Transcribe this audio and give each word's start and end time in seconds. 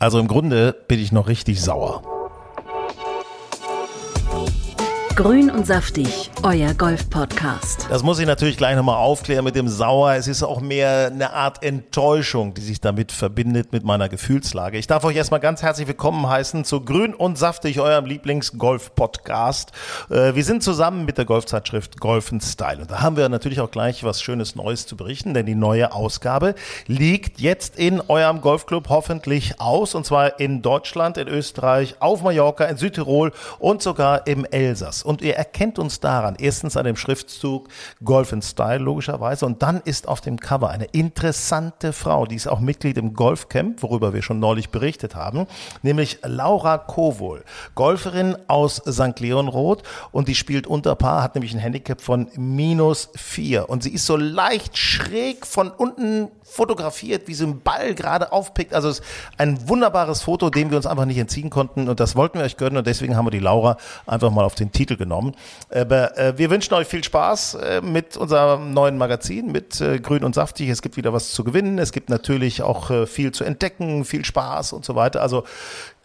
Also 0.00 0.18
im 0.18 0.28
Grunde 0.28 0.74
bin 0.88 0.98
ich 0.98 1.12
noch 1.12 1.28
richtig 1.28 1.60
sauer. 1.60 2.19
Grün 5.22 5.50
und 5.50 5.66
saftig, 5.66 6.30
euer 6.44 6.72
Golf-Podcast. 6.72 7.88
Das 7.90 8.02
muss 8.02 8.18
ich 8.18 8.26
natürlich 8.26 8.56
gleich 8.56 8.74
nochmal 8.74 8.96
aufklären 8.96 9.44
mit 9.44 9.54
dem 9.54 9.68
Sauer. 9.68 10.14
Es 10.14 10.26
ist 10.26 10.42
auch 10.42 10.62
mehr 10.62 11.10
eine 11.12 11.34
Art 11.34 11.62
Enttäuschung, 11.62 12.54
die 12.54 12.62
sich 12.62 12.80
damit 12.80 13.12
verbindet 13.12 13.70
mit 13.70 13.84
meiner 13.84 14.08
Gefühlslage. 14.08 14.78
Ich 14.78 14.86
darf 14.86 15.04
euch 15.04 15.16
erstmal 15.16 15.40
ganz 15.40 15.62
herzlich 15.62 15.86
willkommen 15.86 16.26
heißen 16.26 16.64
zu 16.64 16.80
Grün 16.80 17.12
und 17.12 17.36
Saftig, 17.36 17.80
eurem 17.80 18.06
Lieblings-Golf-Podcast. 18.06 19.72
Äh, 20.08 20.34
Wir 20.34 20.42
sind 20.42 20.62
zusammen 20.62 21.04
mit 21.04 21.18
der 21.18 21.26
Golfzeitschrift 21.26 22.00
Golf 22.00 22.32
Style. 22.40 22.78
Und 22.80 22.90
da 22.90 23.02
haben 23.02 23.18
wir 23.18 23.28
natürlich 23.28 23.60
auch 23.60 23.70
gleich 23.70 24.02
was 24.04 24.22
Schönes 24.22 24.56
Neues 24.56 24.86
zu 24.86 24.96
berichten, 24.96 25.34
denn 25.34 25.44
die 25.44 25.54
neue 25.54 25.92
Ausgabe 25.92 26.54
liegt 26.86 27.40
jetzt 27.40 27.78
in 27.78 28.00
eurem 28.08 28.40
Golfclub 28.40 28.88
hoffentlich 28.88 29.60
aus. 29.60 29.94
Und 29.94 30.06
zwar 30.06 30.40
in 30.40 30.62
Deutschland, 30.62 31.18
in 31.18 31.28
Österreich, 31.28 31.96
auf 32.00 32.22
Mallorca, 32.22 32.64
in 32.64 32.78
Südtirol 32.78 33.32
und 33.58 33.82
sogar 33.82 34.26
im 34.26 34.46
Elsass. 34.46 35.04
Und 35.10 35.22
ihr 35.22 35.34
erkennt 35.34 35.80
uns 35.80 35.98
daran, 35.98 36.36
erstens 36.38 36.76
an 36.76 36.84
dem 36.84 36.94
Schriftzug 36.94 37.68
Golf 38.04 38.30
in 38.30 38.42
Style 38.42 38.78
logischerweise. 38.78 39.44
Und 39.44 39.60
dann 39.60 39.80
ist 39.84 40.06
auf 40.06 40.20
dem 40.20 40.38
Cover 40.38 40.70
eine 40.70 40.84
interessante 40.84 41.92
Frau, 41.92 42.26
die 42.26 42.36
ist 42.36 42.46
auch 42.46 42.60
Mitglied 42.60 42.96
im 42.96 43.14
Golfcamp, 43.14 43.82
worüber 43.82 44.14
wir 44.14 44.22
schon 44.22 44.38
neulich 44.38 44.70
berichtet 44.70 45.16
haben, 45.16 45.48
nämlich 45.82 46.18
Laura 46.22 46.78
Kowohl, 46.78 47.44
Golferin 47.74 48.36
aus 48.46 48.76
St. 48.76 49.18
Leonroth. 49.18 49.82
Und 50.12 50.28
die 50.28 50.36
spielt 50.36 50.68
unter 50.68 50.94
Paar, 50.94 51.24
hat 51.24 51.34
nämlich 51.34 51.52
ein 51.52 51.58
Handicap 51.58 52.00
von 52.00 52.28
minus 52.36 53.10
vier. 53.16 53.68
Und 53.68 53.82
sie 53.82 53.90
ist 53.90 54.06
so 54.06 54.16
leicht 54.16 54.78
schräg 54.78 55.44
von 55.44 55.70
unten 55.70 56.28
fotografiert, 56.44 57.28
wie 57.28 57.34
sie 57.34 57.44
einen 57.44 57.60
Ball 57.60 57.94
gerade 57.94 58.32
aufpickt. 58.32 58.74
Also 58.74 58.88
es 58.88 59.00
ist 59.00 59.06
ein 59.38 59.68
wunderbares 59.68 60.22
Foto, 60.22 60.50
dem 60.50 60.70
wir 60.70 60.76
uns 60.76 60.86
einfach 60.86 61.04
nicht 61.04 61.18
entziehen 61.18 61.50
konnten. 61.50 61.88
Und 61.88 62.00
das 62.00 62.16
wollten 62.16 62.38
wir 62.38 62.44
euch 62.44 62.56
gönnen. 62.56 62.76
Und 62.76 62.86
deswegen 62.86 63.16
haben 63.16 63.26
wir 63.26 63.30
die 63.30 63.38
Laura 63.38 63.76
einfach 64.06 64.30
mal 64.30 64.44
auf 64.44 64.54
den 64.54 64.72
Titel 64.72 64.96
genommen. 65.00 65.34
Aber 65.68 66.16
äh, 66.16 66.38
wir 66.38 66.50
wünschen 66.50 66.74
euch 66.74 66.86
viel 66.86 67.02
Spaß 67.02 67.54
äh, 67.54 67.80
mit 67.80 68.16
unserem 68.16 68.72
neuen 68.72 68.96
Magazin, 68.96 69.50
mit 69.50 69.80
äh, 69.80 69.98
Grün 69.98 70.22
und 70.22 70.36
Saftig. 70.36 70.68
Es 70.68 70.82
gibt 70.82 70.96
wieder 70.96 71.12
was 71.12 71.32
zu 71.32 71.42
gewinnen. 71.42 71.80
Es 71.80 71.90
gibt 71.90 72.08
natürlich 72.08 72.62
auch 72.62 72.90
äh, 72.90 73.06
viel 73.06 73.32
zu 73.32 73.42
entdecken, 73.42 74.04
viel 74.04 74.24
Spaß 74.24 74.72
und 74.72 74.84
so 74.84 74.94
weiter. 74.94 75.22
Also 75.22 75.44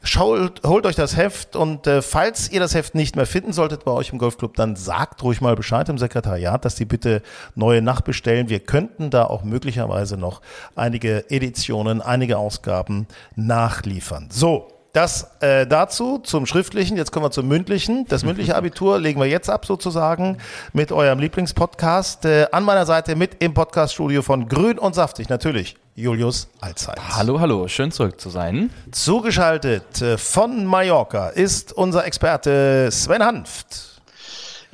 Schaut, 0.08 0.62
holt 0.64 0.86
euch 0.86 0.96
das 0.96 1.18
Heft 1.18 1.56
und 1.56 1.88
äh, 1.88 2.04
falls 2.04 2.52
ihr 2.52 2.60
das 2.60 2.76
Heft 2.76 2.94
nicht 2.94 3.16
mehr 3.16 3.26
finden 3.26 3.54
solltet 3.54 3.86
bei 3.86 3.92
euch 3.92 4.12
im 4.12 4.20
Golfclub, 4.20 4.56
dann 4.56 4.76
sagt 4.76 5.24
ruhig 5.24 5.42
mal 5.42 5.56
Bescheid 5.56 5.90
im 5.90 5.98
Sekretariat, 5.98 6.64
dass 6.64 6.76
die 6.76 6.86
bitte 6.86 7.24
neue 7.56 7.82
nachbestellen. 7.82 8.48
Wir 8.48 8.60
könnten 8.60 9.10
da 9.10 9.26
auch 9.26 9.44
möglicherweise 9.44 10.16
noch 10.16 10.42
einige 10.76 11.32
Editionen, 11.32 12.04
einige 12.04 12.38
Ausgaben 12.38 13.08
nachliefern. 13.36 14.28
So, 14.32 14.68
das 14.96 15.30
äh, 15.42 15.68
dazu 15.68 16.20
zum 16.20 16.46
Schriftlichen. 16.46 16.96
Jetzt 16.96 17.12
kommen 17.12 17.26
wir 17.26 17.32
zum 17.32 17.48
Mündlichen. 17.48 18.06
Das 18.08 18.24
mündliche 18.24 18.56
Abitur 18.56 18.98
legen 18.98 19.20
wir 19.20 19.28
jetzt 19.28 19.50
ab 19.50 19.66
sozusagen 19.66 20.38
mit 20.72 20.92
eurem 20.92 21.20
Lieblingspodcast. 21.20 22.26
Äh, 22.26 22.48
an 22.52 22.64
meiner 22.64 22.86
Seite 22.86 23.16
mit 23.16 23.44
im 23.44 23.54
Podcaststudio 23.54 24.22
von 24.22 24.48
Grün 24.48 24.80
und 24.80 24.96
Saftig 24.96 25.28
natürlich 25.28 25.76
Julius 25.96 26.48
Allzeit. 26.62 26.98
Hallo, 27.10 27.40
hallo, 27.42 27.68
schön 27.68 27.92
zurück 27.92 28.22
zu 28.22 28.30
sein. 28.30 28.70
Zugeschaltet 28.92 30.02
äh, 30.02 30.18
von 30.18 30.66
Mallorca 30.66 31.28
ist 31.28 31.74
unser 31.74 32.06
Experte 32.06 32.90
Sven 32.90 33.24
Hanft. 33.24 33.95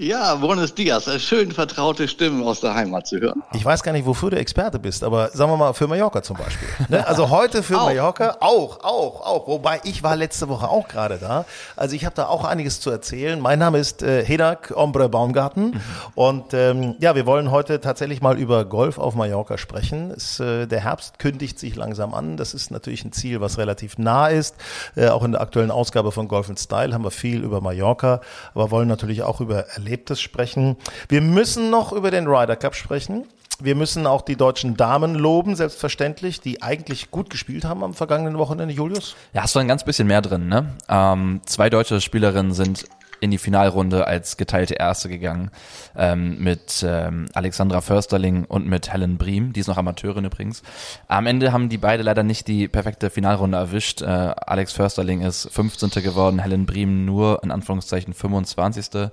Ja, 0.01 0.33
buenos 0.33 0.73
dias. 0.73 1.07
Schön 1.21 1.51
vertraute 1.51 2.07
Stimmen 2.07 2.41
aus 2.41 2.59
der 2.59 2.73
Heimat 2.73 3.05
zu 3.05 3.19
hören. 3.19 3.43
Ich 3.53 3.63
weiß 3.63 3.83
gar 3.83 3.91
nicht, 3.91 4.07
wofür 4.07 4.31
du 4.31 4.37
Experte 4.39 4.79
bist, 4.79 5.03
aber 5.03 5.29
sagen 5.29 5.51
wir 5.51 5.57
mal 5.57 5.73
für 5.73 5.85
Mallorca 5.85 6.23
zum 6.23 6.37
Beispiel. 6.37 6.67
Ne? 6.89 7.05
Also 7.07 7.29
heute 7.29 7.61
für 7.61 7.77
Auch. 7.79 7.85
Mallorca 7.85 8.37
auch, 8.39 8.83
auch, 8.83 9.21
auch. 9.21 9.47
Wobei 9.47 9.79
ich 9.83 10.01
war 10.01 10.15
letzte 10.15 10.49
Woche 10.49 10.67
auch 10.67 10.87
gerade 10.87 11.19
da. 11.19 11.45
Also 11.75 11.95
ich 11.95 12.03
habe 12.03 12.15
da 12.15 12.25
auch 12.25 12.45
einiges 12.45 12.79
zu 12.79 12.89
erzählen. 12.89 13.39
Mein 13.39 13.59
Name 13.59 13.77
ist 13.77 14.01
äh, 14.01 14.25
Hedak 14.25 14.73
Ombre 14.75 15.07
Baumgarten 15.07 15.79
und 16.15 16.55
ähm, 16.55 16.95
ja, 16.97 17.13
wir 17.13 17.27
wollen 17.27 17.51
heute 17.51 17.79
tatsächlich 17.79 18.21
mal 18.21 18.39
über 18.39 18.65
Golf 18.65 18.97
auf 18.97 19.13
Mallorca 19.13 19.59
sprechen. 19.59 20.09
Es, 20.09 20.39
äh, 20.39 20.65
der 20.65 20.83
Herbst 20.83 21.19
kündigt 21.19 21.59
sich 21.59 21.75
langsam 21.75 22.15
an. 22.15 22.37
Das 22.37 22.55
ist 22.55 22.71
natürlich 22.71 23.05
ein 23.05 23.11
Ziel, 23.11 23.39
was 23.39 23.59
relativ 23.59 23.99
nah 23.99 24.29
ist. 24.29 24.55
Äh, 24.95 25.09
auch 25.09 25.23
in 25.23 25.33
der 25.33 25.41
aktuellen 25.41 25.69
Ausgabe 25.69 26.11
von 26.11 26.27
Golf 26.27 26.51
Style 26.57 26.91
haben 26.91 27.03
wir 27.03 27.11
viel 27.11 27.43
über 27.43 27.61
Mallorca, 27.61 28.21
aber 28.55 28.71
wollen 28.71 28.87
natürlich 28.87 29.21
auch 29.21 29.41
über 29.41 29.65
Erlebtes 29.91 30.21
sprechen. 30.21 30.77
Wir 31.09 31.19
müssen 31.19 31.69
noch 31.69 31.91
über 31.91 32.11
den 32.11 32.25
Ryder 32.25 32.55
Cup 32.55 32.75
sprechen. 32.75 33.25
Wir 33.59 33.75
müssen 33.75 34.07
auch 34.07 34.21
die 34.21 34.37
deutschen 34.37 34.77
Damen 34.77 35.15
loben, 35.15 35.55
selbstverständlich, 35.55 36.39
die 36.39 36.61
eigentlich 36.61 37.11
gut 37.11 37.29
gespielt 37.29 37.65
haben 37.65 37.83
am 37.83 37.93
vergangenen 37.93 38.37
Wochenende, 38.37 38.73
Julius. 38.73 39.15
Ja, 39.33 39.43
hast 39.43 39.53
du 39.53 39.59
ein 39.59 39.67
ganz 39.67 39.83
bisschen 39.83 40.07
mehr 40.07 40.21
drin, 40.21 40.47
ne? 40.47 40.73
Ähm, 40.87 41.41
zwei 41.45 41.69
deutsche 41.69 41.99
Spielerinnen 41.99 42.53
sind 42.53 42.85
in 43.21 43.31
die 43.31 43.37
Finalrunde 43.37 44.07
als 44.07 44.35
geteilte 44.35 44.73
Erste 44.73 45.07
gegangen 45.07 45.51
ähm, 45.95 46.37
mit 46.39 46.83
ähm, 46.85 47.27
Alexandra 47.33 47.79
Försterling 47.79 48.45
und 48.45 48.67
mit 48.67 48.91
Helen 48.91 49.17
Briem, 49.17 49.53
die 49.53 49.59
ist 49.59 49.67
noch 49.67 49.77
Amateurin 49.77 50.25
übrigens. 50.25 50.63
Am 51.07 51.27
Ende 51.27 51.53
haben 51.53 51.69
die 51.69 51.77
beide 51.77 52.03
leider 52.03 52.23
nicht 52.23 52.47
die 52.47 52.67
perfekte 52.67 53.09
Finalrunde 53.09 53.57
erwischt. 53.57 54.01
Äh, 54.01 54.05
Alex 54.05 54.73
Försterling 54.73 55.21
ist 55.21 55.49
15. 55.51 55.89
geworden, 56.03 56.39
Helen 56.39 56.65
Briem 56.65 57.05
nur 57.05 57.43
in 57.43 57.51
Anführungszeichen 57.51 58.13
25. 58.13 59.11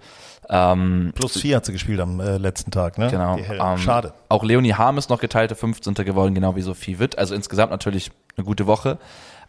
Ähm, 0.50 1.12
Plus 1.14 1.38
vier 1.38 1.56
hat 1.56 1.66
sie 1.66 1.72
gespielt 1.72 2.00
am 2.00 2.20
äh, 2.20 2.38
letzten 2.38 2.70
Tag, 2.70 2.96
ne? 2.96 3.08
Genau. 3.10 3.36
Ähm, 3.36 3.78
Schade. 3.78 4.14
Auch 4.30 4.42
Leonie 4.42 4.72
Harm 4.72 4.96
ist 4.96 5.10
noch 5.10 5.20
geteilte 5.20 5.54
15. 5.54 5.92
geworden, 5.94 6.34
genau 6.34 6.56
wie 6.56 6.62
Sophie 6.62 6.98
Witt. 6.98 7.18
Also 7.18 7.34
insgesamt 7.34 7.70
natürlich 7.70 8.10
eine 8.36 8.46
gute 8.46 8.66
Woche. 8.66 8.98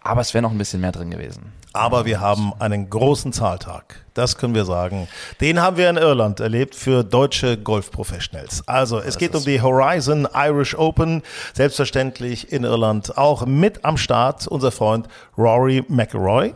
Aber 0.02 0.22
es 0.22 0.34
wäre 0.34 0.42
noch 0.42 0.52
ein 0.52 0.58
bisschen 0.58 0.82
mehr 0.82 0.92
drin 0.92 1.12
gewesen. 1.12 1.54
Aber 1.74 2.06
wir 2.06 2.20
haben 2.20 2.52
einen 2.58 2.90
großen 2.90 3.32
Zahltag. 3.32 4.04
Das 4.16 4.38
können 4.38 4.56
wir 4.56 4.66
sagen. 4.66 5.08
Den 5.40 5.62
haben 5.62 5.78
wir 5.78 5.90
in 5.90 5.98
Irland 5.98 6.40
erlebt 6.40 6.74
für 6.74 7.04
deutsche 7.04 7.58
Golf-Professionals. 7.58 8.68
Also 8.68 9.00
es 9.00 9.18
geht 9.20 9.36
um 9.36 9.44
die 9.46 9.62
Horizon 9.62 10.28
Irish 10.34 10.76
Open. 10.76 11.22
Selbstverständlich 11.54 12.52
in 12.52 12.64
Irland 12.64 13.18
auch 13.18 13.46
mit 13.46 13.86
am 13.86 13.98
Start 13.98 14.48
unser 14.48 14.72
Freund 14.72 15.08
Rory 15.38 15.84
McIlroy. 15.88 16.56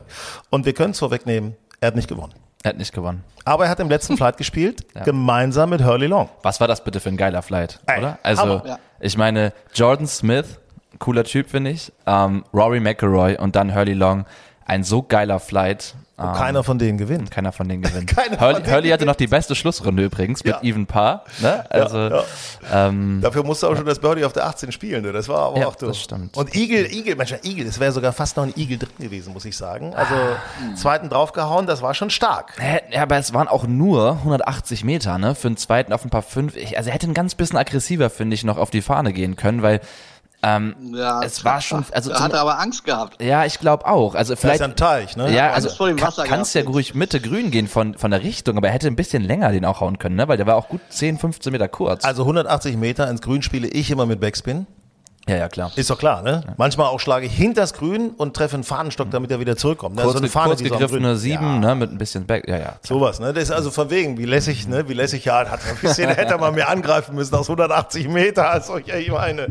Und 0.50 0.66
wir 0.66 0.74
können 0.74 0.92
es 0.92 1.00
vorwegnehmen, 1.00 1.56
er 1.80 1.88
hat 1.88 1.96
nicht 1.96 2.08
gewonnen. 2.08 2.34
Er 2.64 2.70
hat 2.70 2.78
nicht 2.78 2.94
gewonnen. 2.94 3.24
Aber 3.46 3.66
er 3.66 3.70
hat 3.72 3.80
im 3.81 3.90
letzten 3.90 4.18
Flight 4.18 4.38
gespielt, 4.38 4.86
Ja. 4.96 5.04
gemeinsam 5.04 5.70
mit 5.70 5.84
Hurley 5.84 6.08
Long. 6.08 6.30
Was 6.42 6.60
war 6.60 6.68
das 6.68 6.84
bitte 6.84 7.00
für 7.00 7.10
ein 7.10 7.18
geiler 7.18 7.42
Flight, 7.42 7.80
Ey, 7.86 8.00
oder? 8.00 8.18
Also, 8.24 8.42
Hammer. 8.42 8.64
Ja. 8.66 8.80
ich 9.00 9.18
meine, 9.18 9.54
Jordan 9.75 10.08
Smith, 10.08 10.60
cooler 11.03 11.24
Typ, 11.24 11.50
finde 11.50 11.72
ich. 11.72 11.91
Ähm, 12.06 12.44
Rory 12.53 12.80
McIlroy 12.80 13.38
und 13.38 13.56
dann 13.56 13.75
Hurley 13.75 13.94
Long, 13.94 14.25
ein 14.66 14.84
so 14.84 15.03
geiler 15.03 15.40
Flight. 15.40 15.96
Ähm, 16.18 16.31
keiner 16.34 16.64
von 16.64 16.78
denen 16.78 17.00
gewinnt. 17.00 17.31
keiner 17.31 17.52
von 17.52 17.68
denen 17.68 17.81
gewinnt. 17.81 18.06
Keiner 18.16 18.38
von 18.38 18.40
Hurley, 18.40 18.62
denen 18.62 18.72
Hurley 18.75 18.90
hatte 18.91 19.06
noch 19.06 19.16
die 19.16 19.25
beste 19.25 19.56
Schlussrunde 19.56 20.03
übrigens 20.03 20.44
mit 20.44 20.53
Ja. 20.53 20.62
Even 20.62 20.86
Par. 20.86 21.24
Ne? 21.42 21.66
Also, 21.72 21.97
ja. 21.97 22.24
Ähm, 22.72 23.19
Dafür 23.22 23.44
musste 23.44 23.68
auch 23.68 23.75
schon 23.75 23.86
das 23.88 23.97
Birdie 23.97 24.24
auf 24.24 24.31
der 24.31 24.46
18 24.46 24.72
spielen. 24.72 25.03
Du. 25.03 25.12
Das 25.12 25.28
war 25.28 25.40
aber 25.47 25.59
Ja, 25.59 25.68
auch 25.68 25.75
du. 25.75 25.88
das 25.88 25.97
stimmt. 26.00 26.38
Und 26.38 26.56
Eagle, 26.56 26.86
Eagle, 26.86 27.16
Mensch, 27.16 27.34
Eagle, 27.44 27.66
es 27.66 27.80
wäre 27.80 27.92
sogar 27.92 28.13
fast 28.13 28.38
noch 28.38 28.44
ein 28.44 28.54
Eagle 28.56 28.78
drin 28.78 28.92
gewesen, 29.00 29.33
muss 29.33 29.44
ich 29.45 29.57
sagen. 29.57 29.95
Also 29.95 30.13
zweiten 30.75 31.10
draufgehauen, 31.10 31.66
das 31.66 31.81
war 31.81 31.95
schon 31.95 32.12
stark. 32.12 32.54
Ja, 32.92 33.01
aber 33.01 33.18
es 33.18 33.33
waren 33.33 33.48
auch 33.48 33.66
nur 33.66 34.12
180 34.19 34.83
Meter, 34.83 35.18
ne? 35.18 35.33
Für 35.33 35.50
den 35.50 35.57
zweiten 35.57 35.92
auf 35.94 36.06
ein 36.06 36.12
paar 36.12 36.22
fünf. 36.22 36.54
Also 36.78 36.89
er 36.89 36.94
hätte 36.94 37.07
ein 37.07 37.16
ganz 37.16 37.33
bisschen 37.33 37.57
aggressiver, 37.57 38.12
finde 38.12 38.36
ich, 38.36 38.44
noch 38.44 38.57
auf 38.57 38.69
die 38.69 38.83
Fahne 38.83 39.13
gehen 39.13 39.36
können, 39.36 39.63
weil 39.63 39.81
ähm, 40.44 40.75
Ja, 40.94 41.22
es 41.24 41.44
war 41.44 41.62
schon, 41.62 41.86
also 41.92 42.10
da 42.10 42.18
zum, 42.18 42.25
hat 42.25 42.34
er 42.34 42.42
aber 42.42 42.60
Angst 42.60 42.84
gehabt. 42.84 43.22
ja, 43.22 43.45
ich 43.45 43.60
glaube 43.60 43.86
auch. 43.86 44.16
Also 44.16 44.34
Das 44.34 44.40
ist 44.40 44.42
vielleicht, 44.42 44.60
ja 44.60 44.68
ein 44.68 44.75
Teich, 44.75 45.16
ne? 45.18 45.34
ja, 45.34 45.51
also 45.51 45.69
vor 45.69 45.88
dem 45.88 45.98
kann, 45.98 46.13
kannst 46.25 46.54
ja 46.56 46.63
ruhig 46.63 46.94
Mitte 46.95 47.19
grün 47.19 47.51
gehen 47.51 47.68
von, 47.68 47.95
von 47.95 48.12
der 48.12 48.22
Richtung, 48.24 48.57
aber 48.57 48.68
er 48.68 48.74
hätte 48.74 48.88
ein 48.88 48.95
bisschen 48.95 49.24
länger 49.24 49.51
den 49.51 49.66
auch 49.66 49.80
hauen 49.81 49.98
können, 49.98 50.16
ne? 50.16 50.28
Weil 50.28 50.38
der 50.38 50.45
war 50.45 50.56
auch 50.56 50.69
gut 50.69 50.81
10, 50.90 51.18
15 51.18 51.51
Meter 51.51 51.68
kurz. 51.68 52.04
Also 52.04 52.24
180 52.24 52.78
Meter 52.78 53.10
ins 53.10 53.22
Grün 53.22 53.42
spiele 53.42 53.68
ich 53.68 53.90
immer 53.92 54.06
mit 54.06 54.19
Backspin. 54.19 54.68
Ja, 55.28 55.38
ja, 55.38 55.48
klar. 55.48 55.72
Ist 55.78 55.90
doch 55.90 55.98
klar, 55.98 56.22
ne? 56.22 56.44
Manchmal 56.58 56.88
auch 56.88 57.00
schlage 57.00 57.25
ich 57.28 57.34
hinters 57.34 57.74
Grün 57.74 58.10
und 58.10 58.36
treffe 58.36 58.56
einen 58.56 58.66
Fahnenstock, 58.66 59.10
damit 59.10 59.31
er 59.31 59.40
wieder 59.40 59.56
zurückkommt. 59.56 59.96
Ne? 59.96 60.02
Kurz, 60.02 60.14
so 60.16 60.20
eine 60.20 60.28
Fahne, 60.28 60.48
kurz 60.50 60.64
gegriffene 60.64 61.08
Grün- 61.14 61.16
sieben, 61.16 61.60
ne, 61.62 61.75
mit 61.75 61.92
ein 61.92 61.98
bisschen 61.98 62.25
Back. 62.25 62.46
Ja, 62.48 62.58
ja. 62.58 62.75
Sowas, 62.81 63.22
ne? 63.22 63.31
Das 63.31 63.44
ist 63.44 63.52
also 63.52 63.72
von 63.72 63.90
wegen, 63.90 64.18
wie 64.18 64.25
lässig, 64.25 64.68
ne? 64.68 64.90
Wie 64.90 64.94
lässig, 64.94 65.24
ja, 65.24 65.50
hat 65.50 65.62
ein 65.66 65.78
bisschen, 65.81 66.10
hätte 66.16 66.38
man 66.38 66.54
mir 66.54 66.68
angreifen 66.68 67.16
müssen 67.16 67.36
aus 67.36 67.50
180 67.50 68.10
Meter, 68.10 68.50
also 68.52 68.78
ja, 68.80 68.96
ich 68.98 69.12
meine. 69.12 69.48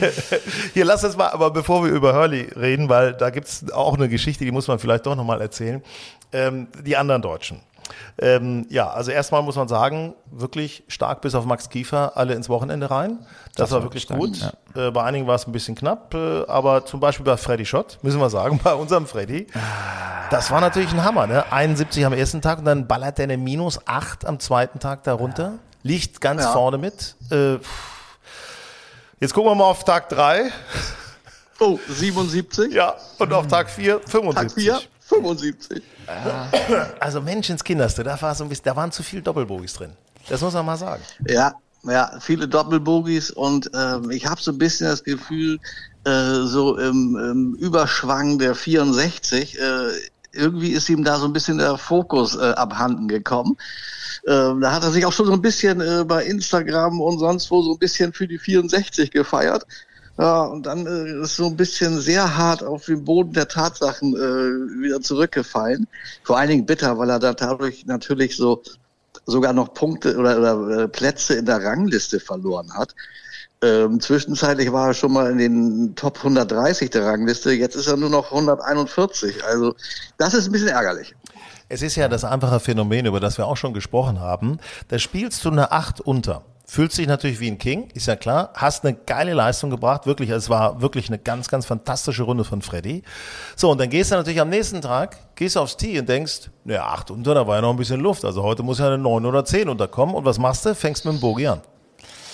Hier, 0.74 0.84
lass 0.84 1.02
uns 1.02 1.16
mal, 1.16 1.28
aber 1.28 1.50
bevor 1.50 1.84
wir 1.84 1.90
über 1.90 2.14
Hurley 2.14 2.48
reden, 2.54 2.88
weil 2.88 3.12
da 3.12 3.30
gibt's 3.30 3.64
auch 3.72 3.94
eine 3.96 4.08
Geschichte, 4.08 4.44
die 4.44 4.52
muss 4.52 4.68
man 4.68 4.78
vielleicht 4.78 5.06
doch 5.06 5.16
nochmal 5.16 5.40
erzählen. 5.40 5.82
Ähm, 6.32 6.68
die 6.86 6.96
anderen 6.96 7.22
Deutschen. 7.22 7.60
Ähm, 8.18 8.66
ja, 8.70 8.88
also 8.90 9.10
erstmal 9.10 9.42
muss 9.42 9.56
man 9.56 9.68
sagen, 9.68 10.14
wirklich 10.30 10.84
stark 10.88 11.20
bis 11.20 11.34
auf 11.34 11.44
Max 11.44 11.68
Kiefer 11.68 12.16
alle 12.16 12.34
ins 12.34 12.48
Wochenende 12.48 12.90
rein. 12.90 13.18
Das, 13.56 13.70
war 13.72 13.82
wirklich 13.82 14.04
stark, 14.04 14.18
gut. 14.20 14.38
Äh, 14.74 14.90
bei 14.90 15.02
einigen 15.02 15.26
war 15.26 15.34
es 15.34 15.46
ein 15.46 15.52
bisschen 15.52 15.74
knapp, 15.74 16.14
äh, 16.14 16.44
aber 16.46 16.84
zum 16.86 17.00
Beispiel 17.00 17.24
bei 17.24 17.36
Freddy 17.36 17.66
Schott, 17.66 17.98
müssen 18.02 18.20
wir 18.20 18.30
sagen, 18.30 18.60
bei 18.64 18.74
unserem 18.74 19.06
Freddy, 19.06 19.46
das 20.30 20.50
war 20.50 20.60
natürlich 20.60 20.92
ein 20.92 21.02
Hammer, 21.04 21.26
ne? 21.26 21.50
71 21.52 22.04
am 22.06 22.12
ersten 22.12 22.40
Tag 22.40 22.58
und 22.58 22.64
dann 22.64 22.86
ballert 22.86 23.18
der 23.18 23.24
eine 23.24 23.36
minus 23.36 23.80
8 23.86 24.24
am 24.26 24.38
zweiten 24.38 24.78
Tag 24.78 25.02
darunter. 25.04 25.54
Liegt 25.82 26.20
ganz 26.20 26.42
Ja. 26.42 26.52
vorne 26.52 26.78
mit. 26.78 27.16
Äh, 27.30 27.54
jetzt 29.18 29.34
gucken 29.34 29.50
wir 29.50 29.54
mal 29.54 29.64
auf 29.64 29.84
Tag 29.84 30.08
3. 30.10 30.50
Oh, 31.58 31.78
77. 31.88 32.72
Ja, 32.72 32.94
und 33.18 33.32
auf 33.32 33.46
Tag 33.48 33.68
4 33.70 34.00
Tag 34.00 34.10
75. 34.10 34.64
4, 34.64 34.80
75. 35.22 35.82
Also 36.98 37.20
Menschenskinderste, 37.20 38.02
da, 38.02 38.20
war 38.20 38.34
so 38.34 38.44
ein 38.44 38.48
bisschen, 38.48 38.64
da 38.64 38.76
waren 38.76 38.92
zu 38.92 39.02
viele 39.02 39.22
Doppelbogies 39.22 39.74
drin. 39.74 39.92
Das 40.28 40.40
muss 40.40 40.54
man 40.54 40.66
mal 40.66 40.76
sagen. 40.76 41.02
Ja, 41.26 41.54
ja, 41.84 42.12
viele 42.20 42.46
Doppelbogies 42.46 43.30
und 43.30 43.70
ähm, 43.74 44.10
ich 44.10 44.26
habe 44.26 44.40
so 44.40 44.52
ein 44.52 44.58
bisschen 44.58 44.88
das 44.88 45.02
Gefühl, 45.02 45.58
äh, 46.04 46.42
so 46.42 46.76
im, 46.76 47.16
im 47.16 47.54
Überschwang 47.54 48.38
der 48.38 48.54
64, 48.54 49.58
äh, 49.58 49.62
irgendwie 50.32 50.70
ist 50.70 50.88
ihm 50.88 51.04
da 51.04 51.18
so 51.18 51.26
ein 51.26 51.32
bisschen 51.32 51.58
der 51.58 51.76
Fokus 51.76 52.36
äh, 52.36 52.52
abhanden 52.52 53.08
gekommen. 53.08 53.56
Ähm, 54.26 54.60
da 54.60 54.72
hat 54.72 54.82
er 54.82 54.90
sich 54.90 55.06
auch 55.06 55.12
schon 55.12 55.26
so 55.26 55.32
ein 55.32 55.42
bisschen 55.42 55.80
äh, 55.80 56.04
bei 56.04 56.24
Instagram 56.24 57.00
und 57.00 57.18
sonst 57.18 57.50
wo 57.50 57.62
so 57.62 57.72
ein 57.72 57.78
bisschen 57.78 58.12
für 58.12 58.28
die 58.28 58.38
64 58.38 59.10
gefeiert. 59.10 59.66
Ja, 60.20 60.42
und 60.42 60.66
dann 60.66 60.86
äh, 60.86 61.22
ist 61.22 61.36
so 61.36 61.46
ein 61.46 61.56
bisschen 61.56 61.98
sehr 61.98 62.36
hart 62.36 62.62
auf 62.62 62.84
den 62.84 63.04
Boden 63.04 63.32
der 63.32 63.48
Tatsachen 63.48 64.14
äh, 64.14 64.82
wieder 64.82 65.00
zurückgefallen. 65.00 65.88
Vor 66.24 66.36
allen 66.36 66.50
Dingen 66.50 66.66
bitter, 66.66 66.98
weil 66.98 67.08
er 67.08 67.18
da 67.18 67.32
dadurch 67.32 67.86
natürlich 67.86 68.36
so 68.36 68.62
sogar 69.24 69.54
noch 69.54 69.72
Punkte 69.72 70.18
oder, 70.18 70.38
oder 70.38 70.82
äh, 70.82 70.88
Plätze 70.88 71.34
in 71.34 71.46
der 71.46 71.64
Rangliste 71.64 72.20
verloren 72.20 72.70
hat. 72.74 72.94
Ähm, 73.62 73.98
zwischenzeitlich 73.98 74.70
war 74.72 74.88
er 74.88 74.94
schon 74.94 75.12
mal 75.12 75.30
in 75.30 75.38
den 75.38 75.94
Top 75.94 76.18
130 76.18 76.90
der 76.90 77.06
Rangliste, 77.06 77.52
jetzt 77.52 77.76
ist 77.76 77.86
er 77.86 77.96
nur 77.96 78.10
noch 78.10 78.26
141. 78.26 79.42
Also 79.44 79.74
das 80.18 80.34
ist 80.34 80.46
ein 80.46 80.52
bisschen 80.52 80.68
ärgerlich. 80.68 81.14
Es 81.70 81.80
ist 81.80 81.96
ja 81.96 82.08
das 82.08 82.24
einfache 82.24 82.60
Phänomen, 82.60 83.06
über 83.06 83.20
das 83.20 83.38
wir 83.38 83.46
auch 83.46 83.56
schon 83.56 83.72
gesprochen 83.72 84.20
haben. 84.20 84.58
Da 84.88 84.98
spielst 84.98 85.44
du 85.46 85.50
eine 85.50 85.72
8 85.72 86.02
unter. 86.02 86.42
Fühlst 86.72 86.98
dich 86.98 87.08
natürlich 87.08 87.40
wie 87.40 87.50
ein 87.50 87.58
King, 87.58 87.88
ist 87.94 88.06
ja 88.06 88.14
klar. 88.14 88.52
Hast 88.54 88.84
eine 88.84 88.94
geile 88.94 89.34
Leistung 89.34 89.70
gebracht, 89.70 90.06
wirklich. 90.06 90.30
Es 90.30 90.48
war 90.48 90.80
wirklich 90.80 91.08
eine 91.08 91.18
ganz, 91.18 91.48
ganz 91.48 91.66
fantastische 91.66 92.22
Runde 92.22 92.44
von 92.44 92.62
Freddy. 92.62 93.02
So, 93.56 93.72
und 93.72 93.80
dann 93.80 93.90
gehst 93.90 94.12
du 94.12 94.14
natürlich 94.14 94.40
am 94.40 94.50
nächsten 94.50 94.80
Tag, 94.80 95.16
gehst 95.34 95.58
aufs 95.58 95.76
Tee 95.76 95.98
und 95.98 96.08
denkst, 96.08 96.48
naja, 96.62 96.84
8 96.84 97.10
unter, 97.10 97.34
da 97.34 97.44
war 97.44 97.56
ja 97.56 97.62
noch 97.62 97.70
ein 97.70 97.76
bisschen 97.76 97.98
Luft. 97.98 98.24
Also 98.24 98.44
heute 98.44 98.62
muss 98.62 98.78
ja 98.78 98.86
eine 98.86 98.98
9 98.98 99.26
oder 99.26 99.44
10 99.44 99.68
unterkommen. 99.68 100.14
Und 100.14 100.24
was 100.24 100.38
machst 100.38 100.64
du? 100.64 100.72
Fängst 100.76 101.04
mit 101.04 101.14
dem 101.14 101.20
Bogie 101.20 101.48
an. 101.48 101.60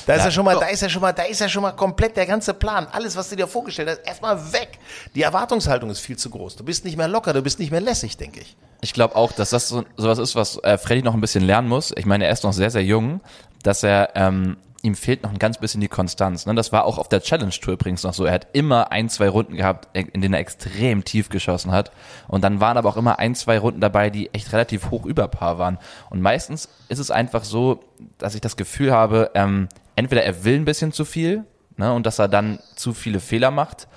Da 0.04 0.16
ist 0.16 0.24
ja, 0.24 0.30
schon 0.30 0.44
mal, 0.44 0.58
da 0.60 0.66
ist 0.66 0.82
ja 0.82 0.90
schon 0.90 1.00
mal, 1.00 1.12
da 1.12 1.22
ist 1.22 1.40
ja 1.40 1.48
schon 1.48 1.62
mal 1.62 1.72
komplett 1.72 2.14
der 2.18 2.26
ganze 2.26 2.52
Plan. 2.52 2.86
Alles, 2.92 3.16
was 3.16 3.30
du 3.30 3.36
dir 3.36 3.46
vorgestellt 3.46 3.88
hast, 3.88 4.06
erstmal 4.06 4.52
weg. 4.52 4.78
Die 5.14 5.22
Erwartungshaltung 5.22 5.88
ist 5.88 6.00
viel 6.00 6.18
zu 6.18 6.28
groß. 6.28 6.56
Du 6.56 6.62
bist 6.62 6.84
nicht 6.84 6.98
mehr 6.98 7.08
locker, 7.08 7.32
du 7.32 7.40
bist 7.40 7.58
nicht 7.58 7.70
mehr 7.70 7.80
lässig, 7.80 8.18
denke 8.18 8.40
ich. 8.40 8.54
Ich 8.80 8.92
glaube 8.92 9.16
auch, 9.16 9.32
dass 9.32 9.50
das 9.50 9.68
so 9.68 9.84
sowas 9.96 10.18
ist, 10.18 10.36
was 10.36 10.62
äh, 10.62 10.78
Freddy 10.78 11.02
noch 11.02 11.14
ein 11.14 11.20
bisschen 11.20 11.44
lernen 11.44 11.68
muss. 11.68 11.92
Ich 11.96 12.06
meine, 12.06 12.26
er 12.26 12.32
ist 12.32 12.44
noch 12.44 12.52
sehr, 12.52 12.70
sehr 12.70 12.84
jung, 12.84 13.20
dass 13.62 13.82
er 13.82 14.10
ähm, 14.14 14.56
ihm 14.86 14.94
fehlt 14.94 15.22
noch 15.22 15.30
ein 15.30 15.38
ganz 15.38 15.58
bisschen 15.58 15.80
die 15.80 15.88
Konstanz. 15.88 16.46
Ne? 16.46 16.54
Das 16.54 16.72
war 16.72 16.84
auch 16.84 16.98
auf 16.98 17.08
der 17.08 17.20
Challenge 17.20 17.50
Tour 17.50 17.74
übrigens 17.74 18.02
noch 18.04 18.14
so. 18.14 18.24
Er 18.24 18.32
hat 18.32 18.48
immer 18.52 18.92
ein, 18.92 19.08
zwei 19.08 19.28
Runden 19.28 19.56
gehabt, 19.56 19.88
in 19.94 20.20
denen 20.20 20.34
er 20.34 20.40
extrem 20.40 21.04
tief 21.04 21.28
geschossen 21.28 21.72
hat. 21.72 21.90
Und 22.28 22.44
dann 22.44 22.60
waren 22.60 22.76
aber 22.76 22.88
auch 22.88 22.96
immer 22.96 23.18
ein, 23.18 23.34
zwei 23.34 23.58
Runden 23.58 23.80
dabei, 23.80 24.10
die 24.10 24.32
echt 24.32 24.52
relativ 24.52 24.90
hoch 24.90 25.04
über 25.04 25.28
Paar 25.28 25.58
waren. 25.58 25.78
Und 26.08 26.22
meistens 26.22 26.68
ist 26.88 27.00
es 27.00 27.10
einfach 27.10 27.44
so, 27.44 27.80
dass 28.18 28.34
ich 28.34 28.40
das 28.40 28.56
Gefühl 28.56 28.92
habe, 28.92 29.30
ähm, 29.34 29.68
entweder 29.96 30.22
er 30.22 30.44
will 30.44 30.54
ein 30.54 30.64
bisschen 30.64 30.92
zu 30.92 31.04
viel 31.04 31.44
ne, 31.76 31.92
und 31.92 32.06
dass 32.06 32.18
er 32.18 32.28
dann 32.28 32.60
zu 32.76 32.94
viele 32.94 33.20
Fehler 33.20 33.50
macht 33.50 33.88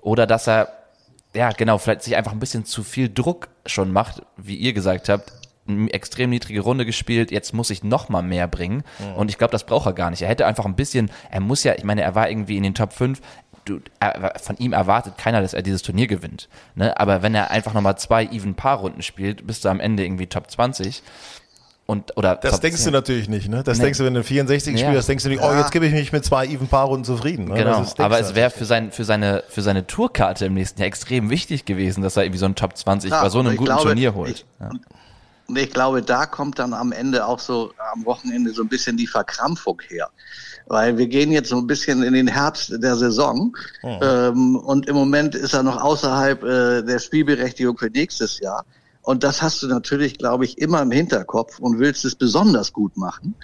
oder 0.00 0.26
dass 0.26 0.48
er 0.48 0.77
ja, 1.34 1.50
genau, 1.52 1.78
vielleicht 1.78 2.02
sich 2.02 2.16
einfach 2.16 2.32
ein 2.32 2.40
bisschen 2.40 2.64
zu 2.64 2.82
viel 2.82 3.08
Druck 3.12 3.48
schon 3.66 3.92
macht, 3.92 4.22
wie 4.36 4.56
ihr 4.56 4.72
gesagt 4.72 5.08
habt, 5.08 5.32
eine 5.66 5.92
extrem 5.92 6.30
niedrige 6.30 6.60
Runde 6.60 6.86
gespielt, 6.86 7.30
jetzt 7.30 7.52
muss 7.52 7.70
ich 7.70 7.84
noch 7.84 8.08
mal 8.08 8.22
mehr 8.22 8.48
bringen 8.48 8.84
und 9.16 9.30
ich 9.30 9.36
glaube, 9.36 9.52
das 9.52 9.64
braucht 9.64 9.86
er 9.86 9.92
gar 9.92 10.10
nicht. 10.10 10.22
Er 10.22 10.28
hätte 10.28 10.46
einfach 10.46 10.64
ein 10.64 10.76
bisschen, 10.76 11.10
er 11.30 11.40
muss 11.40 11.62
ja, 11.62 11.74
ich 11.74 11.84
meine, 11.84 12.02
er 12.02 12.14
war 12.14 12.30
irgendwie 12.30 12.56
in 12.56 12.62
den 12.62 12.74
Top 12.74 12.94
5, 12.94 13.20
du, 13.66 13.80
er, 14.00 14.34
von 14.40 14.56
ihm 14.56 14.72
erwartet 14.72 15.18
keiner, 15.18 15.42
dass 15.42 15.52
er 15.52 15.62
dieses 15.62 15.82
Turnier 15.82 16.06
gewinnt, 16.06 16.48
ne? 16.74 16.98
aber 16.98 17.22
wenn 17.22 17.34
er 17.34 17.50
einfach 17.50 17.74
noch 17.74 17.82
mal 17.82 17.96
zwei 17.96 18.24
even 18.24 18.54
Paar 18.54 18.78
Runden 18.78 19.02
spielt, 19.02 19.46
bist 19.46 19.64
du 19.64 19.68
am 19.68 19.80
Ende 19.80 20.04
irgendwie 20.04 20.26
Top 20.26 20.50
20 20.50 21.02
und 21.90 22.14
oder 22.18 22.36
Das 22.36 22.60
denkst 22.60 22.82
10. 22.82 22.92
du 22.92 22.98
natürlich 22.98 23.30
nicht, 23.30 23.48
ne? 23.48 23.62
Das 23.64 23.78
Nee. 23.78 23.84
denkst 23.84 23.98
du, 23.98 24.04
wenn 24.04 24.12
du 24.12 24.22
64 24.22 24.78
Ja. 24.78 24.90
spielst, 24.90 25.08
denkst 25.08 25.24
du 25.24 25.30
nicht, 25.30 25.42
oh, 25.42 25.52
jetzt 25.54 25.72
gebe 25.72 25.86
ich 25.86 25.92
mich 25.94 26.12
mit 26.12 26.22
zwei 26.22 26.46
even 26.46 26.68
Paarrunden 26.68 27.04
zufrieden. 27.04 27.46
Ne? 27.46 27.54
Genau, 27.54 27.78
Das 27.78 27.88
ist- 27.88 28.00
aber 28.00 28.20
es 28.20 28.34
wäre 28.34 28.50
für, 28.50 28.66
sein, 28.66 28.92
für, 28.92 29.04
seine, 29.04 29.42
für 29.48 29.62
seine 29.62 29.86
Tourkarte 29.86 30.44
im 30.44 30.52
nächsten 30.54 30.80
Jahr 30.80 30.86
extrem 30.86 31.30
wichtig 31.30 31.64
gewesen, 31.64 32.02
dass 32.02 32.18
er 32.18 32.24
irgendwie 32.24 32.38
so 32.40 32.44
ein 32.44 32.54
Top 32.54 32.76
20 32.76 33.10
Ja, 33.10 33.22
bei 33.22 33.30
so 33.30 33.38
einem 33.38 33.52
guten 33.56 33.64
glaube, 33.64 33.82
Turnier 33.84 34.14
holt. 34.14 34.30
ich- 34.30 34.46
ja. 34.60 34.70
Und 35.48 35.56
ich 35.56 35.70
glaube, 35.70 36.02
da 36.02 36.26
kommt 36.26 36.58
dann 36.58 36.74
am 36.74 36.92
Ende 36.92 37.24
auch 37.26 37.38
so 37.38 37.72
am 37.94 38.04
Wochenende 38.04 38.52
so 38.52 38.60
ein 38.60 38.68
bisschen 38.68 38.98
die 38.98 39.06
Verkrampfung 39.06 39.80
her. 39.88 40.10
Weil 40.66 40.98
wir 40.98 41.06
gehen 41.06 41.32
jetzt 41.32 41.48
so 41.48 41.56
ein 41.56 41.66
bisschen 41.66 42.02
in 42.02 42.12
den 42.12 42.28
Herbst 42.28 42.70
der 42.82 42.96
Saison 42.96 43.56
ähm, 43.82 44.56
und 44.56 44.86
im 44.86 44.94
Moment 44.94 45.34
ist 45.34 45.54
er 45.54 45.62
noch 45.62 45.82
außerhalb 45.82 46.42
äh, 46.44 46.82
der 46.82 46.98
Spielberechtigung 46.98 47.78
für 47.78 47.88
nächstes 47.88 48.38
Jahr. 48.40 48.66
Und 49.02 49.24
das 49.24 49.42
hast 49.42 49.62
du 49.62 49.68
natürlich, 49.68 50.18
glaube 50.18 50.44
ich, 50.44 50.58
immer 50.58 50.82
im 50.82 50.90
Hinterkopf 50.90 51.58
und 51.58 51.78
willst 51.78 52.04
es 52.04 52.14
besonders 52.14 52.72
gut 52.72 52.96
machen. 52.96 53.34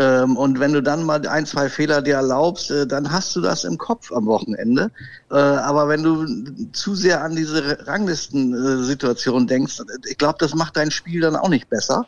Ähm, 0.00 0.38
und 0.38 0.58
wenn 0.60 0.72
du 0.72 0.82
dann 0.82 1.02
mal 1.02 1.26
ein, 1.28 1.44
zwei 1.44 1.68
Fehler 1.68 2.00
dir 2.00 2.14
erlaubst, 2.14 2.70
äh, 2.70 2.86
dann 2.86 3.12
hast 3.12 3.36
du 3.36 3.42
das 3.42 3.64
im 3.64 3.76
Kopf 3.76 4.10
am 4.12 4.24
Wochenende. 4.24 4.90
Äh, 5.30 5.34
aber 5.34 5.88
wenn 5.88 6.02
du 6.02 6.26
zu 6.72 6.94
sehr 6.94 7.22
an 7.22 7.36
diese 7.36 7.86
Ranglisten-Situation 7.86 9.46
denkst, 9.46 9.82
ich 10.08 10.16
glaube, 10.16 10.38
das 10.38 10.54
macht 10.54 10.78
dein 10.78 10.90
Spiel 10.90 11.20
dann 11.20 11.36
auch 11.36 11.50
nicht 11.50 11.68
besser. 11.68 12.06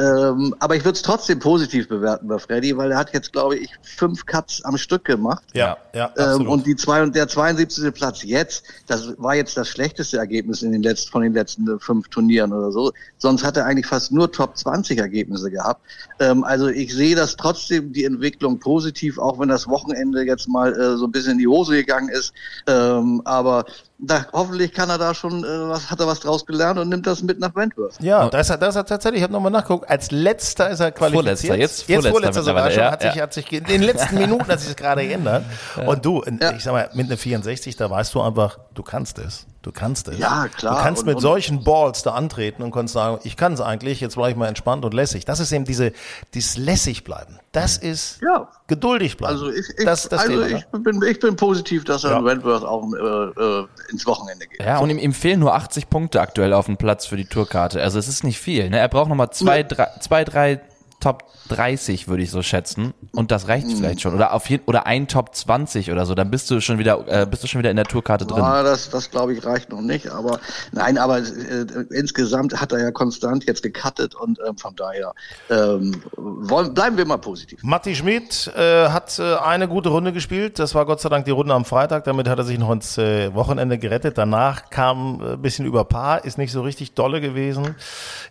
Ähm, 0.00 0.54
aber 0.58 0.76
ich 0.76 0.84
würde 0.84 0.96
es 0.96 1.02
trotzdem 1.02 1.38
positiv 1.38 1.88
bewerten 1.88 2.26
bei 2.26 2.38
Freddy, 2.38 2.76
weil 2.76 2.90
er 2.92 2.98
hat 2.98 3.12
jetzt, 3.14 3.32
glaube 3.32 3.56
ich, 3.56 3.70
fünf 3.82 4.26
Cuts 4.26 4.64
am 4.64 4.76
Stück 4.76 5.04
gemacht. 5.04 5.44
Ja, 5.54 5.76
ja, 5.94 6.12
Ähm, 6.16 6.24
absolut. 6.24 6.48
und 6.48 6.66
die 6.66 6.76
zwei 6.76 7.02
und 7.02 7.14
der 7.14 7.28
72. 7.28 7.92
Platz 7.94 8.22
jetzt, 8.22 8.64
das 8.86 9.14
war 9.18 9.34
jetzt 9.34 9.56
das 9.56 9.68
schlechteste 9.68 10.18
Ergebnis 10.18 10.62
in 10.62 10.72
den 10.72 10.82
letzten, 10.82 11.10
von 11.10 11.22
den 11.22 11.34
letzten 11.34 11.68
äh, 11.68 11.78
fünf 11.78 12.08
Turnieren 12.08 12.52
oder 12.52 12.72
so. 12.72 12.92
Sonst 13.18 13.44
hat 13.44 13.56
er 13.56 13.66
eigentlich 13.66 13.86
fast 13.86 14.12
nur 14.12 14.30
Top 14.30 14.56
20 14.56 14.98
Ergebnisse 14.98 15.50
gehabt. 15.50 15.80
Ähm, 16.20 16.44
also 16.44 16.68
ich 16.68 16.94
sehe 16.94 17.16
das 17.16 17.27
trotzdem 17.36 17.92
die 17.92 18.04
Entwicklung 18.04 18.58
positiv, 18.58 19.18
auch 19.18 19.38
wenn 19.38 19.48
das 19.48 19.68
Wochenende 19.68 20.22
jetzt 20.24 20.48
mal 20.48 20.72
äh, 20.72 20.96
so 20.96 21.06
ein 21.06 21.12
bisschen 21.12 21.32
in 21.32 21.38
die 21.38 21.48
Hose 21.48 21.74
gegangen 21.74 22.08
ist. 22.08 22.32
Ähm, 22.66 23.22
aber 23.24 23.64
da, 24.00 24.26
hoffentlich 24.32 24.72
kann 24.72 24.88
er 24.90 24.98
da 24.98 25.12
schon, 25.12 25.42
äh, 25.44 25.46
was, 25.68 25.90
hat 25.90 25.98
er 25.98 26.06
was 26.06 26.20
draus 26.20 26.46
gelernt 26.46 26.78
und 26.78 26.88
nimmt 26.88 27.06
das 27.06 27.22
mit 27.22 27.40
nach 27.40 27.54
Wentworth. 27.56 27.94
ja, 28.00 28.28
das 28.28 28.48
hat, 28.50 28.62
das 28.62 28.76
hat 28.76 28.88
tatsächlich, 28.88 29.18
ich 29.18 29.22
habe 29.24 29.32
nochmal 29.32 29.50
nachgeguckt, 29.50 29.90
als 29.90 30.10
letzter 30.12 30.70
ist 30.70 30.80
er 30.80 30.92
qualifiziert. 30.92 31.24
Vorletzter, 31.24 31.56
jetzt 31.56 31.88
jetzt 31.88 32.06
Vorletzter 32.06 32.10
vorletzter 32.10 32.42
sogar 32.44 32.70
schon, 32.70 32.80
ja, 32.80 32.90
hat 32.92 33.02
sich, 33.02 33.14
ja. 33.16 33.22
hat 33.22 33.34
sich 33.34 33.52
in 33.52 33.64
den 33.64 33.82
letzten 33.82 34.14
Minuten 34.18 34.46
hat 34.46 34.60
sich 34.60 34.68
das 34.68 34.76
gerade 34.76 35.06
geändert. 35.06 35.44
Und 35.84 36.04
du, 36.04 36.22
in- 36.22 36.38
Ja. 36.40 36.52
ich 36.52 36.62
sag 36.62 36.72
mal, 36.72 36.88
mit 36.94 37.06
einer 37.06 37.16
64, 37.16 37.76
da 37.76 37.90
weißt 37.90 38.14
du 38.14 38.20
einfach, 38.22 38.58
du 38.74 38.82
kannst 38.84 39.18
es. 39.18 39.46
Du 39.62 39.72
kannst 39.72 40.06
es. 40.08 40.18
Ja, 40.18 40.46
klar. 40.46 40.76
Du 40.76 40.82
kannst 40.82 41.00
Und- 41.02 41.06
mit 41.08 41.16
und- 41.16 41.22
solchen 41.22 41.64
Balls 41.64 42.02
da 42.04 42.12
antreten 42.12 42.62
und 42.62 42.70
kannst 42.70 42.94
sagen, 42.94 43.18
ich 43.24 43.36
kann 43.36 43.52
es 43.54 43.60
eigentlich, 43.60 44.00
jetzt 44.00 44.14
bleibe 44.14 44.30
ich 44.30 44.36
mal 44.36 44.46
entspannt 44.46 44.84
und 44.84 44.94
lässig. 44.94 45.24
Das 45.24 45.40
ist 45.40 45.50
eben 45.50 45.64
diese, 45.64 45.92
dieses 46.34 46.56
lässig 46.56 47.02
bleiben. 47.02 47.38
Das 47.52 47.78
ist 47.78 48.20
Ja. 48.20 48.48
geduldig 48.66 49.16
bleiben. 49.16 49.32
Also 49.34 49.50
ich, 49.50 49.66
ich, 49.78 49.84
das, 49.84 50.08
das 50.08 50.20
also 50.20 50.32
Thema, 50.32 50.46
ne? 50.48 50.64
ich, 50.72 50.82
bin, 50.82 51.02
ich 51.02 51.18
bin 51.18 51.34
positiv, 51.36 51.84
dass 51.84 52.04
er 52.04 52.10
Ja. 52.10 52.18
in 52.18 52.24
Wentworth 52.24 52.62
auch 52.62 52.84
äh, 52.92 53.40
äh, 53.60 53.66
ins 53.90 54.06
Wochenende 54.06 54.46
geht. 54.46 54.60
Ja, 54.60 54.78
und 54.78 54.90
ihm, 54.90 54.98
ihm 54.98 55.14
fehlen 55.14 55.40
nur 55.40 55.54
80 55.54 55.88
Punkte 55.88 56.20
aktuell 56.20 56.52
auf 56.52 56.66
dem 56.66 56.76
Platz 56.76 57.06
für 57.06 57.16
die 57.16 57.24
Tourkarte. 57.24 57.82
Also 57.82 57.98
es 57.98 58.06
ist 58.06 58.22
nicht 58.22 58.38
viel. 58.38 58.68
Ne? 58.68 58.78
Er 58.78 58.88
braucht 58.88 59.08
nochmal 59.08 59.30
zwei, 59.30 59.62
drei, 59.62 59.88
zwei, 60.00 60.24
drei 60.24 60.60
Top 61.00 61.24
30, 61.48 62.08
würde 62.08 62.22
ich 62.22 62.30
so 62.30 62.42
schätzen. 62.42 62.92
Und 63.12 63.30
das 63.30 63.48
reicht 63.48 63.68
vielleicht 63.68 64.00
schon. 64.00 64.14
Oder 64.14 64.32
auf 64.32 64.50
jeden, 64.50 64.64
oder 64.66 64.86
ein 64.86 65.06
Top 65.06 65.34
20 65.34 65.92
oder 65.92 66.06
so. 66.06 66.14
Dann 66.14 66.30
bist 66.30 66.50
du 66.50 66.60
schon 66.60 66.78
wieder, 66.78 67.04
äh, 67.06 67.26
bist 67.26 67.44
du 67.44 67.46
schon 67.46 67.60
wieder 67.60 67.70
in 67.70 67.76
der 67.76 67.84
Tourkarte 67.84 68.26
drin. 68.26 68.38
Ja, 68.38 68.62
das, 68.62 68.90
das 68.90 69.10
glaube 69.10 69.32
ich 69.34 69.44
reicht 69.44 69.70
noch 69.70 69.80
nicht. 69.80 70.10
Aber 70.10 70.40
nein, 70.72 70.98
aber 70.98 71.18
äh, 71.18 71.66
insgesamt 71.90 72.60
hat 72.60 72.72
er 72.72 72.80
ja 72.80 72.90
konstant 72.90 73.44
jetzt 73.44 73.62
gecuttet 73.62 74.14
und 74.14 74.38
ähm, 74.46 74.56
von 74.56 74.74
daher 74.74 75.14
ähm, 75.50 76.02
wollen, 76.16 76.74
bleiben 76.74 76.96
wir 76.96 77.06
mal 77.06 77.18
positiv. 77.18 77.62
Matti 77.62 77.94
Schmidt 77.94 78.50
äh, 78.56 78.88
hat 78.88 79.18
äh, 79.18 79.36
eine 79.36 79.68
gute 79.68 79.90
Runde 79.90 80.12
gespielt. 80.12 80.58
Das 80.58 80.74
war 80.74 80.84
Gott 80.84 81.00
sei 81.00 81.08
Dank 81.08 81.24
die 81.24 81.30
Runde 81.30 81.54
am 81.54 81.64
Freitag. 81.64 82.04
Damit 82.04 82.28
hat 82.28 82.38
er 82.38 82.44
sich 82.44 82.58
noch 82.58 82.72
ins 82.72 82.98
äh, 82.98 83.32
Wochenende 83.34 83.78
gerettet. 83.78 84.18
Danach 84.18 84.70
kam 84.70 85.20
äh, 85.20 85.32
ein 85.34 85.42
bisschen 85.42 85.64
über 85.64 85.84
Paar, 85.84 86.24
ist 86.24 86.38
nicht 86.38 86.52
so 86.52 86.62
richtig 86.62 86.94
dolle 86.94 87.20
gewesen. 87.20 87.76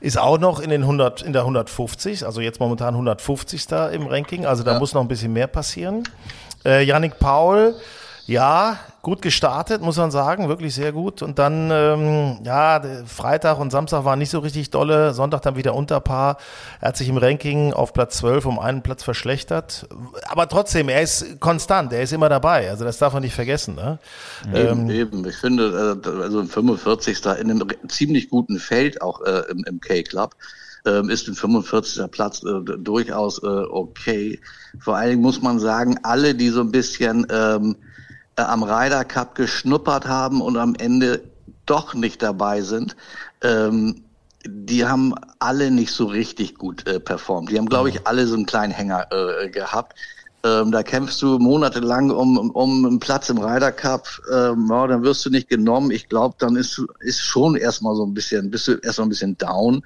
Ist 0.02 0.20
auch 0.20 0.38
noch 0.38 0.60
in 0.60 0.70
den 0.70 0.82
100, 0.82 1.22
in 1.22 1.34
der 1.34 1.44
150, 1.44 2.26
also 2.26 2.42
jetzt 2.42 2.57
momentan 2.60 2.94
150. 2.94 3.68
im 3.94 4.08
Ranking. 4.08 4.46
Also 4.46 4.64
da 4.64 4.80
muss 4.80 4.94
noch 4.94 5.02
ein 5.02 5.08
bisschen 5.08 5.34
mehr 5.34 5.48
passieren. 5.48 6.04
Äh, 6.66 6.84
Yannick 6.84 7.20
Paul, 7.20 7.76
ja, 8.28 8.78
gut 9.02 9.22
gestartet, 9.22 9.82
muss 9.82 9.96
man 9.96 10.12
sagen, 10.12 10.50
wirklich 10.50 10.76
sehr 10.76 10.92
gut. 10.92 11.22
Und 11.22 11.40
dann, 11.40 11.72
ähm, 11.72 12.40
ja, 12.44 12.82
Freitag 13.06 13.58
und 13.58 13.72
Samstag 13.72 14.04
waren 14.04 14.20
nicht 14.20 14.32
so 14.32 14.40
richtig 14.40 14.70
dolle, 14.70 15.14
Sonntag 15.14 15.44
dann 15.44 15.56
wieder 15.56 15.74
unter 15.74 16.02
Paar. 16.02 16.36
Er 16.82 16.90
hat 16.90 16.98
sich 16.98 17.08
im 17.08 17.16
Ranking 17.16 17.72
auf 17.72 17.94
Platz 17.94 18.18
12 18.18 18.46
um 18.46 18.60
einen 18.60 18.82
Platz 18.84 19.02
verschlechtert. 19.02 19.88
Aber 20.28 20.50
trotzdem, 20.50 20.90
er 20.90 21.02
ist 21.02 21.40
konstant, 21.40 21.94
er 21.94 22.02
ist 22.02 22.12
immer 22.12 22.28
dabei. 22.28 22.70
Also 22.70 22.84
das 22.84 22.98
darf 22.98 23.14
man 23.14 23.24
nicht 23.24 23.34
vergessen. 23.34 23.76
Ne? 23.76 23.98
Eben, 24.54 24.90
eben. 24.90 25.26
Ich 25.26 25.38
finde, 25.38 26.00
äh, 26.04 26.22
also 26.22 26.42
ein 26.42 26.48
45. 26.50 27.26
in 27.40 27.50
einem 27.50 27.64
ziemlich 27.88 28.30
guten 28.30 28.60
Feld 28.60 29.02
auch 29.02 29.22
äh, 29.22 29.44
im, 29.50 29.64
im 29.64 29.80
K-Club 29.80 30.36
ähm, 30.88 31.10
ist 31.10 31.28
ein 31.28 31.36
45. 31.36 32.10
Platz 32.12 32.44
äh, 32.44 32.62
durchaus 32.80 33.42
äh, 33.44 33.46
okay. 33.46 34.40
Vor 34.80 34.96
allen 34.96 35.12
Dingen 35.12 35.22
muss 35.22 35.42
man 35.42 35.60
sagen, 35.60 36.00
alle, 36.04 36.34
die 36.34 36.50
so 36.50 36.62
ein 36.62 36.72
bisschen 36.72 37.28
ähm, 37.30 37.76
äh, 38.38 38.42
am 38.42 38.64
Ryder 38.64 39.06
Cup 39.06 39.36
geschnuppert 39.36 40.08
haben 40.08 40.42
und 40.42 40.58
am 40.58 40.76
Ende 40.76 41.24
doch 41.66 41.94
nicht 41.94 42.24
dabei 42.24 42.62
sind, 42.62 42.96
ähm, 43.42 44.04
die 44.46 44.86
haben 44.86 45.14
alle 45.40 45.72
nicht 45.72 45.92
so 45.92 46.06
richtig 46.06 46.56
gut 46.56 46.88
äh, 46.88 47.00
performt. 47.00 47.52
Die 47.52 47.58
haben, 47.58 47.68
glaube 47.68 47.90
ich, 47.90 48.08
alle 48.08 48.26
so 48.28 48.36
einen 48.36 48.46
kleinen 48.46 48.72
Hänger 48.72 49.08
äh, 49.12 49.50
gehabt. 49.50 49.98
Ähm, 50.44 50.72
da 50.72 50.84
kämpfst 50.84 51.22
du 51.22 51.40
monatelang 51.40 52.12
um, 52.12 52.38
um, 52.38 52.52
um 52.52 52.86
einen 52.86 53.00
Platz 53.00 53.30
im 53.30 53.40
Ryder 53.40 53.72
Cup, 53.72 54.08
ähm, 54.32 54.68
ja, 54.70 54.88
dann 54.88 55.04
wirst 55.04 55.26
du 55.26 55.30
nicht 55.30 55.50
genommen. 55.50 55.92
Ich 55.92 56.08
glaube, 56.08 56.36
dann 56.38 56.56
ist, 56.56 56.82
ist 57.00 57.22
schon 57.22 57.56
erstmal 57.56 57.96
so 57.96 58.06
ein 58.06 58.14
bisschen, 58.14 58.52
bist 58.52 58.68
du 58.68 58.74
erstmal 58.76 59.08
ein 59.08 59.10
bisschen 59.10 59.38
down. 59.38 59.84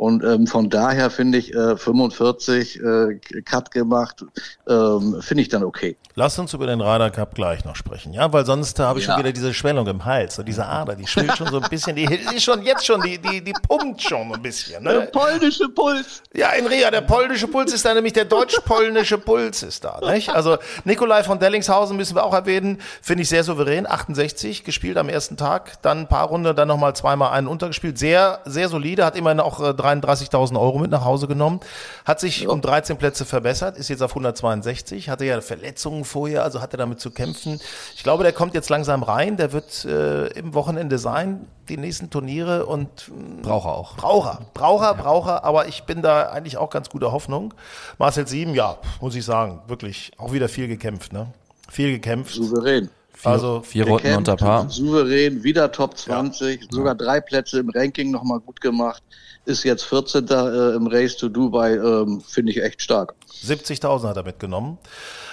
Und 0.00 0.24
ähm, 0.24 0.46
von 0.46 0.70
daher 0.70 1.10
finde 1.10 1.36
ich 1.36 1.52
äh, 1.54 1.76
45 1.76 2.80
äh, 2.80 3.20
Cut 3.44 3.70
gemacht, 3.70 4.24
ähm, 4.66 5.18
finde 5.20 5.42
ich 5.42 5.50
dann 5.50 5.62
okay. 5.62 5.98
Lass 6.14 6.38
uns 6.38 6.54
über 6.54 6.66
den 6.66 6.80
Ryder 6.80 7.10
Cup 7.10 7.34
gleich 7.34 7.66
noch 7.66 7.76
sprechen, 7.76 8.14
ja, 8.14 8.32
weil 8.32 8.46
sonst 8.46 8.78
habe 8.78 8.98
ich 8.98 9.04
Ja. 9.06 9.12
schon 9.12 9.22
wieder 9.22 9.32
diese 9.32 9.52
Schwellung 9.52 9.86
im 9.86 10.06
Hals, 10.06 10.36
so 10.36 10.42
diese 10.42 10.64
Ader, 10.64 10.96
die 10.96 11.06
schwillt 11.06 11.36
schon 11.36 11.48
so 11.48 11.60
ein 11.60 11.68
bisschen, 11.68 11.96
die 11.96 12.04
ist 12.04 12.42
schon 12.42 12.62
jetzt 12.62 12.86
schon, 12.86 13.02
die, 13.02 13.18
die, 13.18 13.44
die 13.44 13.52
pumpt 13.52 14.00
schon 14.00 14.32
ein 14.32 14.40
bisschen. 14.40 14.82
Der 14.84 15.00
Ne? 15.00 15.08
polnische 15.12 15.68
Puls. 15.68 16.22
Ja, 16.34 16.48
in 16.52 16.66
Ria, 16.66 16.90
der 16.90 17.02
polnische 17.02 17.46
Puls 17.46 17.72
ist 17.74 17.84
da, 17.84 17.92
nämlich 17.92 18.14
der 18.14 18.24
deutsch-polnische 18.24 19.18
Puls 19.18 19.62
ist 19.62 19.84
da. 19.84 20.00
Nicht? 20.10 20.30
Also 20.30 20.56
Nikolai 20.84 21.22
von 21.24 21.38
Dellingshausen 21.38 21.94
müssen 21.96 22.16
wir 22.16 22.24
auch 22.24 22.32
erwähnen, 22.34 22.78
finde 23.02 23.22
ich 23.22 23.28
sehr 23.28 23.44
souverän, 23.44 23.86
68 23.86 24.64
gespielt 24.64 24.96
am 24.96 25.10
ersten 25.10 25.36
Tag, 25.36 25.80
dann 25.82 25.98
ein 26.00 26.08
paar 26.08 26.26
Runden, 26.28 26.56
dann 26.56 26.68
nochmal 26.68 26.96
zweimal 26.96 27.32
einen 27.32 27.46
untergespielt, 27.48 27.98
sehr, 27.98 28.40
sehr 28.46 28.70
solide, 28.70 29.04
hat 29.04 29.14
immerhin 29.16 29.40
auch 29.40 29.60
äh, 29.60 29.74
33.000 29.98 30.58
Euro 30.58 30.78
mit 30.78 30.90
nach 30.90 31.04
Hause 31.04 31.26
genommen, 31.26 31.60
hat 32.04 32.20
sich 32.20 32.46
um 32.48 32.60
13 32.60 32.96
Plätze 32.96 33.24
verbessert, 33.24 33.76
ist 33.76 33.88
jetzt 33.88 34.02
auf 34.02 34.12
162, 34.12 35.08
hatte 35.08 35.24
ja 35.24 35.40
Verletzungen 35.40 36.04
vorher, 36.04 36.44
also 36.44 36.60
hatte 36.60 36.76
damit 36.76 37.00
zu 37.00 37.10
kämpfen. 37.10 37.60
Ich 37.96 38.02
glaube, 38.02 38.22
der 38.22 38.32
kommt 38.32 38.54
jetzt 38.54 38.70
langsam 38.70 39.02
rein, 39.02 39.36
der 39.36 39.52
wird 39.52 39.84
äh, 39.84 40.28
im 40.28 40.54
Wochenende 40.54 40.98
sein, 40.98 41.46
die 41.68 41.76
nächsten 41.76 42.10
Turniere 42.10 42.66
und 42.66 43.10
Braucht 43.42 43.66
er 43.66 43.74
auch. 43.74 43.96
Braucher, 43.96 44.40
Braucher, 44.54 44.94
Braucher, 44.94 45.44
aber 45.44 45.68
ich 45.68 45.84
bin 45.84 46.02
da 46.02 46.28
eigentlich 46.30 46.56
auch 46.56 46.70
ganz 46.70 46.90
guter 46.90 47.12
Hoffnung. 47.12 47.54
Marcel 47.98 48.26
Sieben, 48.26 48.54
ja, 48.54 48.78
muss 49.00 49.14
ich 49.14 49.24
sagen, 49.24 49.60
wirklich 49.66 50.12
auch 50.18 50.32
wieder 50.32 50.48
viel 50.48 50.68
gekämpft, 50.68 51.12
ne? 51.12 51.26
Viel 51.68 51.92
gekämpft. 51.92 52.34
Souverän. 52.34 52.90
Also, 53.24 53.62
Vier 53.62 53.86
Runden 53.86 54.16
unter 54.16 54.36
Paar. 54.36 54.68
Souverän, 54.70 55.42
wieder 55.42 55.70
Top 55.72 55.96
20, 55.96 56.68
sogar 56.70 56.94
drei 56.94 57.20
Plätze 57.20 57.60
im 57.60 57.70
Ranking 57.70 58.10
nochmal 58.10 58.40
gut 58.40 58.60
gemacht. 58.60 59.02
Ist 59.44 59.64
jetzt 59.64 59.84
14. 59.84 60.28
Äh, 60.28 60.76
im 60.76 60.86
Race 60.86 61.16
to 61.16 61.28
Dubai, 61.28 61.74
ähm, 61.74 62.20
finde 62.20 62.52
ich 62.52 62.62
echt 62.62 62.82
stark. 62.82 63.14
70.000 63.42 64.08
hat 64.08 64.16
er 64.16 64.22
mitgenommen. 64.22 64.78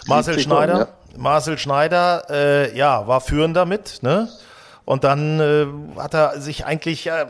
Marcel 0.06 0.36
70.000, 0.36 0.40
Schneider, 0.42 0.78
ja. 0.80 0.88
Marcel 1.18 1.58
Schneider, 1.58 2.24
äh, 2.30 2.78
ja, 2.78 3.08
war 3.08 3.22
führender 3.22 3.66
mit, 3.66 4.02
ne? 4.02 4.30
Und 4.86 5.04
dann 5.04 5.40
äh, 5.40 5.68
hat 6.00 6.14
er 6.14 6.40
sich 6.40 6.66
eigentlich, 6.66 7.08
äh, 7.08 7.10
ja, 7.10 7.28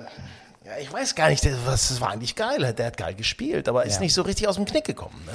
ich 0.79 0.93
weiß 0.93 1.15
gar 1.15 1.29
nicht, 1.29 1.43
was 1.65 1.89
das 1.89 2.01
war 2.01 2.11
eigentlich 2.11 2.35
geil. 2.35 2.73
Der 2.73 2.85
hat 2.85 2.97
geil 2.97 3.15
gespielt, 3.15 3.67
aber 3.67 3.85
ist 3.85 3.99
nicht 3.99 4.13
so 4.13 4.21
richtig 4.21 4.47
aus 4.47 4.55
dem 4.55 4.65
Knick 4.65 4.85
gekommen. 4.85 5.19
Ne? 5.25 5.31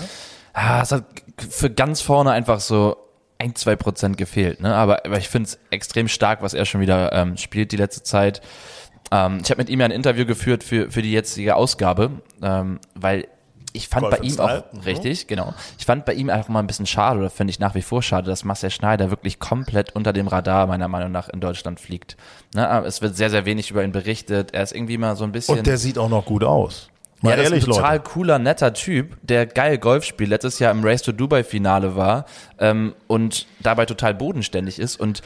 Ah, 0.53 0.83
es 0.83 0.93
hat 0.93 1.05
für 1.37 1.71
ganz 1.71 2.01
vorne 2.01 2.31
einfach 2.31 2.61
so 2.61 2.97
ein, 3.43 3.55
zwei 3.57 3.75
Prozent 3.77 4.17
gefehlt, 4.17 4.61
ne? 4.61 4.75
Aber, 4.75 5.05
aber 5.05 5.19
ich 5.19 5.29
finde 5.29 5.49
es 5.49 5.59
extrem 5.71 6.07
stark, 6.09 6.43
was 6.43 6.55
er 6.55 6.65
schon 6.65 6.81
wieder 6.81 7.13
ähm, 7.13 7.37
spielt 7.37 7.73
die 7.73 7.77
letzte 7.77 8.05
Zeit. 8.05 8.41
Ähm, 9.11 9.41
ich 9.43 9.51
habe 9.51 9.61
mit 9.61 9.69
ihm 9.69 9.81
ja 9.81 9.87
ein 9.87 9.91
Interview 9.91 10.25
geführt 10.25 10.63
für, 10.63 10.91
für 10.91 11.03
die 11.03 11.13
jetzige 11.13 11.57
Ausgabe, 11.57 12.11
ähm, 12.41 12.79
weil 12.95 13.27
ich 13.73 13.89
fand 13.89 14.03
Golf 14.03 14.19
bei 14.19 14.25
ihm 14.25 14.39
auch, 14.39 14.49
Style, 14.49 14.65
mhm. 14.73 14.81
richtig, 14.81 15.27
genau. 15.27 15.55
Ich 15.79 15.87
fand 15.87 16.05
bei 16.05 16.13
ihm 16.15 16.31
einfach 16.31 16.51
mal 16.51 16.61
ein 16.61 16.67
bisschen 16.67 16.87
schade, 16.87 17.19
oder 17.19 17.31
finde 17.31 17.51
ich 17.51 17.59
nach 17.59 17.75
wie 17.75 17.83
vor 17.83 18.03
schade, 18.03 18.29
dass 18.29 18.45
Marcel 18.45 18.71
Schneider 18.71 19.11
wirklich 19.11 19.39
komplett 19.39 19.97
unter 19.97 20.13
dem 20.13 20.29
Radar 20.29 20.67
meiner 20.67 20.89
Meinung 20.89 21.11
nach 21.11 21.29
in 21.29 21.41
Deutschland 21.41 21.81
fliegt. 21.81 22.17
Ne? 22.55 22.85
Es 22.87 23.03
wird 23.03 23.17
sehr, 23.17 23.31
sehr 23.31 23.45
wenig 23.45 23.71
über 23.71 23.83
ihn 23.83 23.93
berichtet. 23.93 24.53
Er 24.53 24.63
ist 24.63 24.73
irgendwie 24.73 24.99
mal 24.99 25.17
so 25.17 25.25
ein 25.25 25.33
bisschen. 25.33 25.59
Und 25.59 25.67
der 25.67 25.79
sieht 25.79 25.99
auch 25.99 26.11
noch 26.11 26.27
gut 26.27 26.45
aus. 26.45 26.91
Mal 27.23 27.31
Ja, 27.31 27.37
das 27.37 27.45
ehrlich, 27.47 27.63
ist 27.63 27.69
ein 27.69 27.75
total 27.75 27.97
Leute. 27.97 28.11
cooler, 28.11 28.39
netter 28.39 28.75
Typ, 28.75 29.17
der 29.23 29.47
geil 29.47 29.79
Golf 29.79 30.05
spielt, 30.05 30.31
letztes 30.31 30.59
Jahr 30.59 30.73
im 30.73 30.85
Race 30.85 31.03
to 31.03 31.13
Dubai 31.13 31.45
Finale 31.45 31.97
war 31.97 32.27
ähm, 32.59 32.95
und 33.07 33.47
dabei 33.61 33.87
total 33.87 34.15
bodenständig 34.15 34.79
ist 34.79 34.97
und 35.01 35.23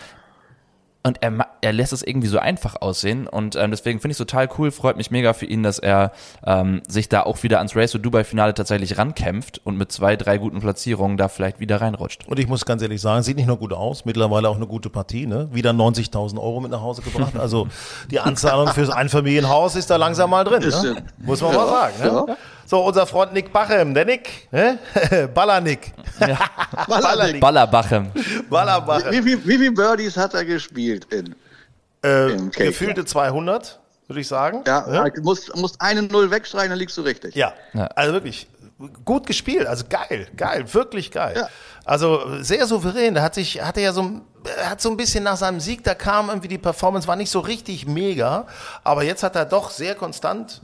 und 1.06 1.22
er, 1.22 1.30
ma- 1.30 1.46
er 1.60 1.72
lässt 1.72 1.92
es 1.92 2.02
irgendwie 2.02 2.26
so 2.26 2.38
einfach 2.38 2.76
aussehen 2.80 3.26
und 3.26 3.54
ähm, 3.56 3.70
deswegen 3.70 4.00
finde 4.00 4.12
ich 4.12 4.20
es 4.20 4.26
total 4.26 4.48
cool, 4.58 4.70
freut 4.70 4.96
mich 4.96 5.10
mega 5.10 5.32
für 5.32 5.46
ihn, 5.46 5.62
dass 5.62 5.78
er 5.78 6.12
ähm, 6.44 6.82
sich 6.88 7.08
da 7.08 7.22
auch 7.22 7.42
wieder 7.42 7.58
ans 7.58 7.76
Race 7.76 7.92
to 7.92 7.98
Dubai 7.98 8.24
Finale 8.24 8.54
tatsächlich 8.54 8.98
rankämpft 8.98 9.60
und 9.64 9.78
mit 9.78 9.92
zwei, 9.92 10.16
drei 10.16 10.38
guten 10.38 10.60
Platzierungen 10.60 11.16
da 11.16 11.28
vielleicht 11.28 11.60
wieder 11.60 11.80
reinrutscht. 11.80 12.26
Und 12.26 12.38
ich 12.38 12.48
muss 12.48 12.64
ganz 12.64 12.82
ehrlich 12.82 13.00
sagen, 13.00 13.22
sieht 13.22 13.36
nicht 13.36 13.46
nur 13.46 13.58
gut 13.58 13.72
aus, 13.72 14.04
mittlerweile 14.04 14.48
auch 14.48 14.56
eine 14.56 14.66
gute 14.66 14.90
Partie, 14.90 15.26
ne? 15.26 15.48
Wieder 15.52 15.70
90.000 15.70 16.36
Euro 16.38 16.60
mit 16.60 16.70
nach 16.70 16.80
Hause 16.82 17.02
gebracht. 17.02 17.34
Also 17.38 17.68
die 18.10 18.18
Anzahlung 18.18 18.68
fürs 18.68 18.90
Einfamilienhaus 18.90 19.76
ist 19.76 19.88
da 19.90 19.96
langsam 19.96 20.30
mal 20.30 20.42
drin, 20.44 20.62
ne? 20.68 21.02
Muss 21.18 21.40
man 21.40 21.54
mal 21.54 21.66
sagen, 21.68 21.94
ne? 22.00 22.24
ja. 22.28 22.36
So, 22.66 22.84
unser 22.84 23.06
Freund 23.06 23.32
Nick 23.32 23.52
Bachem, 23.52 23.94
der 23.94 24.04
Nick, 24.04 24.48
ne? 24.50 24.78
Baller-Nick. 25.34 25.92
Baller-Nick. 26.88 27.40
Ballerbachem. 27.40 28.10
Baller-Bachem. 28.50 29.12
Wie, 29.12 29.24
wie, 29.24 29.46
wie 29.46 29.58
viele 29.58 29.72
Birdies 29.72 30.16
hat 30.16 30.34
er 30.34 30.44
gespielt? 30.44 31.06
In, 31.12 31.34
Äh, 32.02 32.36
Cake, 32.50 32.66
gefühlte 32.66 33.04
200, 33.04 33.80
würde 34.06 34.20
ich 34.20 34.28
sagen. 34.28 34.62
ja, 34.66 34.84
Ja? 34.92 35.08
du 35.08 35.22
musst, 35.22 35.54
musst 35.56 35.80
eine 35.80 36.02
Null 36.02 36.30
wegstreichen, 36.30 36.70
dann 36.70 36.78
liegst 36.78 36.96
du 36.96 37.02
richtig. 37.02 37.34
Ja, 37.34 37.52
Ja. 37.72 37.86
also 37.94 38.12
wirklich 38.12 38.46
gut 39.04 39.26
gespielt, 39.26 39.66
also 39.66 39.84
geil, 39.88 40.26
geil, 40.36 40.64
wirklich 40.74 41.10
geil. 41.10 41.34
Ja. 41.36 41.48
Also 41.84 42.42
sehr 42.42 42.66
souverän. 42.66 43.14
Da 43.14 43.22
hat 43.22 43.34
sich, 43.34 43.62
hatte 43.62 43.80
ja 43.80 43.92
so, 43.92 44.20
er 44.60 44.70
hat 44.70 44.80
so 44.82 44.90
ein 44.90 44.96
bisschen 44.98 45.24
nach 45.24 45.36
seinem 45.38 45.60
Sieg, 45.60 45.82
da 45.84 45.94
kam 45.94 46.28
irgendwie 46.28 46.48
die 46.48 46.58
Performance, 46.58 47.08
war 47.08 47.16
nicht 47.16 47.30
so 47.30 47.40
richtig 47.40 47.86
mega, 47.86 48.46
aber 48.84 49.02
jetzt 49.04 49.22
hat 49.22 49.34
er 49.36 49.46
doch 49.46 49.70
sehr 49.70 49.94
konstant 49.94 50.60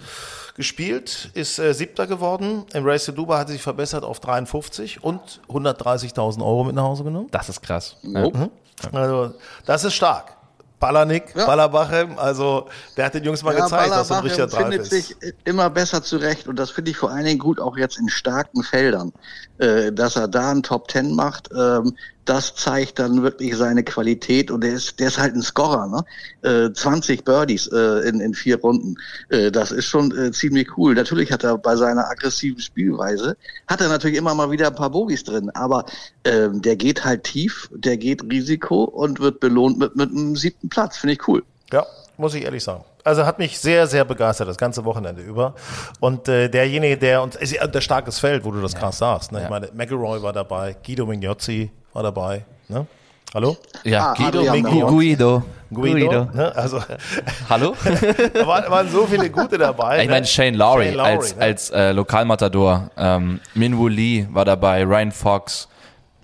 gespielt, 0.54 1.30
ist 1.34 1.58
äh, 1.58 1.72
Siebter 1.74 2.06
geworden. 2.06 2.64
Im 2.74 2.84
Race 2.86 3.04
to 3.06 3.12
Dubai 3.12 3.38
hat 3.38 3.48
er 3.48 3.52
sich 3.52 3.62
verbessert 3.62 4.04
auf 4.04 4.20
53 4.20 5.02
und 5.02 5.40
130.000 5.48 6.40
Euro 6.42 6.64
mit 6.64 6.74
nach 6.74 6.84
Hause 6.84 7.04
genommen. 7.04 7.28
Das 7.30 7.48
ist 7.48 7.62
krass. 7.62 7.96
Nope. 8.02 8.50
Also 8.92 9.34
das 9.66 9.84
ist 9.84 9.94
stark. 9.94 10.36
Ballernick, 10.80 11.32
Ja. 11.36 11.46
Ballerbachem, 11.46 12.18
also 12.18 12.66
der 12.96 13.06
hat 13.06 13.14
den 13.14 13.22
Jungs 13.22 13.40
mal 13.44 13.54
Ja, 13.56 13.62
gezeigt, 13.64 13.90
was 13.92 14.08
so 14.08 14.14
ein 14.14 14.22
richtiger 14.24 14.48
Drive 14.48 14.62
findet 14.62 14.80
ist. 14.80 14.90
sich 14.90 15.16
immer 15.44 15.70
besser 15.70 16.02
zurecht 16.02 16.48
und 16.48 16.56
das 16.56 16.72
finde 16.72 16.90
ich 16.90 16.96
vor 16.96 17.10
allen 17.12 17.24
Dingen 17.24 17.38
gut 17.38 17.60
auch 17.60 17.76
jetzt 17.76 18.00
in 18.00 18.08
starken 18.08 18.64
Feldern, 18.64 19.12
äh, 19.58 19.92
dass 19.92 20.16
er 20.16 20.26
da 20.26 20.50
einen 20.50 20.64
Top 20.64 20.88
Ten 20.88 21.14
macht. 21.14 21.48
Ähm, 21.56 21.96
das 22.24 22.54
zeigt 22.54 22.98
dann 22.98 23.22
wirklich 23.22 23.56
seine 23.56 23.82
Qualität 23.82 24.50
und 24.50 24.62
der 24.62 24.74
ist, 24.74 25.00
der 25.00 25.08
ist 25.08 25.18
halt 25.18 25.34
ein 25.34 25.42
Scorer, 25.42 25.86
ne? 25.88 26.68
Äh, 26.68 26.72
20 26.72 27.24
Birdies 27.24 27.66
äh, 27.68 28.08
in, 28.08 28.20
in 28.20 28.34
vier 28.34 28.60
Runden. 28.60 28.94
Äh, 29.28 29.50
das 29.50 29.72
ist 29.72 29.86
schon 29.86 30.16
äh, 30.16 30.30
ziemlich 30.32 30.76
cool. 30.76 30.94
Natürlich 30.94 31.32
hat 31.32 31.42
er 31.44 31.58
bei 31.58 31.74
seiner 31.76 32.08
aggressiven 32.08 32.60
Spielweise, 32.60 33.36
hat 33.66 33.80
er 33.80 33.88
natürlich 33.88 34.16
immer 34.16 34.34
mal 34.34 34.50
wieder 34.50 34.68
ein 34.68 34.74
paar 34.74 34.90
Bogies 34.90 35.24
drin, 35.24 35.50
aber 35.54 35.84
ähm, 36.24 36.62
der 36.62 36.76
geht 36.76 37.04
halt 37.04 37.24
tief, 37.24 37.68
der 37.74 37.96
geht 37.96 38.22
Risiko 38.22 38.84
und 38.84 39.20
wird 39.20 39.40
belohnt 39.40 39.78
mit, 39.78 39.96
mit 39.96 40.10
einem 40.10 40.36
siebten 40.36 40.68
Platz. 40.68 40.98
Finde 40.98 41.14
ich 41.14 41.28
cool. 41.28 41.42
Ja, 41.72 41.86
muss 42.18 42.34
ich 42.34 42.44
ehrlich 42.44 42.62
sagen. 42.62 42.84
Also 43.04 43.26
hat 43.26 43.40
mich 43.40 43.58
sehr, 43.58 43.88
sehr 43.88 44.04
begeistert, 44.04 44.46
das 44.48 44.58
ganze 44.58 44.84
Wochenende 44.84 45.22
über. 45.22 45.54
Und 45.98 46.28
äh, 46.28 46.48
derjenige, 46.48 46.96
der, 46.96 47.28
ist 47.40 47.52
ja 47.52 47.66
der 47.66 47.80
starkes 47.80 48.20
Feld, 48.20 48.44
wo 48.44 48.52
du 48.52 48.60
das 48.60 48.74
krass 48.76 48.98
sagst. 48.98 49.32
Ne? 49.32 49.38
Ich 49.38 49.44
Ja. 49.44 49.50
meine, 49.50 49.70
McElroy 49.74 50.22
war 50.22 50.32
dabei, 50.32 50.76
Guido 50.86 51.04
Mignozzi 51.06 51.72
war 51.92 52.02
dabei. 52.02 52.44
Ne? 52.68 52.86
Hallo? 53.34 53.56
Ja, 53.84 54.10
Ah, 54.10 54.14
Guido, 54.14 54.44
Guido, 54.44 54.70
Bauer. 54.70 54.90
Guido. 54.90 55.42
Guido. 55.70 56.24
Ne? 56.34 56.54
Also 56.54 56.82
Hallo? 57.48 57.74
da 58.34 58.46
waren, 58.46 58.70
waren 58.70 58.88
so 58.90 59.06
viele 59.06 59.30
gute 59.30 59.56
dabei. 59.56 60.02
Ich 60.02 60.08
meine 60.08 60.20
ne? 60.20 60.26
Shane 60.26 60.54
Lowry, 60.54 60.86
Shane 60.86 60.96
Lowry, 60.96 61.08
als, 61.10 61.36
ne? 61.36 61.42
als 61.42 61.70
äh, 61.70 61.92
Lokalmatador. 61.92 62.90
Ähm, 62.96 63.40
Minwoo 63.54 63.88
Lee 63.88 64.26
war 64.30 64.44
dabei, 64.44 64.84
Ryan 64.84 65.12
Fox. 65.12 65.68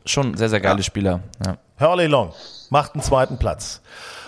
Schon 0.05 0.37
sehr, 0.37 0.49
sehr 0.51 0.61
geile 0.61 0.83
Spieler. 0.83 1.21
Ja. 1.45 1.57
Hurley 1.81 2.07
Long 2.07 2.33
macht 2.71 2.95
einen 2.95 3.03
zweiten 3.03 3.39
Platz. 3.39 3.81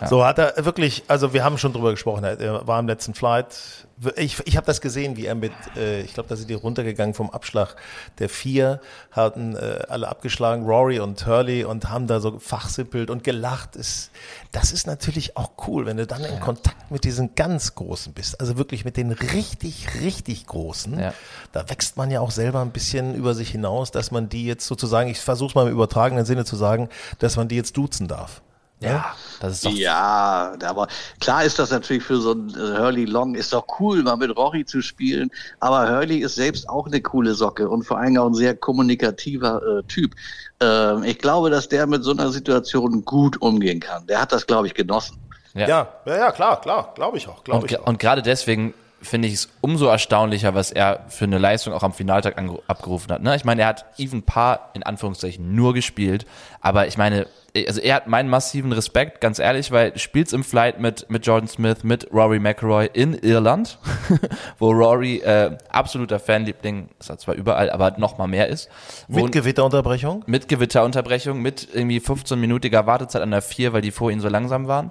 So 0.06 0.24
hat 0.24 0.38
er 0.38 0.64
wirklich, 0.64 1.04
also 1.08 1.34
wir 1.34 1.44
haben 1.44 1.58
schon 1.58 1.74
drüber 1.74 1.90
gesprochen, 1.90 2.24
er 2.24 2.66
war 2.66 2.80
im 2.80 2.86
letzten 2.86 3.12
Flight. 3.12 3.86
Ich, 4.16 4.38
ich 4.46 4.56
habe 4.56 4.66
das 4.66 4.80
gesehen, 4.80 5.16
wie 5.16 5.26
er 5.26 5.34
mit, 5.34 5.52
äh, 5.76 6.00
ich 6.00 6.14
glaube, 6.14 6.28
da 6.28 6.36
sind 6.36 6.48
die 6.48 6.54
runtergegangen 6.54 7.14
vom 7.14 7.28
Abschlag 7.28 7.76
der 8.18 8.30
vier, 8.30 8.80
hatten 9.10 9.56
äh, 9.56 9.84
alle 9.88 10.08
abgeschlagen, 10.08 10.64
Rory 10.64 11.00
und 11.00 11.26
Hurley 11.26 11.64
und 11.64 11.90
haben 11.90 12.06
da 12.06 12.20
so 12.20 12.38
fachsimpelt 12.38 13.10
und 13.10 13.24
gelacht. 13.24 13.76
Ist, 13.76 14.10
das 14.52 14.72
ist 14.72 14.86
natürlich 14.86 15.36
auch 15.36 15.50
cool, 15.66 15.84
wenn 15.84 15.98
du 15.98 16.06
dann 16.06 16.24
in 16.24 16.40
Kontakt 16.40 16.90
mit 16.90 17.04
diesen 17.04 17.34
ganz 17.34 17.74
Großen 17.74 18.14
bist, 18.14 18.40
also 18.40 18.56
wirklich 18.56 18.86
mit 18.86 18.96
den 18.96 19.12
richtig, 19.12 19.88
richtig 20.00 20.46
Großen. 20.46 20.98
Ja. 20.98 21.12
Da 21.52 21.68
wächst 21.68 21.98
man 21.98 22.10
ja 22.10 22.20
auch 22.20 22.30
selber 22.30 22.62
ein 22.62 22.70
bisschen 22.70 23.14
über 23.14 23.34
sich 23.34 23.50
hinaus, 23.50 23.90
dass 23.90 24.10
man 24.10 24.30
die 24.30 24.46
jetzt 24.46 24.66
sozusagen, 24.66 25.10
ich 25.10 25.20
versuche 25.20 25.50
es 25.50 25.54
mal 25.54 25.66
im 25.66 25.72
übertragenen 25.72 26.24
Sinne 26.24 26.46
zu 26.46 26.56
sagen, 26.56 26.88
dass 27.18 27.36
man 27.36 27.48
die 27.48 27.56
jetzt 27.56 27.76
duzen 27.76 28.08
darf. 28.08 28.40
Ja, 28.80 29.14
das 29.40 29.52
ist 29.54 29.66
doch 29.66 29.72
Ja, 29.72 30.54
aber 30.64 30.88
klar 31.20 31.44
ist 31.44 31.58
das 31.58 31.70
natürlich 31.70 32.02
für 32.02 32.16
so 32.20 32.32
einen 32.32 32.50
äh, 32.50 32.78
Hurley 32.78 33.04
Long, 33.04 33.34
ist 33.34 33.52
doch 33.52 33.66
cool, 33.78 34.02
mal 34.02 34.16
mit 34.16 34.34
Rory 34.36 34.64
zu 34.64 34.80
spielen. 34.82 35.30
Aber 35.60 35.88
Hurley 35.88 36.18
ist 36.18 36.34
selbst 36.34 36.68
auch 36.68 36.86
eine 36.86 37.00
coole 37.00 37.34
Socke 37.34 37.68
und 37.68 37.84
vor 37.84 37.98
allem 37.98 38.16
auch 38.16 38.26
ein 38.26 38.34
sehr 38.34 38.56
kommunikativer 38.56 39.60
äh, 39.62 39.82
Typ. 39.84 40.14
Ähm, 40.60 41.04
ich 41.04 41.18
glaube, 41.18 41.50
dass 41.50 41.68
der 41.68 41.86
mit 41.86 42.04
so 42.04 42.12
einer 42.12 42.30
Situation 42.30 43.04
gut 43.04 43.40
umgehen 43.40 43.80
kann. 43.80 44.06
Der 44.06 44.20
hat 44.20 44.32
das, 44.32 44.46
glaube 44.46 44.66
ich, 44.66 44.74
genossen. 44.74 45.18
Ja. 45.54 45.66
Ja, 45.66 45.88
ja, 46.06 46.30
klar, 46.32 46.60
klar, 46.60 46.92
glaube 46.94 47.16
ich 47.16 47.28
auch, 47.28 47.42
glaube 47.44 47.62
Und, 47.62 47.70
ich 47.70 47.78
auch. 47.78 47.86
und 47.86 47.98
gerade 47.98 48.22
deswegen 48.22 48.72
finde 49.02 49.28
ich 49.28 49.34
es 49.34 49.48
umso 49.60 49.86
erstaunlicher, 49.86 50.54
was 50.54 50.70
er 50.70 51.06
für 51.08 51.24
eine 51.24 51.38
Leistung 51.38 51.72
auch 51.72 51.82
am 51.82 51.92
Finaltag 51.92 52.36
abgerufen 52.66 53.12
hat. 53.12 53.22
Ne? 53.22 53.34
Ich 53.36 53.44
meine, 53.44 53.62
er 53.62 53.68
hat 53.68 53.86
Even 53.98 54.22
Paar 54.22 54.70
in 54.74 54.82
Anführungszeichen 54.82 55.54
nur 55.54 55.74
gespielt, 55.74 56.26
aber 56.60 56.86
ich 56.86 56.98
meine, 56.98 57.26
also 57.66 57.80
er 57.80 57.96
hat 57.96 58.06
meinen 58.06 58.28
massiven 58.28 58.72
Respekt, 58.72 59.20
ganz 59.20 59.38
ehrlich, 59.38 59.72
weil 59.72 59.92
du 59.92 59.98
spielst 59.98 60.32
im 60.32 60.44
Flight 60.44 60.80
mit, 60.80 61.10
mit 61.10 61.26
Jordan 61.26 61.48
Smith, 61.48 61.82
mit 61.82 62.12
Rory 62.12 62.38
McIlroy 62.38 62.88
in 62.92 63.14
Irland, 63.14 63.78
wo 64.58 64.70
Rory 64.70 65.16
äh, 65.18 65.56
absoluter 65.68 66.20
Fanliebling, 66.20 66.90
ist 66.98 67.10
er 67.10 67.18
zwar 67.18 67.34
überall, 67.34 67.70
aber 67.70 67.94
noch 67.98 68.18
mal 68.18 68.26
mehr 68.26 68.48
ist. 68.48 68.68
Wo, 69.08 69.22
Mit 69.22 69.32
Gewitterunterbrechung? 69.32 70.24
mit 70.26 70.48
Gewitterunterbrechung, 70.48 71.40
mit 71.40 71.68
irgendwie 71.72 71.98
15-minütiger 71.98 72.86
Wartezeit 72.86 73.22
an 73.22 73.30
der 73.30 73.42
4, 73.42 73.72
weil 73.72 73.82
die 73.82 73.90
vor 73.90 74.10
ihnen 74.10 74.20
so 74.20 74.28
langsam 74.28 74.68
waren. 74.68 74.90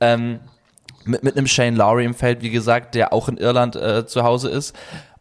Ähm, 0.00 0.40
mit, 1.06 1.22
mit 1.22 1.36
einem 1.36 1.46
Shane 1.46 1.76
Lowry 1.76 2.04
im 2.04 2.14
Feld, 2.14 2.42
wie 2.42 2.50
gesagt, 2.50 2.94
der 2.94 3.12
auch 3.12 3.28
in 3.28 3.36
Irland 3.36 3.76
äh, 3.76 4.06
zu 4.06 4.22
Hause 4.24 4.48
ist. 4.50 4.74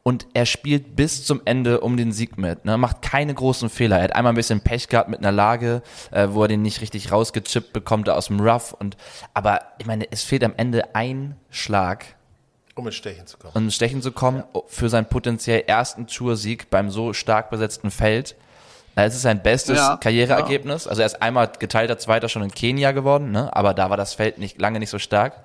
Und 0.04 0.27
er 0.36 0.46
spielt 0.46 0.96
bis 0.96 1.25
zum 1.25 1.42
Ende 1.46 1.80
um 1.82 1.98
den 1.98 2.12
Sieg 2.12 2.38
mit, 2.38 2.63
ne? 2.63 2.77
macht 2.77 3.01
keine 3.01 3.34
großen 3.34 3.72
Fehler. 3.72 3.98
Er 3.98 4.04
hat 4.04 4.15
einmal 4.15 4.34
ein 4.34 4.36
bisschen 4.36 4.62
Pech 4.62 4.88
gehabt 4.88 5.10
mit 5.10 5.18
einer 5.18 5.32
Lage, 5.32 5.82
äh, 6.12 6.27
wo 6.30 6.44
er 6.44 6.48
den 6.48 6.62
nicht 6.62 6.82
richtig 6.82 7.12
rausgechippt 7.12 7.74
bekommt 7.74 8.08
aus 8.08 8.27
dem 8.27 8.39
Rough. 8.39 8.74
Und, 8.74 8.98
aber 9.34 9.62
ich 9.80 9.88
meine, 9.88 10.06
es 10.12 10.22
fehlt 10.22 10.44
am 10.44 10.54
Ende 10.58 10.94
ein 10.94 11.36
Schlag, 11.50 12.06
Um 12.75 12.86
ins 12.86 12.96
Stechen 12.98 13.25
zu 13.25 13.38
kommen. 13.38 13.54
um 13.56 13.63
ins 13.63 13.74
Stechen 13.75 14.01
zu 14.04 14.12
kommen 14.12 14.44
für 14.68 14.89
seinen 14.89 15.08
potenziell 15.08 15.63
ersten 15.65 16.06
Toursieg 16.06 16.70
beim 16.70 16.92
so 16.92 17.13
stark 17.13 17.50
besetzten 17.50 17.89
Feld. 17.89 18.36
Es 18.98 19.15
ist 19.15 19.24
sein 19.24 19.42
bestes 19.42 19.77
Ja, 19.77 19.98
Karriereergebnis. 19.98 20.88
Also 20.88 21.01
er 21.01 21.08
ist 21.08 21.20
einmal 21.22 21.50
geteilter 21.58 21.98
Zweiter 21.98 22.30
schon 22.30 22.44
in 22.44 22.51
Kenia 22.51 22.92
geworden, 22.92 23.32
ne? 23.32 23.50
aber 23.56 23.74
da 23.74 23.89
war 23.89 23.98
das 23.98 24.13
Feld 24.13 24.38
nicht 24.38 24.62
lange 24.62 24.80
nicht 24.80 24.92
so 24.92 25.00
stark. 25.00 25.42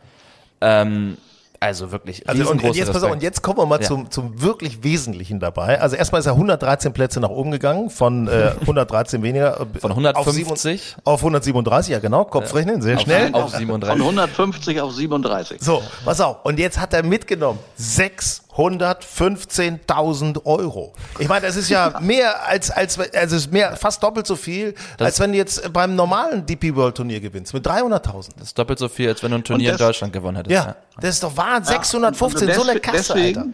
Ähm, 0.61 1.17
also 1.63 1.93
wirklich 1.93 2.27
Also 2.27 2.51
und 2.51 2.63
jetzt, 2.75 2.91
pass 2.91 3.03
auf, 3.03 3.11
und 3.13 3.23
jetzt 3.23 3.43
kommen 3.43 3.59
wir 3.59 3.67
mal 3.67 3.81
Ja. 3.83 3.87
zum, 3.87 4.11
zum 4.11 4.41
wirklich 4.41 4.83
Wesentlichen 4.83 5.41
dabei. 5.41 5.79
Also 5.79 5.95
erstmal 5.95 6.21
ist 6.21 6.27
er 6.27 6.33
113 6.33 6.95
Plätze 6.95 7.21
nach 7.21 7.29
oben 7.29 7.51
gegangen, 7.51 7.91
von 7.91 8.29
äh, 8.29 8.53
113 8.63 9.23
weniger. 9.23 9.61
äh, 9.61 9.79
Von 9.79 9.91
Auf, 9.93 9.99
150? 9.99 10.81
sieben- 10.95 11.03
auf 11.05 11.21
137, 11.21 11.93
ja 11.93 11.99
genau, 11.99 12.25
Kopfrechnen, 12.25 12.81
sehr 12.81 12.97
auf, 12.97 13.03
schnell. 13.03 13.35
auf 13.35 13.51
Von 13.51 13.59
37. 13.59 14.01
150 14.03 14.81
auf 14.81 14.93
37. 14.95 15.61
So, 15.63 15.83
pass 16.07 16.23
auf. 16.23 16.39
Und 16.45 16.59
jetzt 16.59 16.79
hat 16.81 16.95
er 16.95 17.03
mitgenommen 17.03 17.59
615.000 18.61 20.45
Euro. 20.45 20.93
Ich 21.19 21.29
meine, 21.29 21.47
das 21.47 21.57
ist 21.57 21.69
ja 21.71 21.99
mehr 22.01 22.47
als, 22.47 22.71
als, 22.71 22.99
also 22.99 23.37
es 23.37 23.43
ist 23.45 23.53
mehr, 23.53 23.77
fast 23.77 24.03
doppelt 24.03 24.27
so 24.27 24.37
viel, 24.37 24.75
als 24.99 25.19
wenn 25.21 25.33
du 25.33 25.39
jetzt 25.39 25.73
beim 25.73 25.95
normalen 25.95 26.45
DP 26.47 26.75
World 26.75 26.97
Turnier 26.97 27.21
gewinnst, 27.21 27.55
mit 27.55 27.67
300.000. 27.67 28.29
Das 28.39 28.49
ist 28.49 28.59
doppelt 28.59 28.79
so 28.79 28.89
viel, 28.89 29.09
als 29.09 29.23
wenn 29.23 29.31
du 29.31 29.39
ein 29.39 29.45
Turnier 29.45 29.71
in 29.73 29.79
das- 29.79 29.87
Deutschland 29.87 30.13
gewonnen 30.13 30.37
hättest. 30.37 30.53
Ja, 30.53 30.77
das 31.01 31.11
ist 31.17 31.23
doch 31.23 31.37
Wahnsinn. 31.37 31.75
615, 31.77 32.49
Und 32.49 32.55
so 32.55 32.63
eine 32.63 32.81
Kasse, 32.81 33.15
deswegen, 33.15 33.39
Alter. 33.39 33.51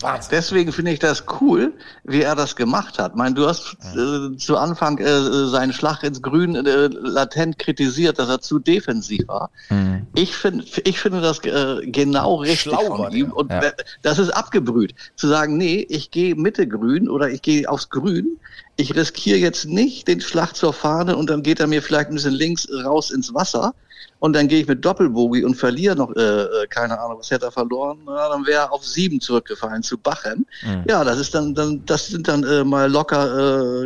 Wahnsinn. 0.00 0.28
Deswegen 0.32 0.72
finde 0.72 0.92
ich 0.92 0.98
das 0.98 1.24
cool, 1.40 1.72
wie 2.04 2.22
er 2.22 2.34
das 2.34 2.56
gemacht 2.56 2.98
hat. 2.98 3.12
Ich 3.12 3.16
meine, 3.18 3.34
du 3.34 3.46
hast 3.46 3.76
äh, 3.94 4.36
zu 4.36 4.56
Anfang 4.56 4.98
äh, 4.98 5.46
seinen 5.48 5.72
Schlag 5.72 6.02
ins 6.02 6.22
Grün 6.22 6.54
äh, 6.54 6.86
latent 6.88 7.58
kritisiert, 7.58 8.18
dass 8.18 8.28
er 8.28 8.40
zu 8.40 8.58
defensiv 8.58 9.28
war. 9.28 9.50
Mhm. 9.68 10.06
Ich 10.14 10.34
finde, 10.34 10.64
ich 10.84 10.98
finde 10.98 11.20
das 11.20 11.40
äh, 11.44 11.86
genau 11.86 12.36
richtig 12.36 12.60
Schlau 12.60 12.96
von 12.96 13.12
ihm 13.12 13.32
und 13.32 13.50
Ja. 13.52 13.72
das 14.02 14.18
ist 14.18 14.30
abgebrüht. 14.30 14.94
Zu 15.16 15.28
sagen, 15.28 15.56
nee, 15.58 15.86
ich 15.88 16.10
gehe 16.10 16.34
Mitte 16.34 16.66
Grün 16.66 17.08
oder 17.08 17.30
ich 17.30 17.42
gehe 17.42 17.68
aufs 17.68 17.90
Grün. 17.90 18.38
Ich 18.76 18.94
riskiere 18.96 19.38
jetzt 19.38 19.66
nicht 19.66 20.08
den 20.08 20.20
Schlag 20.20 20.56
zur 20.56 20.72
Fahne 20.72 21.16
und 21.16 21.28
dann 21.28 21.42
geht 21.42 21.60
er 21.60 21.66
mir 21.66 21.82
vielleicht 21.82 22.08
ein 22.08 22.14
bisschen 22.14 22.32
links 22.34 22.66
raus 22.84 23.10
ins 23.10 23.34
Wasser. 23.34 23.74
Und 24.18 24.34
dann 24.34 24.46
gehe 24.48 24.60
ich 24.60 24.68
mit 24.68 24.84
Doppelbogie 24.84 25.42
und 25.44 25.56
verliere 25.56 25.96
noch, 25.96 26.14
äh, 26.14 26.20
äh, 26.20 26.66
keine 26.68 26.98
Ahnung, 27.00 27.18
was 27.18 27.30
hätte 27.30 27.46
er 27.46 27.52
verloren? 27.52 27.98
Na, 28.06 28.28
dann 28.28 28.46
wäre 28.46 28.62
er 28.62 28.72
auf 28.72 28.84
sieben 28.86 29.20
zurückgefallen 29.20 29.82
zu 29.82 29.98
Bachem. 29.98 30.46
Mhm. 30.62 30.84
Ja, 30.88 31.02
das 31.02 31.18
ist 31.18 31.34
dann, 31.34 31.54
dann, 31.54 31.84
das 31.86 32.06
sind 32.06 32.28
dann 32.28 32.44
äh, 32.44 32.62
mal 32.62 32.90
locker 32.90 33.24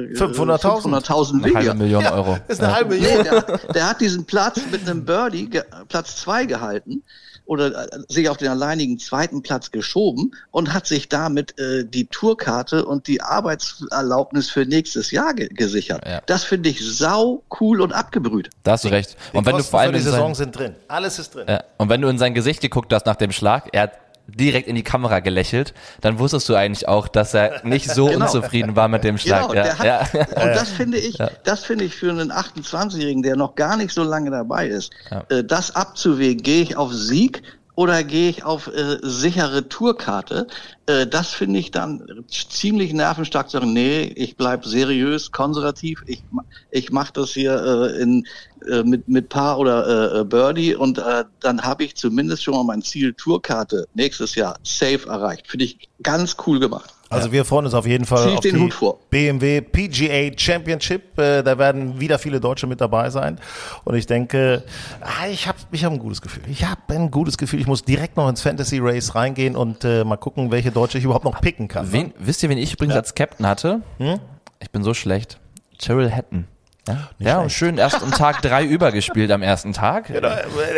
äh, 0.01 0.15
500.000. 0.15 1.07
500.000 1.07 1.33
Eine 1.35 1.43
weniger. 1.45 1.59
halbe 1.61 1.75
Million 1.75 2.03
Ja, 2.03 2.13
Euro. 2.15 2.39
Das 2.49 2.59
ist 2.59 2.63
eine 2.63 2.73
Ja. 2.73 2.77
halbe 2.77 2.95
Nee, 2.97 3.01
Million. 3.01 3.25
der, 3.25 3.43
der 3.73 3.89
hat 3.91 4.01
diesen 4.01 4.25
Platz 4.25 4.61
mit 4.71 4.83
einem 4.89 5.05
Birdie, 5.05 5.49
ge, 5.49 5.63
Platz 5.89 6.17
zwei 6.17 6.45
gehalten 6.45 7.03
oder 7.47 7.93
äh, 7.93 7.99
sich 8.09 8.29
auf 8.29 8.37
den 8.37 8.49
alleinigen 8.49 8.99
zweiten 8.99 9.43
Platz 9.43 9.71
geschoben 9.71 10.35
und 10.51 10.73
hat 10.75 10.87
sich 10.87 11.09
damit 11.09 11.59
äh, 11.59 11.85
die 11.85 12.07
Tourkarte 12.07 12.85
und 12.85 13.07
die 13.07 13.23
Arbeitserlaubnis 13.23 14.51
für 14.51 14.67
nächstes 14.67 15.11
Jahr 15.11 15.35
ge 15.35 15.49
gesichert. 15.49 16.07
Ja. 16.07 16.21
Das 16.27 16.45
finde 16.45 16.69
ich 16.69 16.81
sau 16.85 17.43
cool 17.61 17.81
und 17.81 17.93
abgebrüht. 17.93 18.51
Da 18.63 18.73
hast 18.73 18.85
du 18.85 18.89
recht. 18.89 19.17
Die 19.33 19.37
Und 19.37 19.47
wenn 19.47 19.53
du 19.53 19.59
Kosten 19.59 19.71
vor 19.71 19.81
allem 19.81 19.93
für 19.93 19.99
die 19.99 19.99
in 19.99 20.05
sein- 20.05 20.13
Saison 20.13 20.35
sind 20.35 20.57
drin. 20.59 20.75
Alles 20.89 21.19
ist 21.19 21.35
drin. 21.35 21.47
Ja. 21.49 21.63
Und 21.79 21.89
wenn 21.89 22.01
du 22.01 22.09
in 22.09 22.19
sein 22.19 22.35
Gesicht 22.35 22.61
geguckt 22.61 22.93
hast 22.93 23.07
nach 23.07 23.17
dem 23.17 23.33
Schlag, 23.33 23.69
er 23.73 23.83
hat 23.83 23.93
direkt 24.27 24.69
in 24.69 24.75
die 24.75 24.83
Kamera 24.83 25.21
gelächelt, 25.21 25.75
dann 26.01 26.19
wusstest 26.19 26.49
du 26.49 26.55
eigentlich 26.55 26.89
auch, 26.89 27.09
dass 27.09 27.35
er 27.35 27.65
nicht 27.65 27.91
so 27.91 28.07
Genau. 28.17 28.25
unzufrieden 28.25 28.77
war 28.77 28.89
mit 28.89 29.05
dem 29.05 29.19
Schlag. 29.19 29.49
Genau, 29.49 29.55
ja, 29.55 29.79
hat, 29.79 30.15
ja. 30.15 30.21
und 30.21 30.27
das 30.55 30.71
finde 30.71 30.99
ich, 30.99 31.19
das 31.45 31.65
finde 31.65 31.85
ich 31.85 31.95
für 31.95 32.11
einen 32.11 32.33
28-Jährigen, 32.33 33.23
der 33.23 33.37
noch 33.37 33.55
gar 33.55 33.77
nicht 33.77 33.93
so 33.93 34.03
lange 34.03 34.31
dabei 34.31 34.69
ist, 34.69 34.93
äh, 35.29 35.45
das 35.45 35.75
abzuwägen, 35.75 36.43
gehe 36.43 36.63
ich 36.63 36.77
auf 36.77 36.93
Sieg 36.93 37.43
oder 37.77 38.03
gehe 38.03 38.31
ich 38.31 38.43
auf 38.43 38.67
äh, 38.69 38.99
sichere 39.03 39.69
Tourkarte, 39.69 40.49
äh, 40.87 41.07
das 41.07 41.33
finde 41.33 41.61
ich 41.61 41.71
dann 41.71 42.25
ziemlich 42.29 42.93
nervenstark 42.93 43.49
zu 43.49 43.59
sagen, 43.59 43.73
nee, 43.73 44.03
ich 44.17 44.37
bleib 44.37 44.65
seriös, 44.65 45.31
konservativ, 45.31 46.03
ich, 46.07 46.25
ich 46.71 46.91
mache 46.91 47.13
das 47.13 47.31
hier 47.31 47.55
äh, 47.63 48.03
in, 48.03 48.27
äh, 48.69 48.83
mit, 48.83 49.07
mit 49.09 49.29
Paar 49.29 49.59
oder 49.59 50.21
äh, 50.21 50.25
Birdie 50.25 50.75
und 50.75 50.99
äh, 50.99 51.25
dann 51.41 51.63
habe 51.63 51.85
ich 51.85 51.95
zumindest 51.97 52.43
schon 52.43 52.55
mal 52.55 52.65
mein 52.65 52.83
Ziel 52.83 53.13
Tourkarte 53.13 53.87
nächstes 53.93 54.35
Jahr 54.35 54.57
safe 54.65 55.07
erreicht. 55.09 55.47
Finde 55.47 55.67
ich 55.67 55.91
ganz 56.03 56.37
cool 56.47 56.59
gemacht. 56.59 56.96
Also 57.09 57.31
wir 57.31 57.45
freuen 57.45 57.67
uns 57.67 57.75
auf 57.75 57.87
jeden 57.87 58.05
Fall 58.05 58.29
Zieh 58.29 58.35
auf 58.35 58.41
den 58.41 58.55
die 58.57 58.61
Hut 58.61 58.75
vor. 58.75 58.99
BMW 59.11 59.61
PGA 59.61 60.37
Championship. 60.37 61.19
Äh, 61.19 61.43
da 61.43 61.57
werden 61.57 62.01
wieder 62.01 62.19
viele 62.19 62.41
Deutsche 62.41 62.67
mit 62.67 62.81
dabei 62.81 63.11
sein. 63.11 63.39
Und 63.85 63.95
ich 63.95 64.07
denke, 64.07 64.65
ah, 65.01 65.29
ich 65.31 65.47
habe 65.47 65.59
ich 65.71 65.85
hab 65.85 65.93
ein 65.93 65.99
gutes 65.99 66.21
Gefühl. 66.21 66.43
Ich 66.51 66.65
habe 66.65 66.81
ein 66.89 67.11
gutes 67.11 67.39
Gefühl. 67.39 67.61
Ich 67.61 67.67
muss 67.67 67.85
direkt 67.85 68.17
noch 68.17 68.29
ins 68.29 68.43
Fantasy 68.43 68.79
Race 68.81 69.15
reingehen 69.15 69.55
und 69.55 69.85
äh, 69.85 70.05
mal 70.05 70.17
gucken, 70.17 70.51
welche 70.51 70.73
Deutsche 70.73 70.99
ich 70.99 71.05
überhaupt 71.05 71.25
noch 71.25 71.41
picken 71.41 71.69
kann. 71.69 71.93
Wen, 71.93 72.13
wisst 72.19 72.43
ihr, 72.43 72.49
wen 72.49 72.59
ich 72.59 72.73
übrigens 72.73 72.97
als 72.97 73.15
Captain 73.15 73.47
hatte? 73.47 73.83
Hm? 73.99 74.19
Ich 74.61 74.71
bin 74.71 74.83
so 74.83 74.93
schlecht. 74.93 75.39
Cheryl 75.81 76.11
Hatton. 76.11 76.47
Ja, 76.89 77.09
ja 77.19 77.39
und 77.41 77.51
schön 77.51 77.79
erst 77.79 78.03
um 78.03 78.11
Tag 78.11 78.43
drei 78.43 78.65
übergespielt 78.65 79.31
am 79.31 79.43
ersten 79.43 79.73
Tag. 79.73 80.11
Äh, 80.11 80.21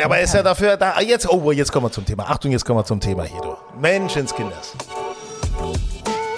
Aber 0.05 0.19
er 0.19 0.23
ist 0.23 0.35
ja 0.35 0.43
dafür 0.43 0.77
da. 0.77 1.01
Jetzt, 1.01 1.29
oh, 1.29 1.53
jetzt 1.53 1.73
kommen 1.73 1.87
wir 1.87 1.93
zum 1.93 2.05
Thema. 2.05 2.25
Achtung, 2.29 2.53
jetzt 2.53 2.65
kommen 2.65 2.79
wir 2.79 2.85
zum 2.85 3.01
Thema 3.01 3.25
hier, 3.25 3.41
du. 3.41 3.57
Menschenskinders. 3.81 4.75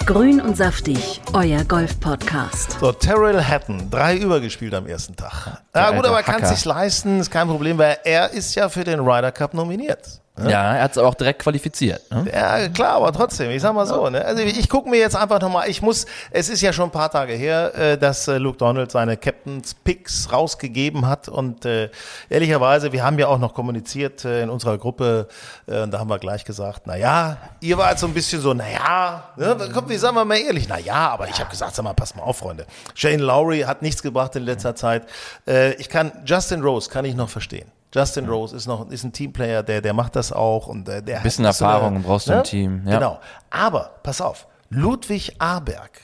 Grün 0.05 0.41
und 0.41 0.57
saftig, 0.57 1.21
euer 1.33 1.63
Golf-Podcast. 1.63 2.79
So, 2.79 2.91
Terrell 2.91 3.43
Hatton, 3.43 3.89
drei 3.91 4.17
übergespielt 4.17 4.73
am 4.73 4.87
ersten 4.87 5.15
Tag. 5.15 5.61
Ja, 5.75 5.91
gut, 5.91 6.05
aber 6.05 6.23
kann 6.23 6.43
sich 6.43 6.65
leisten, 6.65 7.19
ist 7.19 7.29
kein 7.29 7.47
Problem, 7.47 7.77
weil 7.77 7.97
er 8.03 8.31
ist 8.31 8.55
ja 8.55 8.67
für 8.67 8.83
den 8.83 8.99
Ryder 8.99 9.31
Cup 9.31 9.53
nominiert. 9.53 10.20
Ja, 10.37 10.75
er 10.75 10.83
hat 10.83 10.91
es 10.91 10.97
aber 10.97 11.09
auch 11.09 11.15
direkt 11.15 11.41
qualifiziert. 11.41 12.09
Ne? 12.09 12.25
Ja, 12.33 12.69
klar, 12.69 12.95
aber 12.95 13.11
trotzdem, 13.11 13.51
ich 13.51 13.61
sag 13.61 13.73
mal 13.73 13.85
so, 13.85 14.09
ne? 14.09 14.23
Also 14.23 14.41
ich 14.41 14.69
gucke 14.69 14.89
mir 14.89 14.97
jetzt 14.97 15.15
einfach 15.15 15.41
nochmal, 15.41 15.69
ich 15.69 15.81
muss, 15.81 16.05
es 16.31 16.49
ist 16.49 16.61
ja 16.61 16.71
schon 16.71 16.85
ein 16.85 16.91
paar 16.91 17.11
Tage 17.11 17.33
her, 17.33 17.75
äh, 17.75 17.97
dass 17.97 18.27
äh, 18.27 18.37
Luke 18.37 18.57
Donald 18.57 18.91
seine 18.91 19.17
Captain's 19.17 19.73
Picks 19.73 20.31
rausgegeben 20.31 21.05
hat 21.05 21.27
und 21.27 21.65
äh, 21.65 21.89
ehrlicherweise, 22.29 22.93
wir 22.93 23.03
haben 23.03 23.19
ja 23.19 23.27
auch 23.27 23.39
noch 23.39 23.53
kommuniziert 23.53 24.23
äh, 24.23 24.43
in 24.43 24.49
unserer 24.49 24.77
Gruppe 24.77 25.27
äh, 25.67 25.81
und 25.81 25.91
da 25.91 25.99
haben 25.99 26.09
wir 26.09 26.19
gleich 26.19 26.45
gesagt, 26.45 26.83
na 26.85 26.95
ja, 26.95 27.37
ihr 27.59 27.77
wart 27.77 27.99
so 27.99 28.07
ein 28.07 28.13
bisschen 28.13 28.41
so, 28.41 28.53
na 28.53 28.69
ja, 28.69 29.23
ne? 29.35 29.69
komm, 29.73 29.89
wie 29.89 29.97
sagen 29.97 30.15
wir 30.15 30.25
mal 30.25 30.37
ehrlich, 30.37 30.67
na 30.69 30.79
ja, 30.79 31.09
aber 31.09 31.27
ich 31.27 31.39
habe 31.39 31.49
gesagt, 31.49 31.75
sag 31.75 31.83
mal, 31.83 31.93
pass 31.93 32.15
mal 32.15 32.23
auf, 32.23 32.37
Freunde. 32.37 32.65
Shane 32.95 33.19
Lowry 33.19 33.61
hat 33.61 33.81
nichts 33.81 34.01
gebracht 34.01 34.35
in 34.37 34.43
letzter 34.43 34.75
Zeit. 34.75 35.05
Äh, 35.45 35.73
ich 35.73 35.89
kann, 35.89 36.11
Justin 36.25 36.61
Rose 36.61 36.89
kann 36.89 37.03
ich 37.03 37.15
noch 37.15 37.29
verstehen. 37.29 37.69
Justin 37.93 38.27
Rose 38.27 38.55
ist 38.55 38.67
noch 38.67 38.89
ist 38.89 39.03
ein 39.03 39.11
Teamplayer, 39.11 39.63
der 39.63 39.81
der 39.81 39.93
macht 39.93 40.15
das 40.15 40.31
auch 40.31 40.67
und 40.67 40.87
äh, 40.87 41.01
der 41.03 41.19
Bisschen 41.19 41.45
hat 41.45 41.55
so 41.55 41.65
Erfahrung 41.65 42.01
brauchst 42.03 42.27
du 42.29 42.33
im 42.33 42.43
Team, 42.43 42.81
ja. 42.85 42.95
Genau. 42.97 43.19
Aber 43.49 43.99
pass 44.03 44.21
auf, 44.21 44.47
Ludwig 44.69 45.35
Aberg, 45.39 45.99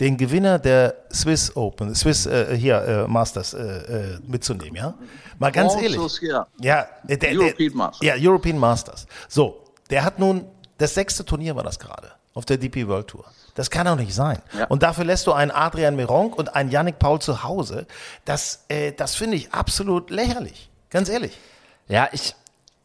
den 0.00 0.16
Gewinner 0.16 0.58
der 0.58 0.94
Swiss 1.12 1.54
Open, 1.56 1.94
Swiss 1.94 2.26
äh, 2.26 2.56
hier 2.56 2.82
äh, 2.82 3.08
Masters 3.08 3.54
äh, 3.54 3.62
äh, 3.62 4.18
mitzunehmen, 4.26 4.76
ja? 4.76 4.94
Mal 5.38 5.50
ganz 5.52 5.74
Oh, 5.74 5.80
ehrlich. 5.80 5.98
so, 5.98 6.08
ja. 6.60 6.86
Äh, 7.08 7.16
der, 7.16 7.30
European 7.32 7.56
der, 7.58 7.76
Masters. 7.76 8.06
Ja, 8.06 8.14
European 8.18 8.58
Masters. 8.58 9.06
So, 9.28 9.64
der 9.90 10.04
hat 10.04 10.18
nun 10.18 10.44
das 10.78 10.94
sechste 10.94 11.24
Turnier 11.24 11.54
war 11.56 11.62
das 11.62 11.78
gerade 11.78 12.10
auf 12.34 12.44
der 12.44 12.58
DP 12.58 12.88
World 12.88 13.06
Tour. 13.08 13.24
Das 13.54 13.70
kann 13.70 13.86
doch 13.86 13.96
nicht 13.96 14.12
sein. 14.14 14.40
Ja. 14.58 14.66
Und 14.66 14.82
dafür 14.82 15.04
lässt 15.04 15.26
du 15.26 15.32
einen 15.32 15.52
Adrian 15.52 15.94
Meronk 15.94 16.36
und 16.36 16.54
einen 16.56 16.70
Yannick 16.70 16.98
Paul 16.98 17.20
zu 17.20 17.44
Hause. 17.44 17.86
Das, 18.24 18.64
äh, 18.68 18.92
das 18.92 19.14
finde 19.14 19.36
ich 19.36 19.52
absolut 19.52 20.10
lächerlich. 20.10 20.70
Ganz 20.94 21.08
ehrlich. 21.08 21.36
Ja, 21.88 22.08
ich, 22.12 22.36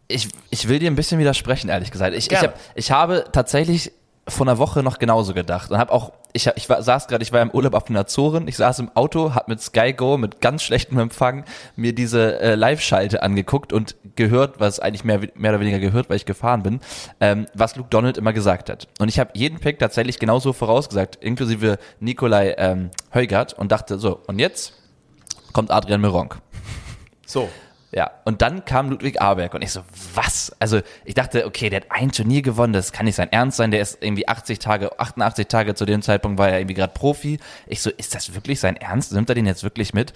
ich, 0.07 0.29
ich 0.49 0.67
will 0.67 0.79
dir 0.79 0.89
ein 0.89 0.95
bisschen 0.95 1.19
widersprechen, 1.19 1.69
ehrlich 1.69 1.91
gesagt. 1.91 2.15
Ich, 2.15 2.31
ich, 2.31 2.41
hab, 2.41 2.59
ich 2.73 2.89
habe 2.89 3.25
tatsächlich 3.31 3.91
vor 4.27 4.47
einer 4.47 4.57
Woche 4.57 4.81
noch 4.81 4.97
genauso 4.97 5.35
gedacht 5.35 5.69
und 5.69 5.77
habe 5.77 5.91
auch, 5.91 6.11
ich, 6.33 6.49
ich 6.55 6.67
war, 6.69 6.81
saß 6.81 7.07
gerade, 7.07 7.21
ich 7.21 7.31
war 7.31 7.43
im 7.43 7.51
Urlaub 7.51 7.75
auf 7.75 7.83
den 7.83 7.95
Azoren, 7.95 8.47
ich 8.47 8.57
saß 8.57 8.79
im 8.79 8.89
Auto, 8.95 9.35
habe 9.35 9.51
mit 9.51 9.61
Sky 9.61 9.93
Go 9.93 10.17
mit 10.17 10.41
ganz 10.41 10.63
schlechtem 10.63 10.97
Empfang 10.97 11.45
mir 11.75 11.93
diese 11.93 12.39
äh, 12.39 12.55
Live-Schalte 12.55 13.21
angeguckt 13.21 13.73
und 13.73 13.95
gehört, 14.15 14.59
was 14.59 14.79
eigentlich 14.79 15.03
mehr, 15.03 15.19
mehr 15.35 15.51
oder 15.51 15.59
weniger 15.59 15.77
gehört, 15.77 16.09
weil 16.09 16.15
ich 16.17 16.25
gefahren 16.25 16.63
bin, 16.63 16.79
ähm, 17.19 17.45
was 17.53 17.75
Luke 17.75 17.89
Donald 17.91 18.17
immer 18.17 18.33
gesagt 18.33 18.71
hat. 18.71 18.87
Und 18.97 19.09
ich 19.09 19.19
habe 19.19 19.33
jeden 19.35 19.59
Pick 19.59 19.77
tatsächlich 19.77 20.17
genauso 20.17 20.51
vorausgesagt, 20.51 21.17
inklusive 21.17 21.77
Nikolai 21.99 22.55
ähm, 22.57 22.89
Heugart 23.13 23.53
und 23.53 23.71
dachte 23.71 23.99
so, 23.99 24.19
und 24.25 24.39
jetzt 24.39 24.73
kommt 25.53 25.69
Adrian 25.69 26.01
Meronk. 26.01 26.39
So. 27.27 27.49
Ja, 27.91 28.11
und 28.23 28.43
dann 28.43 28.65
kam 28.65 28.89
Ludwig 28.89 29.19
Aberg 29.19 29.55
und 29.55 29.63
ich 29.63 29.71
so, 29.71 29.81
was? 30.13 30.55
Also 30.59 30.81
ich 31.05 31.15
dachte, 31.15 31.47
okay, 31.47 31.69
der 31.69 31.81
hat 31.81 31.87
ein 31.89 32.11
Turnier 32.11 32.43
gewonnen, 32.43 32.73
das 32.73 32.91
kann 32.91 33.05
nicht 33.05 33.15
sein 33.15 33.31
Ernst 33.31 33.57
sein, 33.57 33.71
der 33.71 33.81
ist 33.81 33.97
irgendwie 34.01 34.27
80 34.27 34.59
Tage, 34.59 34.99
88 34.99 35.47
Tage 35.47 35.73
zu 35.73 35.85
dem 35.85 36.03
Zeitpunkt 36.03 36.37
war 36.37 36.49
er 36.49 36.59
irgendwie 36.59 36.75
gerade 36.75 36.93
Profi. 36.93 37.39
Ich 37.65 37.81
so, 37.81 37.89
ist 37.89 38.13
das 38.13 38.35
wirklich 38.35 38.59
sein 38.59 38.77
Ernst? 38.77 39.11
Nimmt 39.11 39.29
er 39.29 39.35
den 39.35 39.47
jetzt 39.47 39.63
wirklich 39.63 39.93
mit? 39.93 40.13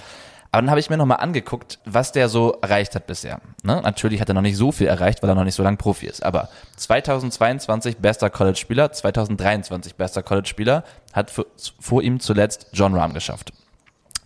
Aber 0.51 0.61
dann 0.61 0.69
habe 0.69 0.79
ich 0.79 0.91
mir 0.91 0.97
nochmal 0.97 1.17
angeguckt, 1.17 1.79
was 1.83 2.11
der 2.11 2.29
so 2.29 2.59
erreicht 2.61 2.93
hat 2.93 3.07
bisher. 3.07 3.41
Ne? 3.63 3.81
Natürlich 3.81 4.21
hat 4.21 4.29
er 4.29 4.35
noch 4.35 4.43
nicht 4.43 4.55
so 4.55 4.71
viel 4.71 4.85
erreicht, 4.85 5.23
weil 5.23 5.29
er 5.29 5.33
noch 5.33 5.45
nicht 5.45 5.55
so 5.55 5.63
lange 5.63 5.77
Profi 5.77 6.05
ist. 6.05 6.21
Aber 6.21 6.49
2022 6.75 7.97
bester 7.97 8.29
College-Spieler, 8.29 8.91
2023 8.91 9.95
bester 9.95 10.21
College-Spieler, 10.21 10.83
hat 11.11 11.31
vor 11.79 12.03
ihm 12.03 12.19
zuletzt 12.19 12.67
John 12.71 12.93
Rahm 12.93 13.15
geschafft. 13.15 13.51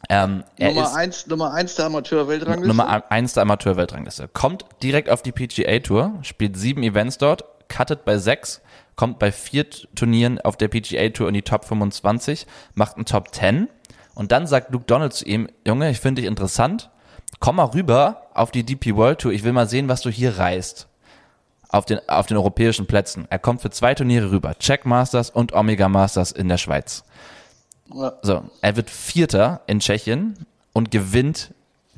Ähm, 0.10 0.44
er 0.58 0.70
Nummer 0.70 0.84
ist, 0.84 0.96
eins, 0.96 1.28
Nummer 1.28 1.54
eins 1.54 1.76
der 1.76 1.86
Amateur-Weltrangliste. 1.86 2.68
Nummer 2.68 3.12
1 3.12 3.34
der 3.34 3.44
Amateur-Weltrangliste. 3.44 4.28
Kommt 4.28 4.66
direkt 4.84 5.10
auf 5.10 5.22
die 5.22 5.32
PGA-Tour, 5.32 6.20
spielt 6.22 6.58
sieben 6.58 6.84
Events 6.84 7.18
dort, 7.18 7.46
cuttet 7.68 8.06
bei 8.06 8.18
sechs, 8.18 8.62
kommt 8.96 9.20
bei 9.20 9.32
vier 9.32 9.70
Turnieren 9.96 10.40
auf 10.40 10.56
der 10.58 10.68
PGA-Tour 10.68 11.28
in 11.28 11.34
die 11.34 11.42
Top 11.42 11.66
25, 11.66 12.48
macht 12.76 12.96
einen 12.96 13.06
Top 13.06 13.34
10 13.34 13.68
und 14.16 14.32
dann 14.32 14.48
sagt 14.48 14.72
Luke 14.72 14.86
Donald 14.86 15.14
zu 15.14 15.26
ihm, 15.26 15.48
Junge, 15.66 15.90
ich 15.90 16.00
finde 16.00 16.22
dich 16.22 16.30
interessant, 16.30 16.90
komm 17.40 17.58
mal 17.58 17.66
rüber 17.66 18.24
auf 18.34 18.52
die 18.52 18.64
DP 18.64 18.96
World 18.96 19.20
Tour, 19.20 19.32
ich 19.32 19.44
will 19.44 19.54
mal 19.54 19.68
sehen, 19.68 19.90
was 19.90 20.02
du 20.02 20.10
hier 20.10 20.38
reißt. 20.38 20.88
Auf 21.70 21.84
den, 21.84 22.00
auf 22.08 22.28
den 22.28 22.38
europäischen 22.38 22.88
Plätzen. 22.88 23.28
Er 23.30 23.40
kommt 23.40 23.62
für 23.62 23.70
zwei 23.70 23.94
Turniere 23.94 24.32
rüber. 24.32 24.58
Czech 24.58 24.86
Masters 24.86 25.30
und 25.30 25.52
Omega 25.52 25.90
Masters 25.90 26.32
in 26.32 26.48
der 26.48 26.58
Schweiz. 26.58 27.04
So, 28.21 28.43
er 28.62 28.76
wird 28.76 28.89
Vierter 28.89 29.62
in 29.67 29.80
Tschechien 29.80 30.45
und 30.73 30.91
gewinnt 30.91 31.54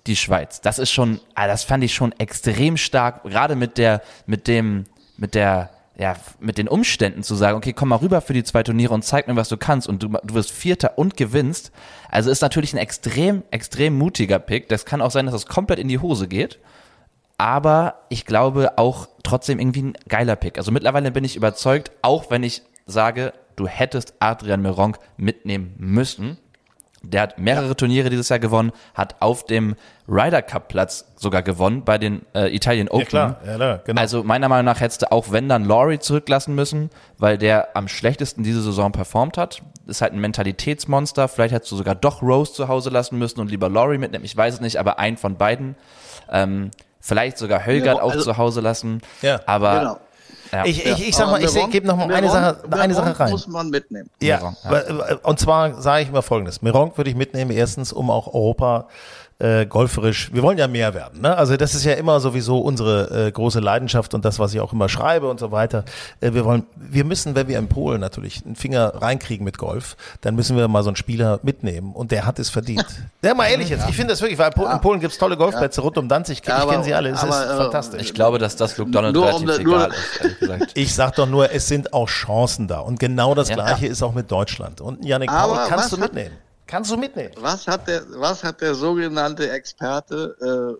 die 0.07 0.15
Schweiz. 0.15 0.61
Das 0.61 0.79
ist 0.79 0.91
schon, 0.91 1.19
ah, 1.35 1.47
das 1.47 1.63
fand 1.63 1.83
ich 1.83 1.93
schon 1.93 2.11
extrem 2.13 2.77
stark, 2.77 3.23
gerade 3.23 3.55
mit 3.55 3.77
der, 3.77 4.01
mit 4.25 4.47
dem, 4.47 4.85
mit 5.17 5.35
der, 5.35 5.69
ja, 5.97 6.15
mit 6.39 6.57
den 6.57 6.67
Umständen 6.67 7.23
zu 7.23 7.35
sagen, 7.35 7.57
okay, 7.57 7.73
komm 7.73 7.89
mal 7.89 7.97
rüber 7.97 8.21
für 8.21 8.33
die 8.33 8.43
zwei 8.43 8.63
Turniere 8.63 8.93
und 8.93 9.03
zeig 9.03 9.27
mir, 9.27 9.35
was 9.35 9.49
du 9.49 9.57
kannst 9.57 9.87
und 9.87 10.01
du, 10.01 10.07
du 10.07 10.33
wirst 10.33 10.51
Vierter 10.51 10.97
und 10.97 11.17
gewinnst. 11.17 11.71
Also 12.09 12.31
ist 12.31 12.41
natürlich 12.41 12.73
ein 12.73 12.77
extrem, 12.77 13.43
extrem 13.51 13.97
mutiger 13.97 14.39
Pick. 14.39 14.69
Das 14.69 14.85
kann 14.85 15.01
auch 15.01 15.11
sein, 15.11 15.25
dass 15.25 15.35
es 15.35 15.45
komplett 15.45 15.79
in 15.79 15.89
die 15.89 15.99
Hose 15.99 16.27
geht. 16.27 16.59
Aber 17.37 18.01
ich 18.09 18.25
glaube 18.25 18.77
auch 18.77 19.07
trotzdem 19.23 19.59
irgendwie 19.59 19.83
ein 19.83 19.93
geiler 20.07 20.35
Pick. 20.35 20.57
Also 20.57 20.71
mittlerweile 20.71 21.11
bin 21.11 21.23
ich 21.23 21.35
überzeugt, 21.35 21.91
auch 22.01 22.29
wenn 22.31 22.43
ich 22.43 22.63
sage, 22.85 23.33
du 23.59 23.67
hättest 23.67 24.13
Adrian 24.19 24.61
Meronk 24.61 24.97
mitnehmen 25.17 25.73
müssen. 25.77 26.37
Der 27.01 27.21
hat 27.21 27.39
mehrere 27.39 27.77
Turniere 27.77 28.09
dieses 28.09 28.27
Jahr 28.27 28.39
gewonnen, 28.39 28.73
hat 28.93 29.15
auf 29.21 29.45
dem 29.45 29.75
Ryder 30.09 30.41
Cup 30.41 30.67
Platz 30.67 31.05
sogar 31.15 31.41
gewonnen 31.43 31.83
bei 31.85 31.97
den 31.97 32.23
äh, 32.35 32.53
Italien 32.53 32.89
Open. 32.89 33.05
klar, 33.07 33.39
ja, 33.45 33.55
klar, 33.55 33.77
genau. 33.85 34.01
Also 34.01 34.21
meiner 34.23 34.49
Meinung 34.49 34.65
nach 34.65 34.81
hättest 34.81 35.03
du 35.03 35.11
auch 35.13 35.31
wenn 35.31 35.47
dann 35.47 35.63
Laurie 35.63 35.99
zurücklassen 35.99 36.55
müssen, 36.55 36.89
weil 37.17 37.37
der 37.37 37.69
am 37.77 37.87
schlechtesten 37.87 38.43
diese 38.43 38.61
Saison 38.61 38.91
performt 38.91 39.37
hat. 39.37 39.61
Ist 39.87 40.01
halt 40.01 40.11
ein 40.11 40.19
Mentalitätsmonster. 40.19 41.29
Vielleicht 41.29 41.53
hättest 41.53 41.71
du 41.71 41.77
sogar 41.77 41.95
doch 41.95 42.21
Rose 42.21 42.51
zu 42.51 42.67
Hause 42.67 42.89
lassen 42.89 43.17
müssen 43.17 43.39
und 43.39 43.49
lieber 43.49 43.69
Laurie 43.69 43.97
mitnehmen. 43.97 44.25
Ich 44.25 44.35
weiß 44.35 44.55
es 44.55 44.59
nicht, 44.59 44.75
aber 44.77 44.99
einen 44.99 45.15
von 45.15 45.37
beiden. 45.37 45.75
Ähm, 46.29 46.69
vielleicht 46.99 47.37
sogar 47.37 47.65
Hölgert 47.65 47.97
Ja, 47.97 48.03
auch 48.03 48.11
also- 48.11 48.23
zu 48.25 48.37
Hause 48.37 48.59
lassen. 48.59 48.99
Ja. 49.21 49.39
aber 49.45 49.79
Genau. 49.79 49.97
Ja. 50.51 50.65
Ich, 50.65 50.85
ich, 50.85 51.09
ich 51.09 51.15
sag 51.15 51.27
mal, 51.29 51.43
ich 51.43 51.53
gebe 51.69 51.87
noch 51.87 51.95
mal 51.97 52.03
eine 52.13 52.27
Meronk- 52.27 52.31
Sache, 52.31 52.57
eine 52.71 52.93
Meronk 52.93 52.93
Sache 53.07 53.19
rein. 53.19 53.31
muss 53.31 53.47
man 53.47 53.69
mitnehmen. 53.69 54.09
Ja, 54.21 54.37
Meronk, 54.37 54.57
ja. 54.63 55.11
äh, 55.11 55.17
und 55.23 55.39
zwar 55.39 55.81
sage 55.81 56.03
ich 56.03 56.11
mal 56.11 56.21
Folgendes. 56.21 56.61
Meronk 56.61 56.97
würde 56.97 57.09
ich 57.09 57.15
mitnehmen, 57.15 57.51
erstens, 57.51 57.93
um 57.93 58.09
auch 58.09 58.27
Europa 58.27 58.87
äh, 59.39 59.65
golferisch, 59.65 60.31
wir 60.33 60.43
wollen 60.43 60.57
ja 60.57 60.67
mehr 60.67 60.93
werden. 60.93 61.21
Ne? 61.21 61.37
Also 61.37 61.55
das 61.55 61.73
ist 61.73 61.85
ja 61.85 61.93
immer 61.93 62.19
sowieso 62.19 62.59
unsere 62.59 63.27
äh, 63.27 63.31
große 63.31 63.61
Leidenschaft 63.61 64.13
und 64.13 64.25
das, 64.25 64.37
was 64.37 64.53
ich 64.53 64.59
auch 64.59 64.73
immer 64.73 64.89
schreibe 64.89 65.29
und 65.29 65.39
so 65.39 65.51
weiter. 65.51 65.85
Äh, 66.19 66.33
wir 66.33 66.43
wollen, 66.43 66.63
wir 66.75 67.05
müssen, 67.05 67.35
wenn 67.35 67.47
wir 67.47 67.57
in 67.57 67.69
Polen 67.69 68.01
natürlich 68.01 68.45
einen 68.45 68.57
Finger 68.57 68.93
reinkriegen 69.01 69.45
mit 69.45 69.57
Golf, 69.57 69.95
dann 70.21 70.35
müssen 70.35 70.57
wir 70.57 70.67
mal 70.67 70.83
so 70.83 70.89
einen 70.89 70.97
Spieler 70.97 71.39
mitnehmen 71.41 71.93
und 71.93 72.11
der 72.11 72.25
hat 72.25 72.37
es 72.39 72.49
verdient. 72.49 72.85
Ja, 73.21 73.33
mal 73.33 73.47
ehrlich 73.47 73.67
jetzt, 73.69 73.87
ich 73.89 73.95
finde 73.97 74.13
das 74.13 74.21
wirklich, 74.21 74.39
weil 74.39 74.49
Po- 74.51 74.65
in 74.65 74.79
Polen 74.79 75.01
gibt's 75.01 75.17
tolle 75.17 75.35
Golfplätze 75.35 75.81
rund 75.81 75.97
um 75.97 76.07
Danzig, 76.07 76.39
ich 76.41 76.47
Ja, 76.47 76.57
aber- 76.59 76.71
kenne 76.71 76.83
sie 76.85 76.93
alle, 76.93 77.09
es 77.09 77.19
aber, 77.21 77.29
ist 77.45 77.51
äh, 77.51 77.57
fantastisch. 77.57 78.01
ich 78.01 78.13
glaube, 78.13 78.39
dass 78.39 78.55
das 78.55 78.77
Luke 78.77 78.91
Donald 78.91 79.13
Nur 79.13 79.27
relativ 79.27 79.59
um 79.59 79.73
egal 79.73 79.89
ist, 79.89 80.21
ehrlich 80.21 80.39
gesagt. 80.39 80.71
Ich 80.75 80.95
sag 80.95 81.15
doch 81.15 81.27
nur, 81.27 81.51
es 81.51 81.67
sind 81.67 81.93
auch 81.93 82.07
Chancen 82.07 82.67
da. 82.69 82.79
Und 82.79 82.97
genau 82.99 83.35
das 83.35 83.49
Ja. 83.49 83.55
Gleiche 83.55 83.87
ist 83.87 84.01
auch 84.03 84.13
mit 84.13 84.31
Deutschland. 84.31 84.79
Und 84.79 85.03
Yannick 85.03 85.29
Aber 85.31 85.55
Paul 85.55 85.67
kannst 85.67 85.91
du 85.91 85.97
hat- 85.97 86.13
mitnehmen. 86.13 86.35
Kannst 86.69 86.91
du 86.91 86.97
mitnehmen. 86.97 87.31
Was 87.37 87.67
hat 87.67 87.87
der, 87.87 88.03
was 88.11 88.43
hat 88.43 88.61
der 88.61 88.75
sogenannte 88.75 89.49
Experte, 89.49 90.77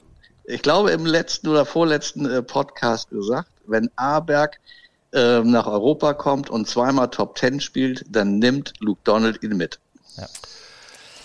äh, 0.47 0.54
ich 0.54 0.62
glaube 0.62 0.91
im 0.91 1.04
letzten 1.06 1.47
oder 1.47 1.65
vorletzten 1.65 2.30
äh, 2.30 2.43
Podcast 2.43 3.10
gesagt, 3.10 3.49
wenn 3.65 3.89
Aberg 3.95 4.60
äh, 5.13 5.39
nach 5.39 5.65
Europa 5.65 6.13
kommt 6.13 6.52
und 6.52 6.67
zweimal 6.67 7.10
Top 7.10 7.36
Ten 7.36 7.60
spielt, 7.60 8.06
dann 8.08 8.38
nimmt 8.38 8.73
Luke 8.80 9.02
Donald 9.04 9.41
ihn 9.41 9.58
mit. 9.58 9.80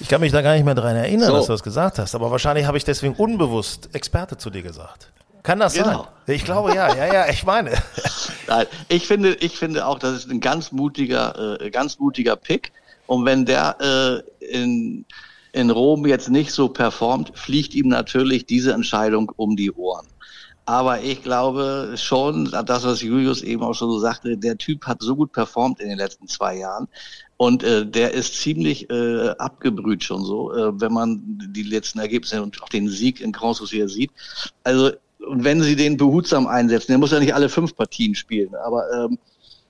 Ich 0.00 0.09
kann 0.09 0.22
mich 0.22 0.33
da 0.33 0.40
gar 0.40 0.55
nicht 0.55 0.64
mehr 0.64 0.74
dran 0.74 0.96
erinnern, 0.96 1.29
So. 1.29 1.37
dass 1.37 1.46
du 1.46 1.53
das 1.53 1.62
gesagt 1.62 1.98
hast. 1.98 2.14
Aber 2.14 2.31
wahrscheinlich 2.31 2.66
habe 2.66 2.79
ich 2.79 2.85
deswegen 2.85 3.14
unbewusst 3.14 3.90
Experte 3.94 4.38
zu 4.38 4.48
dir 4.48 4.62
gesagt. 4.62 5.11
Kann 5.42 5.61
das 5.61 5.74
Genau. 5.74 6.09
sein? 6.27 6.35
Ich 6.35 6.44
glaube 6.46 6.74
ja, 6.74 6.94
ja, 6.94 7.12
ja, 7.12 7.29
ich 7.29 7.44
meine. 7.44 7.72
Nein, 8.48 8.66
ich 8.88 9.07
finde, 9.07 9.35
ich 9.35 9.59
finde 9.59 9.87
auch, 9.87 9.98
das 9.98 10.14
ist 10.14 10.31
ein 10.31 10.40
ganz 10.40 10.72
mutiger, 10.72 11.61
äh, 11.61 11.70
ganz 11.70 11.98
mutiger 11.98 12.37
Pick. 12.37 12.72
Und 13.06 13.24
wenn 13.24 13.44
der 13.44 14.24
äh, 14.40 14.44
in, 14.44 15.04
in 15.52 15.70
Rom 15.70 16.06
jetzt 16.06 16.30
nicht 16.30 16.52
so 16.52 16.68
performt, 16.68 17.32
fliegt 17.34 17.74
ihm 17.74 17.88
natürlich 17.88 18.46
diese 18.46 18.72
Entscheidung 18.72 19.30
um 19.36 19.56
die 19.56 19.72
Ohren. 19.72 20.06
Aber 20.66 21.02
ich 21.02 21.22
glaube 21.22 21.94
schon, 21.96 22.50
das, 22.50 22.84
was 22.84 23.02
Julius 23.02 23.42
eben 23.42 23.62
auch 23.62 23.74
schon 23.74 23.90
so 23.90 23.98
sagte, 23.98 24.38
der 24.38 24.56
Typ 24.56 24.86
hat 24.86 25.02
so 25.02 25.14
gut 25.14 25.32
performt 25.32 25.78
in 25.80 25.90
den 25.90 25.98
letzten 25.98 26.26
zwei 26.26 26.56
Jahren. 26.56 26.88
Und 27.36 27.62
äh, 27.62 27.84
der 27.84 28.12
ist 28.12 28.40
ziemlich 28.40 28.88
äh, 28.88 29.30
abgebrüht 29.38 30.02
schon 30.02 30.24
so, 30.24 30.54
äh, 30.54 30.80
wenn 30.80 30.92
man 30.92 31.20
die 31.48 31.64
letzten 31.64 31.98
Ergebnisse 31.98 32.42
und 32.42 32.62
auch 32.62 32.68
den 32.70 32.88
Sieg 32.88 33.20
in 33.20 33.32
Grand 33.32 33.56
Souci 33.56 33.86
sieht. 33.88 34.10
Also, 34.62 34.92
wenn 35.28 35.62
sie 35.62 35.76
den 35.76 35.96
behutsam 35.96 36.46
einsetzen, 36.46 36.92
der 36.92 36.98
muss 36.98 37.12
ja 37.12 37.20
nicht 37.20 37.34
alle 37.34 37.48
fünf 37.48 37.74
Partien 37.76 38.14
spielen, 38.14 38.54
aber 38.54 38.84
ähm, 38.92 39.18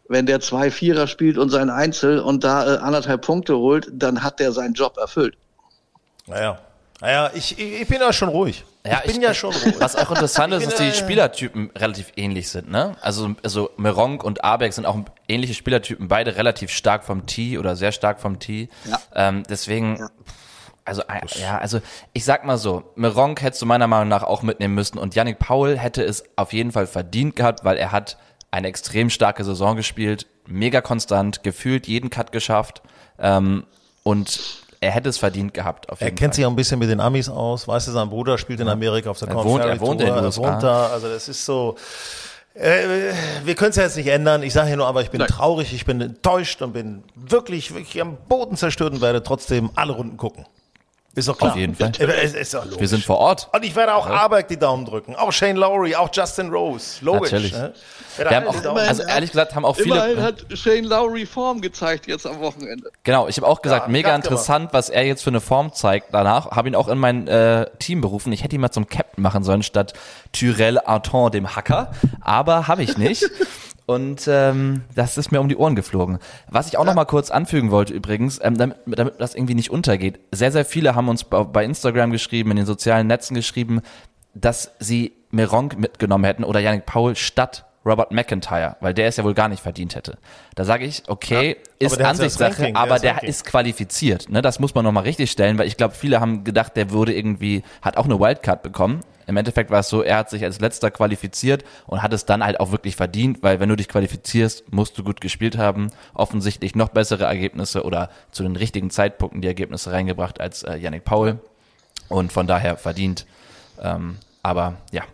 wenn 0.08 0.26
der 0.26 0.40
zwei 0.40 0.70
Vierer 0.70 1.06
spielt 1.06 1.38
und 1.38 1.50
sein 1.50 1.70
Einzel 1.70 2.18
und 2.18 2.44
da 2.44 2.74
äh, 2.74 2.78
anderthalb 2.78 3.22
Punkte 3.22 3.56
holt, 3.56 3.88
dann 3.92 4.22
hat 4.22 4.40
der 4.40 4.52
seinen 4.52 4.74
Job 4.74 4.96
erfüllt. 4.98 5.36
Naja. 6.26 6.58
Naja, 7.00 7.30
ich, 7.34 7.58
ich, 7.58 7.82
ich 7.82 7.88
bin 7.88 8.00
ja 8.00 8.12
schon 8.12 8.28
ruhig. 8.28 8.64
Ja, 8.86 9.02
ich 9.04 9.12
bin 9.12 9.22
ja 9.22 9.34
schon 9.34 9.52
ruhig. 9.52 9.74
Was 9.78 9.96
auch 9.96 10.10
interessant 10.10 10.54
ist, 10.54 10.66
dass 10.66 10.76
die 10.76 10.92
Spielertypen 10.92 11.70
relativ 11.76 12.12
ähnlich 12.16 12.48
sind. 12.48 12.70
Ne? 12.70 12.96
Also, 13.00 13.34
also 13.42 13.70
Meronk 13.76 14.22
und 14.22 14.44
Abeck 14.44 14.72
sind 14.72 14.86
auch 14.86 14.96
ähnliche 15.26 15.54
Spielertypen, 15.54 16.08
beide 16.08 16.36
relativ 16.36 16.70
stark 16.70 17.04
vom 17.04 17.26
Tee 17.26 17.58
oder 17.58 17.76
sehr 17.76 17.92
stark 17.92 18.20
vom 18.20 18.38
Tee. 18.38 18.68
Ja. 18.84 19.00
Ähm, 19.14 19.42
deswegen, 19.48 20.06
also 20.84 21.02
äh, 21.02 21.20
ja, 21.40 21.58
also 21.58 21.80
ich 22.12 22.24
sag 22.24 22.44
mal 22.44 22.58
so, 22.58 22.84
Meronk 22.94 23.42
hättest 23.42 23.60
du 23.62 23.66
meiner 23.66 23.86
Meinung 23.86 24.08
nach 24.08 24.22
auch 24.22 24.42
mitnehmen 24.42 24.74
müssen 24.74 24.98
und 24.98 25.14
Yannick 25.14 25.38
Paul 25.38 25.76
hätte 25.76 26.02
es 26.04 26.24
auf 26.36 26.52
jeden 26.52 26.72
Fall 26.72 26.86
verdient 26.86 27.36
gehabt, 27.36 27.64
weil 27.64 27.76
er 27.76 27.90
hat 27.90 28.18
eine 28.54 28.68
extrem 28.68 29.10
starke 29.10 29.42
Saison 29.44 29.74
gespielt, 29.76 30.26
mega 30.46 30.80
konstant, 30.80 31.42
gefühlt 31.42 31.86
jeden 31.88 32.08
Cut 32.10 32.30
geschafft 32.32 32.82
ähm, 33.18 33.64
und 34.04 34.40
er 34.80 34.90
hätte 34.92 35.08
es 35.08 35.18
verdient 35.18 35.54
gehabt. 35.54 35.86
Er 35.88 35.96
kennt 36.10 36.20
Fall. 36.20 36.32
sich 36.34 36.44
auch 36.46 36.50
ein 36.50 36.56
bisschen 36.56 36.78
mit 36.78 36.88
den 36.90 37.00
Amis 37.00 37.28
aus. 37.28 37.66
Weißt 37.66 37.88
du, 37.88 37.92
sein 37.92 38.10
Bruder 38.10 38.36
spielt 38.38 38.60
in 38.60 38.68
Amerika 38.68 39.10
auf 39.10 39.18
der 39.18 39.28
Er 39.28 39.34
Corn 39.34 39.46
wohnt- 39.48 39.64
er 39.64 39.80
wohnt 39.80 40.00
in 40.02 40.06
den 40.06 40.14
er 40.16 40.22
USA. 40.24 40.42
wohnt 40.42 40.62
da. 40.62 40.86
Also 40.88 41.08
das 41.08 41.28
ist 41.28 41.44
so. 41.44 41.76
Äh, 42.54 43.12
wir 43.44 43.54
können 43.56 43.70
es 43.70 43.76
ja 43.76 43.82
jetzt 43.84 43.96
nicht 43.96 44.06
ändern. 44.08 44.42
Ich 44.44 44.52
sage 44.52 44.68
hier 44.68 44.76
nur, 44.76 44.86
aber 44.86 45.02
ich 45.02 45.10
bin 45.10 45.20
traurig, 45.22 45.72
ich 45.72 45.84
bin 45.86 46.00
enttäuscht 46.00 46.62
und 46.62 46.72
bin 46.74 47.02
wirklich, 47.16 47.74
wirklich 47.74 48.00
am 48.00 48.16
Boden 48.28 48.56
zerstört 48.56 48.92
und 48.92 49.00
werde 49.00 49.22
trotzdem 49.22 49.70
alle 49.74 49.92
Runden 49.94 50.16
gucken. 50.16 50.44
Ist 51.14 51.28
doch 51.28 51.38
klar. 51.38 51.52
Auf 51.52 51.56
jeden 51.56 51.74
Fall. 51.76 51.92
Wir 51.96 52.88
sind 52.88 53.04
vor 53.04 53.18
Ort. 53.18 53.48
und 53.52 53.64
ich 53.64 53.76
werde 53.76 53.94
auch 53.94 54.06
Aberg 54.06 54.48
die 54.48 54.56
Daumen 54.58 54.84
drücken. 54.84 55.14
Auch 55.14 55.32
Shane 55.32 55.56
Lowry, 55.56 55.94
auch 55.94 56.08
Justin 56.12 56.50
Rose. 56.50 57.04
Logisch. 57.04 57.30
Natürlich. 57.32 57.52
Ne? 57.52 57.72
Werde 58.16 58.30
Wir 58.30 58.36
haben 58.36 58.46
auch, 58.48 58.76
also 58.76 59.02
ehrlich 59.04 59.30
gesagt, 59.30 59.54
haben 59.54 59.64
auch 59.64 59.76
Immerhin 59.78 60.10
viele. 60.16 60.22
hat 60.22 60.44
Shane 60.54 60.84
Lowry 60.84 61.26
Form 61.26 61.60
gezeigt 61.60 62.06
jetzt 62.06 62.26
am 62.26 62.40
Wochenende. 62.40 62.90
Genau, 63.04 63.28
ich 63.28 63.36
habe 63.36 63.46
auch 63.46 63.62
gesagt, 63.62 63.86
Ja, 63.86 63.92
mega 63.92 64.10
ganz 64.10 64.24
interessant, 64.24 64.72
was 64.72 64.88
er 64.88 65.04
jetzt 65.04 65.22
für 65.22 65.30
eine 65.30 65.40
Form 65.40 65.72
zeigt. 65.72 66.08
Danach 66.12 66.50
habe 66.50 66.68
ihn 66.68 66.74
auch 66.74 66.88
in 66.88 66.98
mein 66.98 67.28
äh, 67.28 67.66
Team 67.78 68.00
berufen. 68.00 68.32
Ich 68.32 68.42
hätte 68.42 68.54
ihn 68.56 68.60
mal 68.60 68.70
zum 68.70 68.86
Captain 68.88 69.22
machen 69.22 69.44
sollen 69.44 69.62
statt 69.62 69.92
Tyrell 70.32 70.78
Arton, 70.78 71.30
dem 71.30 71.54
Hacker, 71.54 71.92
aber 72.20 72.66
habe 72.68 72.82
ich 72.82 72.98
nicht. 72.98 73.24
Und 73.86 74.26
ähm, 74.28 74.82
das 74.94 75.18
ist 75.18 75.30
mir 75.30 75.40
um 75.40 75.48
die 75.48 75.56
Ohren 75.56 75.76
geflogen. 75.76 76.18
Was 76.48 76.68
ich 76.68 76.78
auch 76.78 76.86
noch 76.86 76.94
mal 76.94 77.04
kurz 77.04 77.30
anfügen 77.30 77.70
wollte 77.70 77.92
übrigens, 77.92 78.40
ähm, 78.42 78.56
damit, 78.56 78.78
damit 78.86 79.20
das 79.20 79.34
irgendwie 79.34 79.54
nicht 79.54 79.70
untergeht. 79.70 80.20
Sehr, 80.32 80.52
sehr 80.52 80.64
viele 80.64 80.94
haben 80.94 81.08
uns 81.08 81.24
bei, 81.24 81.44
bei 81.44 81.64
Instagram 81.64 82.10
geschrieben, 82.10 82.50
in 82.50 82.56
den 82.56 82.66
sozialen 82.66 83.06
Netzen 83.06 83.34
geschrieben, 83.34 83.82
dass 84.34 84.72
sie 84.78 85.12
Meronk 85.30 85.78
mitgenommen 85.78 86.24
hätten 86.24 86.44
oder 86.44 86.60
Yannick 86.60 86.86
Paul 86.86 87.14
statt 87.14 87.66
Robert 87.84 88.12
McIntyre, 88.12 88.76
weil 88.80 88.94
der 88.94 89.08
es 89.08 89.16
ja 89.16 89.24
wohl 89.24 89.34
gar 89.34 89.48
nicht 89.48 89.62
verdient 89.62 89.94
hätte. 89.94 90.18
Da 90.54 90.64
sage 90.64 90.84
ich, 90.84 91.02
okay, 91.08 91.56
ist 91.78 91.96
der 91.96 91.98
ja 91.98 92.12
das 92.12 92.20
Ansichtssache, 92.20 92.58
Ranking, 92.58 92.74
der 92.74 92.82
aber 92.82 92.98
der 92.98 93.12
Ranking. 93.12 93.28
ist 93.28 93.44
qualifiziert. 93.44 94.28
Ne? 94.30 94.42
Das 94.42 94.58
muss 94.58 94.74
man 94.74 94.84
nochmal 94.84 95.02
richtig 95.02 95.30
stellen, 95.30 95.58
weil 95.58 95.66
ich 95.66 95.76
glaube, 95.76 95.94
viele 95.94 96.20
haben 96.20 96.44
gedacht, 96.44 96.76
der 96.76 96.90
würde 96.90 97.14
irgendwie, 97.14 97.62
hat 97.82 97.96
auch 97.96 98.06
eine 98.06 98.18
Wildcard 98.18 98.62
bekommen. 98.62 99.00
Im 99.26 99.36
Endeffekt 99.36 99.70
war 99.70 99.80
es 99.80 99.88
so, 99.88 100.02
er 100.02 100.18
hat 100.18 100.30
sich 100.30 100.44
als 100.44 100.60
letzter 100.60 100.90
qualifiziert 100.90 101.64
und 101.86 102.02
hat 102.02 102.12
es 102.12 102.26
dann 102.26 102.44
halt 102.44 102.60
auch 102.60 102.72
wirklich 102.72 102.96
verdient, 102.96 103.42
weil 103.42 103.58
wenn 103.58 103.68
du 103.68 103.76
dich 103.76 103.88
qualifizierst, 103.88 104.72
musst 104.72 104.98
du 104.98 105.04
gut 105.04 105.20
gespielt 105.20 105.56
haben. 105.56 105.90
Offensichtlich 106.12 106.74
noch 106.74 106.90
bessere 106.90 107.24
Ergebnisse 107.24 107.84
oder 107.84 108.10
zu 108.32 108.42
den 108.42 108.56
richtigen 108.56 108.90
Zeitpunkten 108.90 109.40
die 109.40 109.48
Ergebnisse 109.48 109.92
reingebracht 109.92 110.40
als 110.40 110.62
äh, 110.62 110.76
Yannick 110.76 111.04
Paul. 111.04 111.38
Und 112.08 112.32
von 112.32 112.46
daher 112.46 112.76
verdient. 112.76 113.26
Ähm, 113.80 114.18
aber 114.42 114.74
ja, 114.92 115.04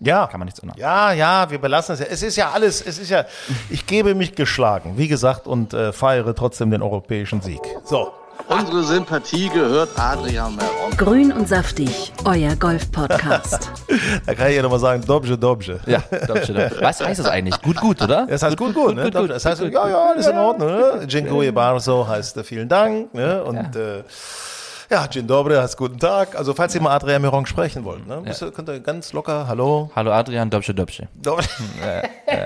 Ja. 0.00 0.26
kann 0.26 0.40
man 0.40 0.46
nichts 0.46 0.60
ändern. 0.60 0.76
Ja, 0.78 1.12
ja, 1.12 1.50
wir 1.50 1.58
belassen 1.58 1.94
es 1.94 2.00
ja. 2.00 2.06
Es 2.10 2.22
ist 2.22 2.36
ja 2.36 2.50
alles, 2.50 2.80
es 2.80 2.98
ist 2.98 3.10
ja, 3.10 3.24
ich 3.68 3.86
gebe 3.86 4.14
mich 4.14 4.34
geschlagen, 4.34 4.94
wie 4.96 5.08
gesagt, 5.08 5.46
und 5.46 5.74
äh, 5.74 5.92
feiere 5.92 6.34
trotzdem 6.34 6.70
den 6.70 6.82
europäischen 6.82 7.40
Sieg. 7.40 7.60
So. 7.84 8.12
Unsere 8.48 8.82
Sympathie 8.82 9.48
gehört 9.50 9.90
Adrian 9.96 10.56
Meron. 10.56 10.96
Grün 10.96 11.30
und 11.30 11.46
saftig, 11.46 12.12
euer 12.24 12.56
Golf-Podcast. 12.56 13.70
Da 14.26 14.34
kann 14.34 14.48
ich 14.48 14.56
ja 14.56 14.62
nochmal 14.62 14.78
sagen, 14.78 15.02
Dobje, 15.06 15.36
Dobje. 15.36 15.78
Ja, 15.86 16.02
doch, 16.26 16.42
stimmt. 16.42 16.80
Was 16.80 17.00
heißt 17.00 17.20
das 17.20 17.26
eigentlich? 17.26 17.60
Gut, 17.60 17.76
gut, 17.80 18.00
oder? 18.02 18.26
Das 18.26 18.42
heißt 18.42 18.56
gut, 18.56 18.74
gut, 18.74 18.94
ne? 18.94 19.10
Das 19.10 19.44
heißt, 19.44 19.60
ja, 19.62 19.88
ja, 19.88 20.10
alles 20.10 20.26
in 20.26 20.38
Ordnung, 20.38 20.68
ne? 20.68 21.06
Dziękuję 21.06 21.52
bardzo 21.52 22.08
heißt 22.08 22.38
äh, 22.38 22.44
vielen 22.44 22.68
Dank, 22.68 23.12
ne? 23.14 23.42
Und 23.44 23.76
äh, 23.76 24.02
ja, 24.90 25.06
Dzień 25.08 25.26
dobry 25.26 25.54
heißt 25.56 25.76
guten 25.76 25.98
Tag. 25.98 26.34
Also 26.36 26.52
falls 26.52 26.74
ihr 26.74 26.80
mal 26.82 26.90
Adrian 26.96 27.22
Meron 27.22 27.46
sprechen 27.46 27.84
wollt, 27.84 28.06
ne? 28.08 28.20
Müsst 28.22 28.42
ihr- 28.42 28.50
Könnt 28.50 28.68
ihr 28.68 28.80
ganz 28.80 29.12
locker, 29.12 29.46
hallo. 29.46 29.90
Hallo 29.94 30.10
Adrian, 30.12 30.50
Dobsche, 30.50 30.74
Dobsche. 30.74 31.06
Dobje. 31.14 31.46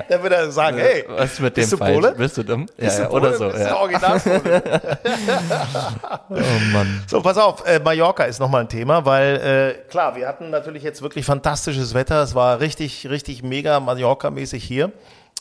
Dann 0.08 0.22
würde 0.22 0.34
er 0.36 0.50
sagen, 0.50 0.76
hey, 0.78 1.04
Was 1.08 1.32
ist 1.32 1.40
mit 1.40 1.56
dem 1.56 1.62
bist 1.62 1.72
du 1.72 1.76
falsch? 1.78 1.94
Pole? 1.94 2.12
Bist 2.12 2.36
du 2.36 2.42
dumm? 2.42 2.66
Ja, 2.78 2.92
ja, 2.92 3.10
oder 3.10 3.32
so. 3.34 3.46
Bist 3.48 3.58
du 3.60 3.68
Ja. 3.68 3.76
Originalpole? 3.76 4.62
Oh 6.30 6.34
Mann. 6.72 7.02
So, 7.06 7.20
pass 7.22 7.38
auf, 7.38 7.66
äh, 7.66 7.78
Mallorca 7.78 8.24
ist 8.24 8.40
nochmal 8.40 8.62
ein 8.62 8.68
Thema, 8.68 9.04
weil 9.06 9.36
äh, 9.36 9.90
klar, 9.90 10.16
wir 10.16 10.26
hatten 10.28 10.50
natürlich 10.50 10.82
jetzt 10.82 11.00
wirklich 11.02 11.24
fantastisches 11.24 11.94
Wetter. 11.94 12.22
Es 12.22 12.34
war 12.34 12.60
richtig, 12.60 13.08
richtig 13.08 13.42
mega 13.42 13.78
Mallorca-mäßig 13.80 14.62
hier. 14.64 14.92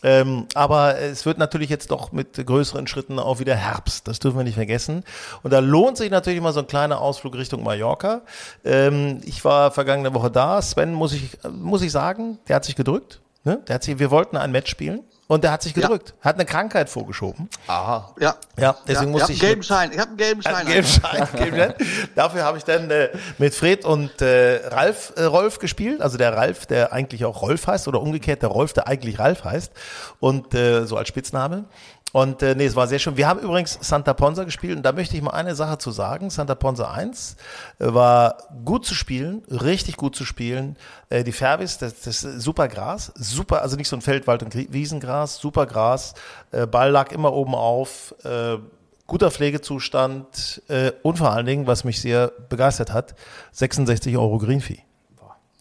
Ähm, 0.03 0.47
aber 0.53 0.99
es 0.99 1.25
wird 1.25 1.37
natürlich 1.37 1.69
jetzt 1.69 1.91
doch 1.91 2.11
mit 2.11 2.45
größeren 2.45 2.87
Schritten 2.87 3.19
auch 3.19 3.39
wieder 3.39 3.55
Herbst. 3.55 4.07
Das 4.07 4.19
dürfen 4.19 4.37
wir 4.37 4.43
nicht 4.43 4.55
vergessen. 4.55 5.03
Und 5.41 5.51
da 5.51 5.59
lohnt 5.59 5.97
sich 5.97 6.11
natürlich 6.11 6.41
mal 6.41 6.53
so 6.53 6.59
ein 6.59 6.67
kleiner 6.67 7.01
Ausflug 7.01 7.35
Richtung 7.35 7.63
Mallorca. 7.63 8.21
Ähm, 8.65 9.21
ich 9.23 9.43
war 9.45 9.71
vergangene 9.71 10.13
Woche 10.13 10.29
da. 10.29 10.61
Sven, 10.61 10.93
muss 10.93 11.13
ich, 11.13 11.37
muss 11.49 11.81
ich 11.81 11.91
sagen, 11.91 12.39
der 12.47 12.57
hat 12.57 12.65
sich 12.65 12.75
gedrückt. 12.75 13.21
Ne? 13.43 13.61
Der 13.67 13.75
hat 13.75 13.83
sich, 13.83 13.99
wir 13.99 14.11
wollten 14.11 14.37
ein 14.37 14.51
Match 14.51 14.69
spielen 14.69 15.01
und 15.33 15.43
der 15.43 15.51
hat 15.51 15.61
sich 15.63 15.73
gedrückt. 15.73 16.13
Hat 16.21 16.35
eine 16.35 16.45
Krankheit 16.45 16.89
vorgeschoben. 16.89 17.49
Ja. 17.67 18.13
Ja, 18.57 18.75
deswegen 18.87 19.13
ja, 19.13 19.17
musste 19.19 19.31
ich 19.33 19.41
ich. 19.41 19.43
hab 19.43 19.49
einen 19.49 19.57
gelben 19.57 19.59
mit- 19.59 19.65
Schein. 19.67 19.91
Ich 19.91 19.99
habe 19.99 20.07
einen 20.09 20.17
gelben 20.17 20.41
Schein. 20.41 20.55
einen 20.55 20.67
gelben 20.67 20.87
Schein, 20.87 21.27
gelben 21.35 21.57
Schein. 21.57 22.09
Dafür 22.15 22.43
habe 22.43 22.57
ich 22.57 22.63
dann 22.63 22.91
äh, 22.91 23.09
mit 23.39 23.55
Fred 23.55 23.83
und 23.83 24.21
äh, 24.21 24.67
Ralf 24.67 25.13
äh, 25.15 25.23
Rolf 25.23 25.59
gespielt. 25.59 26.01
Also 26.01 26.17
der 26.17 26.35
Ralf, 26.37 26.65
der 26.67 26.93
eigentlich 26.93 27.25
auch 27.25 27.41
Rolf 27.41 27.67
heißt, 27.67 27.87
oder 27.87 27.99
umgekehrt 28.01 28.41
der 28.41 28.49
Rolf, 28.49 28.73
der 28.73 28.87
eigentlich 28.87 29.17
Ralf 29.19 29.43
heißt. 29.43 29.71
Und 30.19 30.53
äh, 30.53 30.85
so 30.85 30.97
als 30.97 31.07
Spitzname. 31.07 31.65
Und 32.13 32.43
äh, 32.43 32.53
nee, 32.53 32.67
es 32.67 32.75
war 32.75 32.87
sehr 32.87 32.99
schön. 32.99 33.17
Wir 33.17 33.27
haben 33.27 33.39
übrigens 33.39 33.79
Santa 33.81 34.13
Ponsa 34.13 34.43
gespielt 34.43 34.77
und 34.77 34.83
da 34.83 34.91
möchte 34.91 35.17
ich 35.17 35.23
mal 35.23 35.31
eine 35.31 35.55
Sache 35.55 35.79
zu 35.79 35.89
sagen. 35.89 36.29
Santa 36.29 36.53
Ponsa 36.53 36.91
1 36.91 37.37
äh, 37.79 37.91
war 37.91 38.37
gut 38.63 38.85
zu 38.85 38.93
spielen, 38.93 39.41
richtig 39.49 39.97
gut 39.97 40.15
zu 40.15 40.23
spielen. 40.23 40.77
Äh, 41.09 41.23
die 41.23 41.31
Färbis, 41.31 41.79
das, 41.79 42.01
das 42.01 42.21
super 42.21 42.67
Gras, 42.67 43.11
super, 43.15 43.63
also 43.63 43.77
nicht 43.77 43.87
so 43.87 43.95
ein 43.95 44.03
Feld, 44.03 44.27
Wald- 44.27 44.43
und 44.43 44.53
Wiesengras, 44.53 45.37
super 45.37 45.65
Gras. 45.65 46.13
Äh, 46.51 46.67
Ball 46.67 46.91
lag 46.91 47.11
immer 47.11 47.33
oben 47.33 47.55
auf. 47.55 48.13
Äh, 48.23 48.59
guter 49.07 49.31
Pflegezustand 49.31 50.61
äh, 50.67 50.91
und 51.01 51.17
vor 51.17 51.31
allen 51.31 51.47
Dingen, 51.47 51.65
was 51.65 51.83
mich 51.83 51.99
sehr 51.99 52.31
begeistert 52.47 52.93
hat, 52.93 53.15
66 53.53 54.15
Euro 54.17 54.37
Greenfee. 54.37 54.83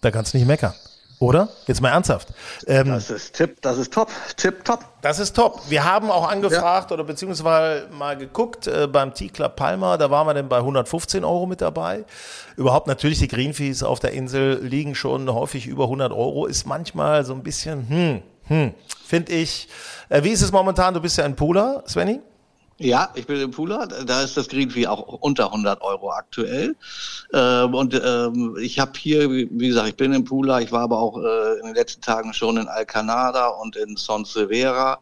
Da 0.03 0.11
kannst 0.11 0.35
du 0.35 0.37
nicht 0.37 0.47
meckern. 0.47 0.75
Oder? 1.23 1.49
Jetzt 1.69 1.81
mal 1.81 1.91
ernsthaft. 1.91 2.29
Ähm, 2.67 2.89
Das 2.89 3.09
ist 3.09 3.35
Tipp, 3.37 3.63
das 3.63 3.79
ist 3.79 3.93
top. 3.93 4.11
Tipp, 4.37 4.65
top. 4.65 4.81
das 5.03 5.21
ist 5.21 5.37
top. 5.37 5.61
Wir 5.69 5.85
haben 5.85 6.11
auch 6.11 6.29
angefragt 6.29 6.91
oder 6.91 7.05
beziehungsweise 7.05 7.87
mal 7.93 8.17
geguckt 8.17 8.67
äh, 8.67 8.89
beim 8.89 9.15
T-Club 9.15 9.55
Palma, 9.55 9.97
da 9.99 10.11
waren 10.11 10.27
wir 10.27 10.35
dann 10.35 10.49
bei 10.49 10.57
115 10.57 11.25
Euro 11.25 11.47
mit 11.47 11.61
dabei. 11.61 12.05
Überhaupt 12.57 12.89
natürlich 12.89 13.21
die 13.21 13.29
Greenfees 13.29 13.85
auf 13.85 14.01
der 14.01 14.11
Insel 14.15 14.65
liegen 14.65 14.97
schon 14.97 15.33
häufig 15.33 15.69
über 15.69 15.85
100 15.85 16.11
Euro, 16.11 16.47
ist 16.47 16.67
manchmal 16.67 17.25
so 17.25 17.35
ein 17.35 17.45
bisschen, 17.45 17.89
hm, 17.89 18.23
hm, 18.49 18.75
finde 19.07 19.31
ich. 19.33 19.69
Äh, 20.09 20.25
wie 20.25 20.31
ist 20.31 20.43
es 20.43 20.51
momentan? 20.51 20.93
Du 20.93 21.01
bist 21.01 21.19
ja 21.19 21.25
ein 21.25 21.37
Pooler, 21.37 21.85
Svenny? 21.87 22.19
Ja, 22.83 23.11
ich 23.15 23.29
bin 23.29 23.41
im 23.41 23.53
Pooler. 23.53 23.87
Da 23.87 24.23
ist 24.23 24.37
das 24.37 24.49
Greenfee 24.49 24.89
auch 24.89 25.07
unter 25.21 25.47
100 25.53 25.81
Euro 25.83 26.11
aktuell. 26.11 26.75
Ähm, 27.33 27.75
und 27.75 27.95
ähm, 27.95 28.57
ich 28.61 28.81
habe 28.81 28.99
hier, 28.99 29.31
wie 29.31 29.69
gesagt, 29.69 29.89
ich 29.89 29.97
bin 29.97 30.13
im 30.13 30.25
Pooler. 30.25 30.61
Ich 30.61 30.73
war 30.73 30.81
aber 30.81 30.99
auch 30.99 31.17
äh, 31.17 31.61
in 31.61 31.67
den 31.67 31.75
letzten 31.77 32.01
Tagen 32.01 32.35
schon 32.35 32.57
in 32.57 32.67
Alcanada 32.67 33.47
und 33.47 33.77
in 33.77 33.95
Son 33.97 34.25
Severa. 34.25 34.99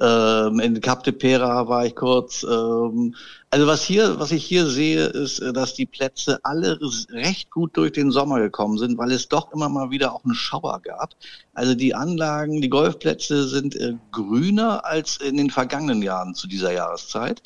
Ähm, 0.00 0.58
in 0.60 0.80
Cap 0.80 1.04
de 1.04 1.12
Pera 1.12 1.68
war 1.68 1.84
ich 1.84 1.94
kurz. 1.94 2.44
Ähm, 2.44 3.14
also 3.50 3.66
was 3.66 3.82
hier, 3.82 4.20
was 4.20 4.30
ich 4.30 4.44
hier 4.44 4.66
sehe, 4.66 5.06
ist, 5.06 5.38
äh, 5.38 5.52
dass 5.52 5.74
die 5.74 5.86
Plätze 5.86 6.38
alle 6.42 6.78
recht 7.10 7.50
gut 7.50 7.76
durch 7.76 7.92
den 7.92 8.10
Sommer 8.10 8.40
gekommen 8.40 8.76
sind, 8.78 8.98
weil 8.98 9.10
es 9.10 9.28
doch 9.28 9.52
immer 9.52 9.68
mal 9.68 9.90
wieder 9.90 10.12
auch 10.12 10.24
einen 10.24 10.34
Schauer 10.34 10.80
gab. 10.82 11.14
Also 11.54 11.74
die 11.74 11.94
Anlagen, 11.94 12.60
die 12.60 12.68
Golfplätze 12.68 13.48
sind 13.48 13.74
äh, 13.76 13.94
grüner 14.12 14.84
als 14.84 15.16
in 15.16 15.36
den 15.36 15.50
vergangenen 15.50 16.02
Jahren 16.02 16.34
zu 16.34 16.46
dieser 16.46 16.72
Jahreszeit. 16.72 17.42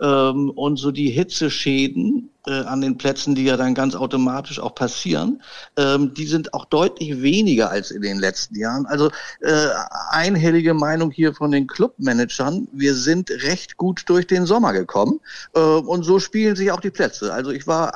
Ähm, 0.00 0.50
und 0.50 0.76
so 0.76 0.90
die 0.90 1.10
Hitzeschäden 1.10 2.30
äh, 2.46 2.52
an 2.52 2.80
den 2.80 2.96
Plätzen, 2.96 3.34
die 3.34 3.44
ja 3.44 3.56
dann 3.56 3.74
ganz 3.74 3.94
automatisch 3.94 4.60
auch 4.60 4.74
passieren, 4.74 5.42
ähm, 5.76 6.14
die 6.14 6.26
sind 6.26 6.54
auch 6.54 6.66
deutlich 6.66 7.20
weniger 7.20 7.70
als 7.70 7.90
in 7.90 8.02
den 8.02 8.18
letzten 8.18 8.54
Jahren. 8.54 8.86
Also 8.86 9.10
äh, 9.40 9.68
einhellige 10.10 10.74
Meinung 10.74 11.10
hier 11.10 11.34
von 11.34 11.50
den 11.50 11.66
Clubmanagern, 11.66 12.68
wir 12.72 12.94
sind 12.94 13.30
recht 13.30 13.76
gut 13.76 14.04
durch 14.06 14.26
den 14.26 14.46
Sommer 14.46 14.72
gekommen 14.72 15.20
und 15.52 16.02
so 16.02 16.18
spielen 16.18 16.56
sich 16.56 16.70
auch 16.70 16.80
die 16.80 16.90
Plätze. 16.90 17.32
Also 17.32 17.50
ich 17.50 17.66
war 17.66 17.92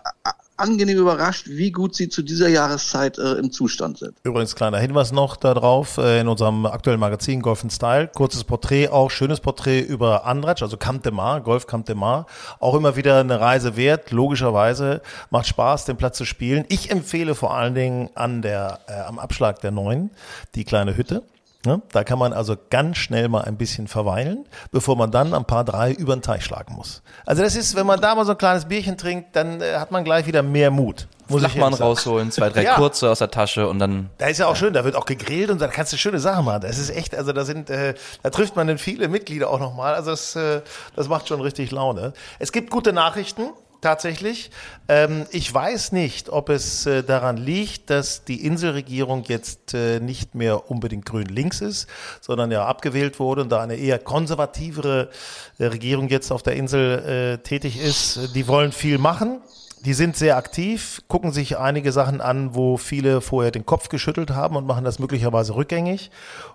angenehm 0.57 0.99
überrascht, 0.99 1.47
wie 1.49 1.73
gut 1.73 1.95
sie 1.95 2.09
zu 2.09 2.23
dieser 2.23 2.49
Jahreszeit 2.49 3.19
äh, 3.19 3.33
im 3.33 3.51
Zustand 3.51 3.99
sind. 3.99 4.15
Übrigens, 4.23 4.55
kleiner 4.55 4.79
Hinweis 4.79 5.13
noch 5.13 5.37
darauf, 5.37 5.99
äh, 5.99 6.21
in 6.21 6.29
unserem 6.29 6.67
aktuellen 6.67 7.01
Magazin 7.01 7.43
Golf 7.43 7.65
Style, 7.69 8.09
kurzes 8.15 8.45
Porträt, 8.45 8.89
auch 8.89 9.11
schönes 9.11 9.41
Porträt 9.41 9.81
über 9.81 10.25
Andratsch, 10.25 10.63
also 10.63 10.77
Camp 10.77 11.03
de 11.03 11.13
Mar, 11.13 11.41
Golf 11.41 11.67
Camp 11.67 11.87
de 11.87 11.95
Mar, 11.95 12.27
auch 12.61 12.75
immer 12.75 12.97
wieder 12.97 13.21
eine 13.21 13.41
Reise 13.41 13.77
wert, 13.77 14.11
logischerweise, 14.11 15.01
macht 15.31 15.47
Spaß, 15.47 15.87
den 15.87 15.97
Platz 15.97 16.19
zu 16.19 16.25
spielen. 16.25 16.65
Ich 16.69 16.91
empfehle 16.91 17.35
vor 17.35 17.55
allen 17.55 17.75
Dingen 17.75 18.11
an 18.15 18.43
der, 18.43 18.81
äh, 18.87 19.01
am 19.01 19.19
Abschlag 19.19 19.61
der 19.61 19.71
Neuen, 19.73 20.11
die 20.55 20.65
kleine 20.65 20.97
Hütte. 20.97 21.23
Ne? 21.65 21.81
Da 21.93 22.03
kann 22.03 22.19
man 22.19 22.33
also 22.33 22.57
ganz 22.71 22.97
schnell 22.99 23.29
mal 23.29 23.43
ein 23.43 23.57
bisschen 23.57 23.87
verweilen, 23.87 24.47
bevor 24.73 24.97
man 24.97 25.11
dann 25.13 25.33
am 25.33 25.45
Paar 25.45 25.65
drei 25.65 25.93
über 25.93 26.17
den 26.17 26.23
Teich 26.23 26.45
schlagen 26.45 26.75
muss. 26.75 27.03
Also 27.25 27.43
das 27.43 27.55
ist, 27.55 27.77
wenn 27.77 27.87
man 27.87 28.01
da 28.01 28.15
mal 28.17 28.25
so 28.25 28.33
ein 28.33 28.39
kleines 28.39 28.65
Bierchen 28.65 28.99
trinkt, 28.99 29.37
dann 29.37 29.61
äh, 29.61 29.75
hat 29.77 29.93
man 29.93 30.03
gleich 30.03 30.27
wieder 30.27 30.43
mehr 30.43 30.71
Mut. 30.73 31.07
Muss 31.29 31.43
ich 31.43 31.49
Flachmann 31.53 31.73
sagen. 31.75 31.85
rausholen, 31.85 32.31
zwei, 32.33 32.51
drei 32.51 32.63
Ja. 32.65 32.75
kurze 32.75 33.09
aus 33.09 33.21
der 33.21 33.31
Tasche 33.31 33.69
und 33.69 33.79
dann 33.79 34.11
Da 34.19 34.27
ist 34.27 34.39
ja 34.39 34.49
auch 34.49 34.57
schön, 34.57 34.73
da 34.73 34.85
wird 34.85 34.97
auch 34.97 35.05
gegrillt 35.07 35.51
und 35.51 35.61
da 35.61 35.69
kannst 35.69 35.93
du 35.93 35.97
schöne 35.97 36.19
Sachen 36.19 36.45
machen. 36.45 36.63
Das 36.63 36.79
ist 36.79 36.91
echt, 36.91 37.15
also 37.15 37.33
da 37.33 37.45
sind, 37.45 37.71
äh, 37.71 37.95
da 38.25 38.31
trifft 38.31 38.57
man 38.57 38.67
dann 38.67 38.79
viele 38.79 39.07
Mitglieder 39.07 39.49
auch 39.49 39.61
nochmal. 39.61 39.95
Also 39.95 40.11
das, 40.11 40.35
äh, 40.35 40.63
das 40.97 41.09
macht 41.09 41.29
schon 41.29 41.41
richtig 41.41 41.71
Laune. 41.71 42.13
Es 42.41 42.51
gibt 42.51 42.71
gute 42.71 42.93
Nachrichten. 42.93 43.43
Tatsächlich. 43.83 44.53
Ähm, 44.87 45.27
ich 45.33 45.53
weiß 45.53 45.91
nicht, 45.91 46.29
ob 46.29 46.51
es 46.51 46.87
äh, 46.87 47.03
daran 47.03 47.37
liegt, 47.37 47.91
dass 47.91 48.23
die 48.23 48.47
Inselregierung 48.47 49.25
jetzt 49.25 49.75
äh, 49.75 49.99
nicht 49.99 50.37
mehr 50.37 50.71
unbedingt 50.71 51.05
grün-links 51.05 51.61
ist, 51.61 51.89
sondern 52.21 52.53
ja 52.53 52.65
abgewählt 52.65 53.19
wurde 53.19 53.43
und 53.43 53.51
da 53.51 53.61
eine 53.61 53.75
eher 53.75 53.99
konservativere 53.99 55.11
äh, 55.59 55.65
Regierung 55.65 56.09
jetzt 56.09 56.31
auf 56.31 56.45
der 56.45 56.55
Insel 56.55 57.39
äh, 57.41 57.43
tätig 57.43 57.77
ist. 57.77 58.37
Die 58.37 58.47
wollen 58.47 58.71
viel 58.71 58.99
machen. 58.99 59.41
Die 59.85 59.95
sind 59.95 60.17
sehr 60.17 60.37
aktiv, 60.37 61.03
gucken 61.09 61.33
sich 61.33 61.59
einige 61.59 61.91
Sachen 61.91 62.21
an, 62.21 62.55
wo 62.55 62.77
viele 62.77 63.21
vorher 63.21 63.51
den 63.51 63.67
Kopf 63.67 63.89
geschüttelt 63.89 64.31
haben 64.31 64.55
und 64.55 64.65
machen 64.65 64.85
das 64.85 65.01
möglicherweise 65.01 65.57
rückgängig. 65.57 66.13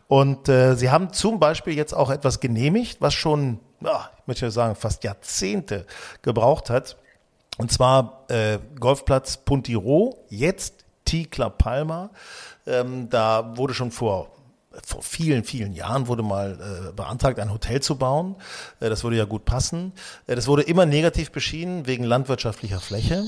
Und 0.07 0.47
äh, 0.47 0.75
sie 0.75 0.91
haben 0.91 1.11
zum 1.11 1.41
Beispiel 1.41 1.75
jetzt 1.75 1.93
auch 1.93 2.09
etwas 2.09 2.39
genehmigt, 2.39 3.01
was 3.01 3.13
schon, 3.13 3.59
ja, 3.81 4.11
ich 4.21 4.27
möchte 4.27 4.49
sagen, 4.49 4.75
fast 4.75 5.03
Jahrzehnte 5.03 5.85
gebraucht 6.21 6.69
hat. 6.69 6.95
Und 7.57 7.71
zwar 7.71 8.25
äh, 8.29 8.59
Golfplatz 8.79 9.37
Puntiro, 9.37 10.25
jetzt 10.29 10.85
Tikla 11.05 11.49
Palma. 11.49 12.11
Ähm, 12.65 13.09
da 13.09 13.57
wurde 13.57 13.73
schon 13.73 13.91
vor 13.91 14.31
vor 14.85 15.01
vielen, 15.01 15.43
vielen 15.43 15.73
Jahren 15.73 16.07
wurde 16.07 16.23
mal 16.23 16.89
äh, 16.89 16.93
beantragt, 16.93 17.39
ein 17.39 17.51
Hotel 17.51 17.81
zu 17.81 17.97
bauen. 17.97 18.35
Äh, 18.79 18.89
das 18.89 19.03
würde 19.03 19.17
ja 19.17 19.25
gut 19.25 19.45
passen. 19.45 19.93
Äh, 20.27 20.35
das 20.35 20.47
wurde 20.47 20.63
immer 20.63 20.85
negativ 20.85 21.31
beschieden 21.31 21.87
wegen 21.87 22.03
landwirtschaftlicher 22.03 22.79
Fläche. 22.79 23.25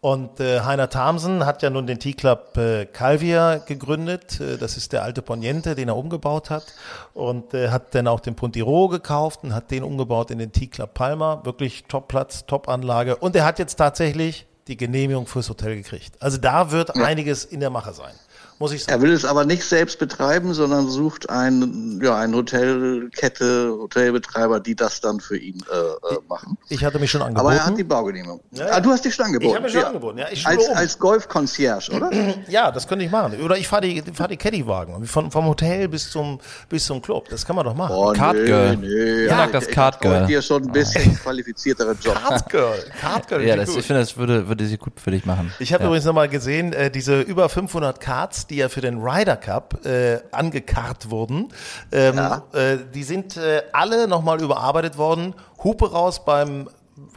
Und 0.00 0.40
äh, 0.40 0.60
Heiner 0.60 0.88
Thamsen 0.88 1.44
hat 1.44 1.62
ja 1.62 1.68
nun 1.68 1.86
den 1.86 1.98
T-Club 1.98 2.56
äh, 2.56 2.86
Calvia 2.86 3.58
gegründet. 3.58 4.40
Äh, 4.40 4.56
das 4.56 4.78
ist 4.78 4.92
der 4.94 5.02
alte 5.02 5.20
Poniente, 5.20 5.74
den 5.74 5.88
er 5.88 5.96
umgebaut 5.96 6.48
hat. 6.48 6.64
Und 7.12 7.52
äh, 7.52 7.68
hat 7.68 7.94
dann 7.94 8.08
auch 8.08 8.20
den 8.20 8.34
Puntiro 8.34 8.88
gekauft 8.88 9.40
und 9.42 9.54
hat 9.54 9.70
den 9.70 9.82
umgebaut 9.82 10.30
in 10.30 10.38
den 10.38 10.52
T-Club 10.52 10.94
Palma. 10.94 11.42
Wirklich 11.44 11.84
Top-Platz, 11.84 12.46
Top-Anlage. 12.46 13.16
Und 13.16 13.36
er 13.36 13.44
hat 13.44 13.58
jetzt 13.58 13.74
tatsächlich 13.74 14.46
die 14.68 14.78
Genehmigung 14.78 15.26
fürs 15.26 15.50
Hotel 15.50 15.76
gekriegt. 15.76 16.14
Also 16.20 16.38
da 16.38 16.70
wird 16.70 16.96
einiges 16.96 17.44
in 17.44 17.60
der 17.60 17.70
Mache 17.70 17.92
sein. 17.92 18.14
Muss 18.60 18.72
ich 18.72 18.84
sagen. 18.84 18.98
Er 18.98 19.02
will 19.02 19.12
es 19.14 19.24
aber 19.24 19.46
nicht 19.46 19.64
selbst 19.64 19.98
betreiben, 19.98 20.52
sondern 20.52 20.90
sucht 20.90 21.30
ein, 21.30 21.98
ja, 22.04 22.18
eine 22.18 22.36
Hotelkette, 22.36 23.70
Hotelbetreiber, 23.70 24.60
die 24.60 24.76
das 24.76 25.00
dann 25.00 25.18
für 25.18 25.38
ihn 25.38 25.64
äh, 25.72 25.76
äh, 25.76 26.18
machen. 26.28 26.58
Ich 26.68 26.84
hatte 26.84 26.98
mich 26.98 27.10
schon 27.10 27.22
angeboten. 27.22 27.46
Aber 27.46 27.56
er 27.56 27.64
hat 27.64 27.78
die 27.78 27.84
Baugenehmigung. 27.84 28.42
Ja, 28.50 28.66
ja. 28.66 28.72
Ah, 28.74 28.80
du 28.80 28.90
hast 28.90 29.02
dich 29.02 29.14
schon 29.14 29.24
angeboten. 29.24 29.48
Ich 29.48 29.54
habe 29.54 29.64
mich 29.64 29.72
schon 29.72 29.80
ja. 29.80 29.86
angeboten, 29.86 30.18
ja. 30.18 30.26
Ich 30.30 30.46
als, 30.46 30.68
um. 30.68 30.76
als 30.76 30.98
Golf-Concierge, 30.98 31.90
oder? 31.92 32.10
Ja, 32.48 32.70
das 32.70 32.86
könnte 32.86 33.04
ich 33.04 33.10
machen. 33.10 33.40
Oder 33.40 33.56
ich 33.56 33.66
fahre 33.66 33.82
die, 33.82 34.02
fahr 34.12 34.28
die 34.28 34.36
Caddy-Wagen. 34.36 35.06
Von, 35.06 35.30
vom 35.30 35.46
Hotel 35.46 35.88
bis 35.88 36.10
zum, 36.10 36.38
bis 36.68 36.84
zum 36.84 37.00
Club. 37.00 37.30
Das 37.30 37.46
kann 37.46 37.56
man 37.56 37.64
doch 37.64 37.74
machen. 37.74 37.94
Oh, 37.96 38.12
Card 38.12 38.36
nö, 38.36 38.44
Girl. 38.44 38.76
nö. 38.76 39.24
Ich 39.24 39.30
mag 39.30 39.52
das 39.52 39.68
ich 39.68 39.74
Card 39.74 40.02
Girl. 40.02 40.12
wollte 40.12 40.26
dir 40.26 40.42
schon 40.42 40.64
ein 40.64 40.72
bisschen 40.72 41.16
qualifizierteren 41.16 41.96
Job. 42.02 42.14
Cardgirl. 42.14 42.84
Cardgirl. 43.00 43.46
Ja, 43.46 43.56
das, 43.56 43.74
ich 43.74 43.86
finde, 43.86 44.00
das 44.00 44.18
würde, 44.18 44.48
würde 44.48 44.66
sie 44.66 44.76
gut 44.76 45.00
für 45.02 45.12
dich 45.12 45.24
machen. 45.24 45.50
Ich 45.60 45.72
habe 45.72 45.84
ja. 45.84 45.88
übrigens 45.88 46.04
nochmal 46.04 46.28
gesehen, 46.28 46.74
äh, 46.74 46.90
diese 46.90 47.22
über 47.22 47.48
500 47.48 48.00
Cards, 48.00 48.49
die 48.50 48.56
ja 48.56 48.68
für 48.68 48.80
den 48.80 48.98
Ryder 49.00 49.36
Cup 49.36 49.84
äh, 49.86 50.20
angekarrt 50.32 51.10
wurden, 51.10 51.48
ähm, 51.92 52.16
Ja. 52.16 52.42
äh, 52.52 52.78
die 52.92 53.04
sind 53.04 53.36
äh, 53.36 53.62
alle 53.72 54.06
nochmal 54.08 54.42
überarbeitet 54.42 54.98
worden. 54.98 55.34
Hupe 55.62 55.90
raus 55.90 56.24
beim 56.24 56.68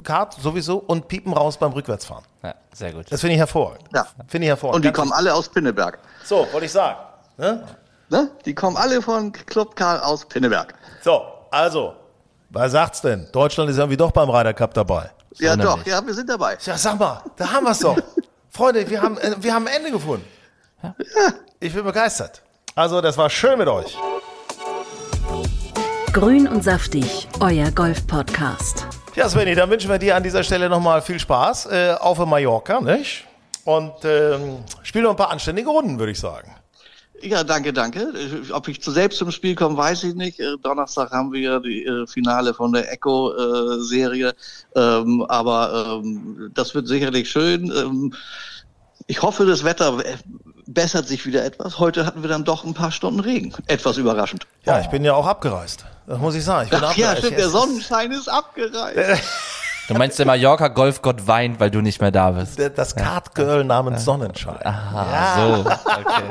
Kart 0.04 0.36
sowieso 0.42 0.78
und 0.78 1.08
Piepen 1.08 1.34
raus 1.34 1.58
beim 1.58 1.72
Rückwärtsfahren. 1.74 2.24
Ja, 2.44 2.56
sehr 2.74 2.94
gut. 2.94 3.12
Das 3.12 3.20
finde 3.22 3.34
ich 3.34 3.40
hervorragend. 3.40 3.84
Ja. 3.94 4.08
Finde 4.28 4.46
ich 4.46 4.50
hervorragend. 4.50 4.78
Und 4.78 4.82
die 4.86 4.88
Ganz 4.90 4.98
kommen 4.98 5.12
alle 5.12 5.34
aus 5.34 5.50
Pinneberg. 5.50 6.00
So, 6.24 6.48
wollte 6.52 6.66
ich 6.66 6.72
sagen. 6.72 6.98
Ne? 7.38 7.64
Ne? 8.10 8.30
Die 8.46 8.54
kommen 8.54 8.78
alle 8.78 9.02
von 9.02 9.32
Club 9.32 9.76
Karl 9.76 10.00
aus 10.00 10.26
Pinneberg. 10.26 10.74
So, 11.02 11.22
also, 11.52 11.96
was 12.50 12.72
sagt's 12.72 13.02
denn? 13.02 13.28
Deutschland 13.32 13.70
ist 13.70 13.78
irgendwie 13.78 13.98
doch 13.98 14.12
beim 14.12 14.30
Ryder 14.30 14.54
Cup 14.54 14.74
dabei. 14.74 15.10
Ja, 15.40 15.56
doch, 15.56 15.84
ja, 15.86 16.06
wir 16.06 16.14
sind 16.14 16.30
dabei. 16.30 16.58
Ja, 16.64 16.78
sag 16.78 17.00
mal, 17.00 17.22
da 17.36 17.52
haben 17.52 17.66
wir's 17.66 17.80
doch. 17.80 17.98
Freunde, 18.52 18.88
wir 18.88 19.02
haben, 19.02 19.18
äh, 19.18 19.36
wir 19.40 19.54
haben 19.54 19.66
ein 19.68 19.74
Ende 19.78 19.92
gefunden. 19.92 20.26
Ich 21.60 21.74
bin 21.74 21.84
begeistert. 21.84 22.42
Also, 22.76 23.02
das 23.02 23.18
war 23.18 23.30
schön 23.30 23.58
mit 23.58 23.68
euch. 23.68 23.98
Grün 26.12 26.48
und 26.48 26.64
saftig, 26.64 27.28
euer 27.40 27.72
Golf-Podcast. 27.72 28.86
Ja, 29.16 29.30
Svenny, 29.30 29.56
dann 29.56 29.70
wünschen 29.70 29.90
wir 29.90 29.98
dir 29.98 30.16
an 30.16 30.24
dieser 30.24 30.44
Stelle 30.44 30.70
nochmal 30.70 31.02
viel 31.02 31.20
Spaß 31.20 31.68
äh, 31.68 31.96
auf 32.00 32.24
Mallorca, 32.26 32.82
nicht? 32.82 33.26
Und 33.66 33.94
ähm, 34.04 34.64
spiel 34.84 35.04
noch 35.04 35.12
ein 35.12 35.16
paar 35.16 35.30
anständige 35.30 35.70
Runden, 35.70 35.98
würde 36.00 36.12
ich 36.12 36.20
sagen. 36.20 36.54
Ja, 37.22 37.44
danke, 37.44 37.72
danke. 37.72 38.12
Ob 38.52 38.68
ich 38.68 38.82
zu 38.82 38.92
selbst 38.92 39.18
zum 39.18 39.32
Spiel 39.32 39.56
komme, 39.56 39.78
weiß 39.78 40.04
ich 40.04 40.16
nicht. 40.16 40.40
Äh, 40.40 40.58
Donnerstag 40.62 41.12
haben 41.12 41.32
wir 41.32 41.62
die 41.62 41.86
äh, 41.86 42.06
Finale 42.06 42.54
von 42.54 42.74
der 42.74 42.92
Echo-Serie. 42.92 44.34
Ähm, 44.76 45.26
aber 45.30 46.02
ähm, 46.04 46.52
das 46.54 46.76
wird 46.76 46.88
sicherlich 46.88 47.30
schön. 47.30 47.72
Ähm, 47.72 48.14
ich 49.08 49.22
hoffe, 49.22 49.46
das 49.46 49.64
Wetter 49.64 50.04
äh, 50.06 50.18
bessert 50.68 51.08
sich 51.08 51.26
wieder 51.26 51.44
etwas. 51.44 51.80
Heute 51.80 52.06
hatten 52.06 52.22
wir 52.22 52.30
dann 52.30 52.44
doch 52.44 52.64
ein 52.64 52.74
paar 52.74 52.92
Stunden 52.92 53.20
Regen. 53.20 53.54
Etwas 53.68 53.98
überraschend. 53.98 54.46
Ja, 54.66 54.80
ich 54.80 54.88
bin 54.88 55.04
ja 55.04 55.14
auch 55.14 55.28
abgereist. 55.28 55.86
Das 56.08 56.20
muss 56.20 56.36
ich 56.36 56.44
sagen. 56.44 56.66
Ich 56.66 56.70
bin 56.72 56.80
Ach 56.84 56.96
ja, 56.96 57.08
abgereist. 57.12 57.20
stimmt, 57.20 57.40
der 57.40 57.50
Sonnenschein 57.50 58.12
ist 58.12 58.28
abgereist. 58.28 59.24
Du 59.90 59.96
meinst, 59.96 60.18
der 60.18 60.26
Mallorca-Golfgott 60.26 61.28
weint, 61.28 61.60
weil 61.60 61.70
du 61.70 61.82
nicht 61.82 62.00
mehr 62.00 62.12
da 62.12 62.32
bist. 62.32 62.58
Das 62.76 62.96
Kartgirl 62.96 63.66
namens 63.66 64.06
Sonnenschein. 64.06 64.66
Ah, 64.66 65.36
so. 65.36 65.66
Okay. 65.66 66.24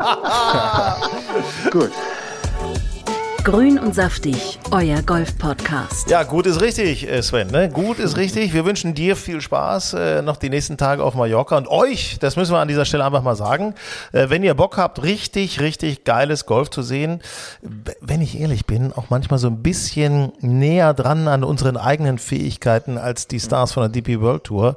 Gut. 1.71 1.91
Grün 3.45 3.77
und 3.77 3.93
saftig, 3.93 4.61
euer 4.71 5.03
Golf-Podcast. 5.03 6.09
Ja, 6.09 6.23
gut 6.23 6.47
ist 6.47 6.61
richtig, 6.61 7.11
äh, 7.11 7.23
Sven. 7.23 7.49
Ne? 7.49 7.69
Gut 7.69 7.99
ist 7.99 8.17
richtig. 8.17 8.55
Wir 8.55 8.65
wünschen 8.65 8.95
dir 8.95 9.17
viel 9.17 9.41
Spaß 9.41 9.95
äh, 9.95 10.23
noch 10.23 10.37
die 10.37 10.49
nächsten 10.49 10.77
Tage 10.77 11.03
auf 11.03 11.17
Mallorca 11.17 11.57
und 11.57 11.67
euch, 11.67 12.19
das 12.21 12.37
müssen 12.37 12.53
wir 12.53 12.61
an 12.61 12.69
dieser 12.69 12.85
Stelle 12.85 13.05
einfach 13.05 13.25
mal 13.25 13.35
sagen, 13.35 13.75
äh, 14.13 14.31
wenn 14.31 14.45
ihr 14.45 14.55
Bock 14.55 14.77
habt, 14.77 15.03
richtig, 15.03 15.61
richtig 15.61 16.05
geiles 16.05 16.47
Golf 16.47 16.71
zu 16.71 16.83
sehen, 16.83 17.21
wenn 18.01 18.21
ich 18.21 18.39
ehrlich 18.39 18.65
bin, 18.65 18.93
auch 18.93 19.11
manchmal 19.11 19.41
so 19.41 19.49
ein 19.49 19.61
bisschen 19.61 20.31
näher 20.39 20.95
dran 20.95 21.27
an 21.27 21.43
unseren 21.43 21.77
eigenen 21.77 22.19
Fähigkeiten 22.19 22.97
als 22.97 23.27
die 23.27 23.41
Stars 23.41 23.73
von 23.73 23.83
der 23.83 23.91
DP 23.91 24.21
World 24.21 24.45
Tour, 24.45 24.77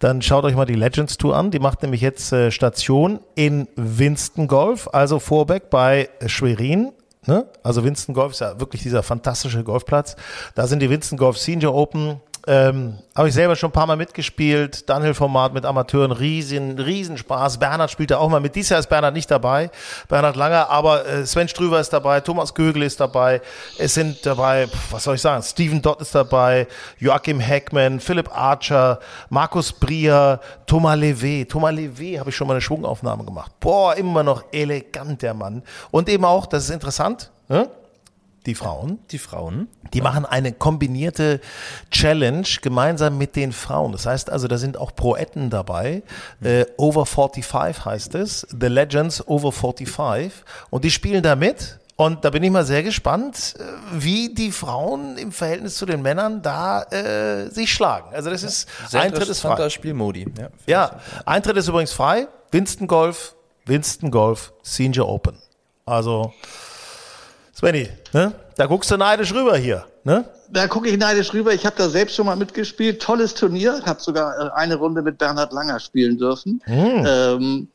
dann 0.00 0.20
schaut 0.20 0.44
euch 0.44 0.54
mal 0.54 0.66
die 0.66 0.74
Legends 0.74 1.16
Tour 1.16 1.34
an. 1.34 1.50
Die 1.50 1.60
macht 1.60 1.82
nämlich 1.82 2.02
jetzt 2.02 2.30
äh, 2.34 2.50
Station 2.50 3.20
in 3.36 3.68
Winston 3.74 4.48
Golf, 4.48 4.86
also 4.92 5.18
Vorbeck 5.18 5.70
bei 5.70 6.10
Schwerin. 6.26 6.92
Ne? 7.26 7.46
Also 7.62 7.84
Winston 7.84 8.14
Golf 8.14 8.32
ist 8.32 8.40
ja 8.40 8.58
wirklich 8.58 8.82
dieser 8.82 9.02
fantastische 9.02 9.62
Golfplatz. 9.62 10.16
Da 10.54 10.66
sind 10.66 10.80
die 10.80 10.90
Winston 10.90 11.18
Golf 11.18 11.38
Senior 11.38 11.74
Open. 11.74 12.20
Ähm, 12.48 12.98
Habe 13.14 13.28
ich 13.28 13.34
selber 13.34 13.54
schon 13.54 13.70
ein 13.70 13.72
paar 13.72 13.86
Mal 13.86 13.96
mitgespielt. 13.96 14.88
Downhill-Format 14.90 15.54
mit 15.54 15.64
Amateuren, 15.64 16.10
riesen, 16.10 16.76
riesen 16.76 17.16
Spaß. 17.16 17.58
Bernhard 17.58 17.90
spielt 17.90 18.10
da 18.10 18.18
auch 18.18 18.28
mal 18.28 18.40
mit. 18.40 18.56
Dieses 18.56 18.70
Jahr 18.70 18.80
ist 18.80 18.88
Bernhard 18.88 19.14
nicht 19.14 19.30
dabei, 19.30 19.70
Bernhard 20.08 20.34
Langer, 20.34 20.68
aber 20.68 21.06
äh, 21.06 21.24
Sven 21.24 21.46
Strüver 21.46 21.78
ist 21.78 21.92
dabei, 21.92 22.20
Thomas 22.20 22.52
Gögel 22.52 22.82
ist 22.82 22.98
dabei. 22.98 23.40
Es 23.78 23.94
sind 23.94 24.26
dabei, 24.26 24.66
was 24.90 25.04
soll 25.04 25.14
ich 25.14 25.20
sagen, 25.20 25.42
Steven 25.42 25.80
Dott 25.80 26.00
ist 26.00 26.14
dabei, 26.16 26.66
Joachim 26.98 27.38
Heckman, 27.38 28.00
Philipp 28.00 28.36
Archer, 28.36 28.98
Markus 29.30 29.72
Brier, 29.72 30.40
Thomas 30.66 30.98
Levé. 30.98 31.48
Thomas 31.48 31.72
Levé 31.72 32.18
habe 32.18 32.30
ich 32.30 32.36
schon 32.36 32.48
mal 32.48 32.54
eine 32.54 32.60
Schwungaufnahme 32.60 33.24
gemacht. 33.24 33.52
Boah, 33.60 33.94
immer 33.94 34.24
noch 34.24 34.44
elegant 34.50 35.22
der 35.22 35.34
Mann. 35.34 35.62
Und 35.92 36.08
eben 36.08 36.24
auch, 36.24 36.46
das 36.46 36.64
ist 36.64 36.70
interessant, 36.70 37.30
ne? 37.48 37.68
Die 38.46 38.54
Frauen, 38.54 38.98
Die 39.10 39.18
Frauen. 39.18 39.68
die 39.92 40.00
machen 40.00 40.24
eine 40.26 40.52
kombinierte 40.52 41.40
Challenge 41.90 42.46
gemeinsam 42.60 43.16
mit 43.18 43.36
den 43.36 43.52
Frauen. 43.52 43.92
Das 43.92 44.06
heißt 44.06 44.30
also, 44.30 44.48
da 44.48 44.58
sind 44.58 44.76
auch 44.76 44.94
Proetten 44.94 45.48
dabei. 45.50 46.02
Äh, 46.42 46.66
Over 46.76 47.06
45 47.06 47.84
heißt 47.84 48.14
es. 48.16 48.46
The 48.50 48.66
Legends 48.66 49.26
Over 49.28 49.52
45. 49.52 50.32
Und 50.70 50.84
die 50.84 50.90
spielen 50.90 51.22
da 51.22 51.36
mit. 51.36 51.78
Und 51.96 52.24
da 52.24 52.30
bin 52.30 52.42
ich 52.42 52.50
mal 52.50 52.64
sehr 52.64 52.82
gespannt, 52.82 53.54
äh, 53.58 53.62
wie 53.92 54.34
die 54.34 54.50
Frauen 54.50 55.18
im 55.18 55.30
Verhältnis 55.30 55.76
zu 55.76 55.86
den 55.86 56.02
Männern 56.02 56.42
da 56.42 56.82
äh, 56.84 57.48
sich 57.50 57.72
schlagen. 57.72 58.12
Also 58.14 58.30
das 58.30 58.42
ist 58.42 58.66
Sehr 58.88 59.02
Eintritt 59.02 59.28
ist 59.28 59.40
frei. 59.40 59.68
Spielmodi. 59.70 60.26
Ja, 60.38 60.48
Ja, 60.66 61.00
Eintritt 61.26 61.56
ist 61.58 61.68
übrigens 61.68 61.92
frei. 61.92 62.26
Winston 62.50 62.86
Golf, 62.88 63.36
Winston 63.66 64.10
Golf, 64.10 64.52
Senior 64.62 65.08
Open. 65.08 65.38
Also, 65.84 66.32
Svenny, 67.62 67.88
ne? 68.12 68.32
Da 68.56 68.66
guckst 68.66 68.90
du 68.90 68.96
neidisch 68.96 69.32
rüber 69.32 69.56
hier, 69.56 69.84
ne? 70.02 70.24
Da 70.50 70.66
gucke 70.66 70.88
ich 70.88 70.98
neidisch 70.98 71.32
rüber. 71.32 71.54
Ich 71.54 71.64
habe 71.64 71.76
da 71.78 71.88
selbst 71.88 72.16
schon 72.16 72.26
mal 72.26 72.34
mitgespielt. 72.34 73.00
Tolles 73.00 73.34
Turnier. 73.34 73.80
Habe 73.86 74.00
sogar 74.00 74.34
äh, 74.36 74.50
eine 74.56 74.74
Runde 74.74 75.00
mit 75.00 75.16
Bernhard 75.16 75.52
Langer 75.52 75.78
spielen 75.78 76.18
dürfen. 76.18 76.60
Ähm, 76.66 77.68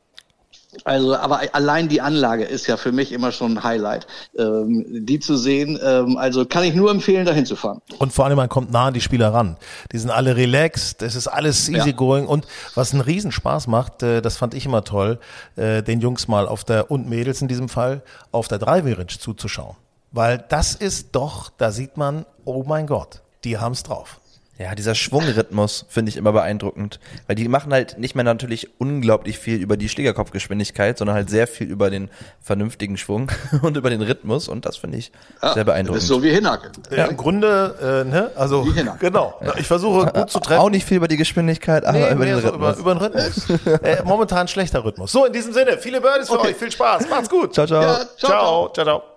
also, 0.84 1.16
aber 1.16 1.42
allein 1.54 1.88
die 1.88 2.02
Anlage 2.02 2.44
ist 2.44 2.68
ja 2.68 2.78
für 2.78 2.92
mich 2.92 3.12
immer 3.12 3.32
schon 3.32 3.58
ein 3.58 3.64
Highlight. 3.64 4.08
Ähm, 4.38 4.86
die 5.06 5.20
zu 5.20 5.38
sehen, 5.38 5.80
ähm, 5.84 6.18
also 6.18 6.46
kann 6.46 6.64
ich 6.64 6.74
nur 6.76 6.92
empfehlen, 6.92 7.26
dahin 7.26 7.46
zu 7.46 7.56
fahren. 7.56 7.82
Und 8.00 8.14
vor 8.14 8.26
allem, 8.26 8.38
man 8.38 8.50
kommt 8.50 8.72
nah 8.72 8.88
an 8.88 8.94
die 8.94 9.02
Spieler 9.02 9.34
ran. 9.34 9.58
Die 9.92 9.98
sind 9.98 10.10
alle 10.10 10.36
relaxed, 10.36 11.02
es 11.02 11.16
ist 11.16 11.28
alles 11.28 11.70
easy 11.70 11.94
going. 11.94 12.28
Und 12.28 12.46
was 12.76 12.94
einen 12.94 13.02
Riesenspaß 13.02 13.68
macht, 13.68 14.04
äh, 14.04 14.22
das 14.22 14.38
fand 14.38 14.54
ich 14.54 14.66
immer 14.66 14.84
toll, 14.84 15.20
äh, 15.56 15.84
den 15.84 16.00
Jungs 16.00 16.28
mal 16.28 16.48
auf 16.48 16.64
der, 16.64 16.92
und 16.92 17.10
Mädels 17.10 17.42
in 17.42 17.48
diesem 17.48 17.70
Fall, 17.70 18.02
auf 18.32 18.48
der 18.48 18.62
Range 18.62 19.08
zuzuschauen. 19.08 19.76
Weil 20.12 20.44
das 20.50 20.76
ist 20.76 21.10
doch, 21.16 21.50
da 21.58 21.72
sieht 21.72 21.98
man, 21.98 22.26
oh 22.46 22.64
mein 22.66 22.88
Gott, 22.88 23.22
die 23.44 23.58
haben's 23.58 23.84
drauf. 23.84 24.20
Ja, 24.60 24.74
dieser 24.74 24.96
Schwungrhythmus 24.96 25.86
finde 25.88 26.10
ich 26.10 26.18
immer 26.18 26.32
beeindruckend, 26.32 27.00
weil 27.28 27.36
die 27.36 27.48
machen 27.48 27.72
halt 27.72 28.00
nicht 28.00 28.16
mehr 28.16 28.24
natürlich 28.24 28.70
unglaublich 28.80 29.38
viel 29.38 29.58
über 29.62 29.78
die 29.78 29.88
Schlägerkopfgeschwindigkeit, 29.88 30.98
sondern 30.98 31.16
halt 31.16 31.30
sehr 31.30 31.46
viel 31.48 31.68
über 31.70 31.90
den 31.92 32.10
vernünftigen 32.42 32.98
Schwung 32.98 33.32
und 33.62 33.78
über 33.78 33.90
den 33.92 34.02
Rhythmus 34.02 34.48
und 34.48 34.66
das 34.66 34.78
finde 34.78 34.98
ich 34.98 35.12
sehr 35.42 35.54
Das 35.56 35.66
beeindruckend. 35.66 36.02
ist 36.02 36.08
so 36.08 36.24
wie 36.24 36.32
Hinacke. 36.32 36.72
Ja. 36.90 37.06
Im 37.06 37.18
Grunde, 37.18 38.04
äh, 38.06 38.10
ne, 38.10 38.32
also, 38.36 38.66
Wie 38.66 38.72
Hinner. 38.72 38.98
genau. 39.00 39.40
Ich 39.58 39.68
versuche 39.68 40.08
gut 40.12 40.30
zu 40.32 40.40
treffen. 40.40 40.60
Auch 40.62 40.70
nicht 40.70 40.86
viel 40.86 40.98
über 40.98 41.08
die 41.08 41.18
Geschwindigkeit, 41.18 41.86
aber 41.86 41.98
Nee, 42.00 42.12
über 42.12 42.26
den 42.26 42.42
so 42.42 42.48
Rhythmus. 42.50 42.80
über, 42.80 42.92
über 42.94 42.96
den 42.96 43.04
Rhythmus. 43.04 43.50
äh, 43.84 44.02
momentan 44.06 44.48
schlechter 44.48 44.84
Rhythmus. 44.84 45.12
So, 45.12 45.26
in 45.26 45.34
diesem 45.34 45.54
Sinne, 45.54 45.78
viele 45.78 46.02
Birdies 46.02 46.30
für 46.30 46.40
Okay. 46.40 46.48
euch. 46.50 46.56
Viel 46.56 46.72
Spaß. 46.72 47.08
Macht's 47.10 47.30
gut. 47.30 47.54
ciao, 47.54 47.68
ciao. 47.68 47.82
Ja, 47.82 47.96
ciao, 47.98 48.08
ciao. 48.18 48.70
ciao, 48.74 48.74
ciao. 48.74 48.86
ciao. 48.86 49.17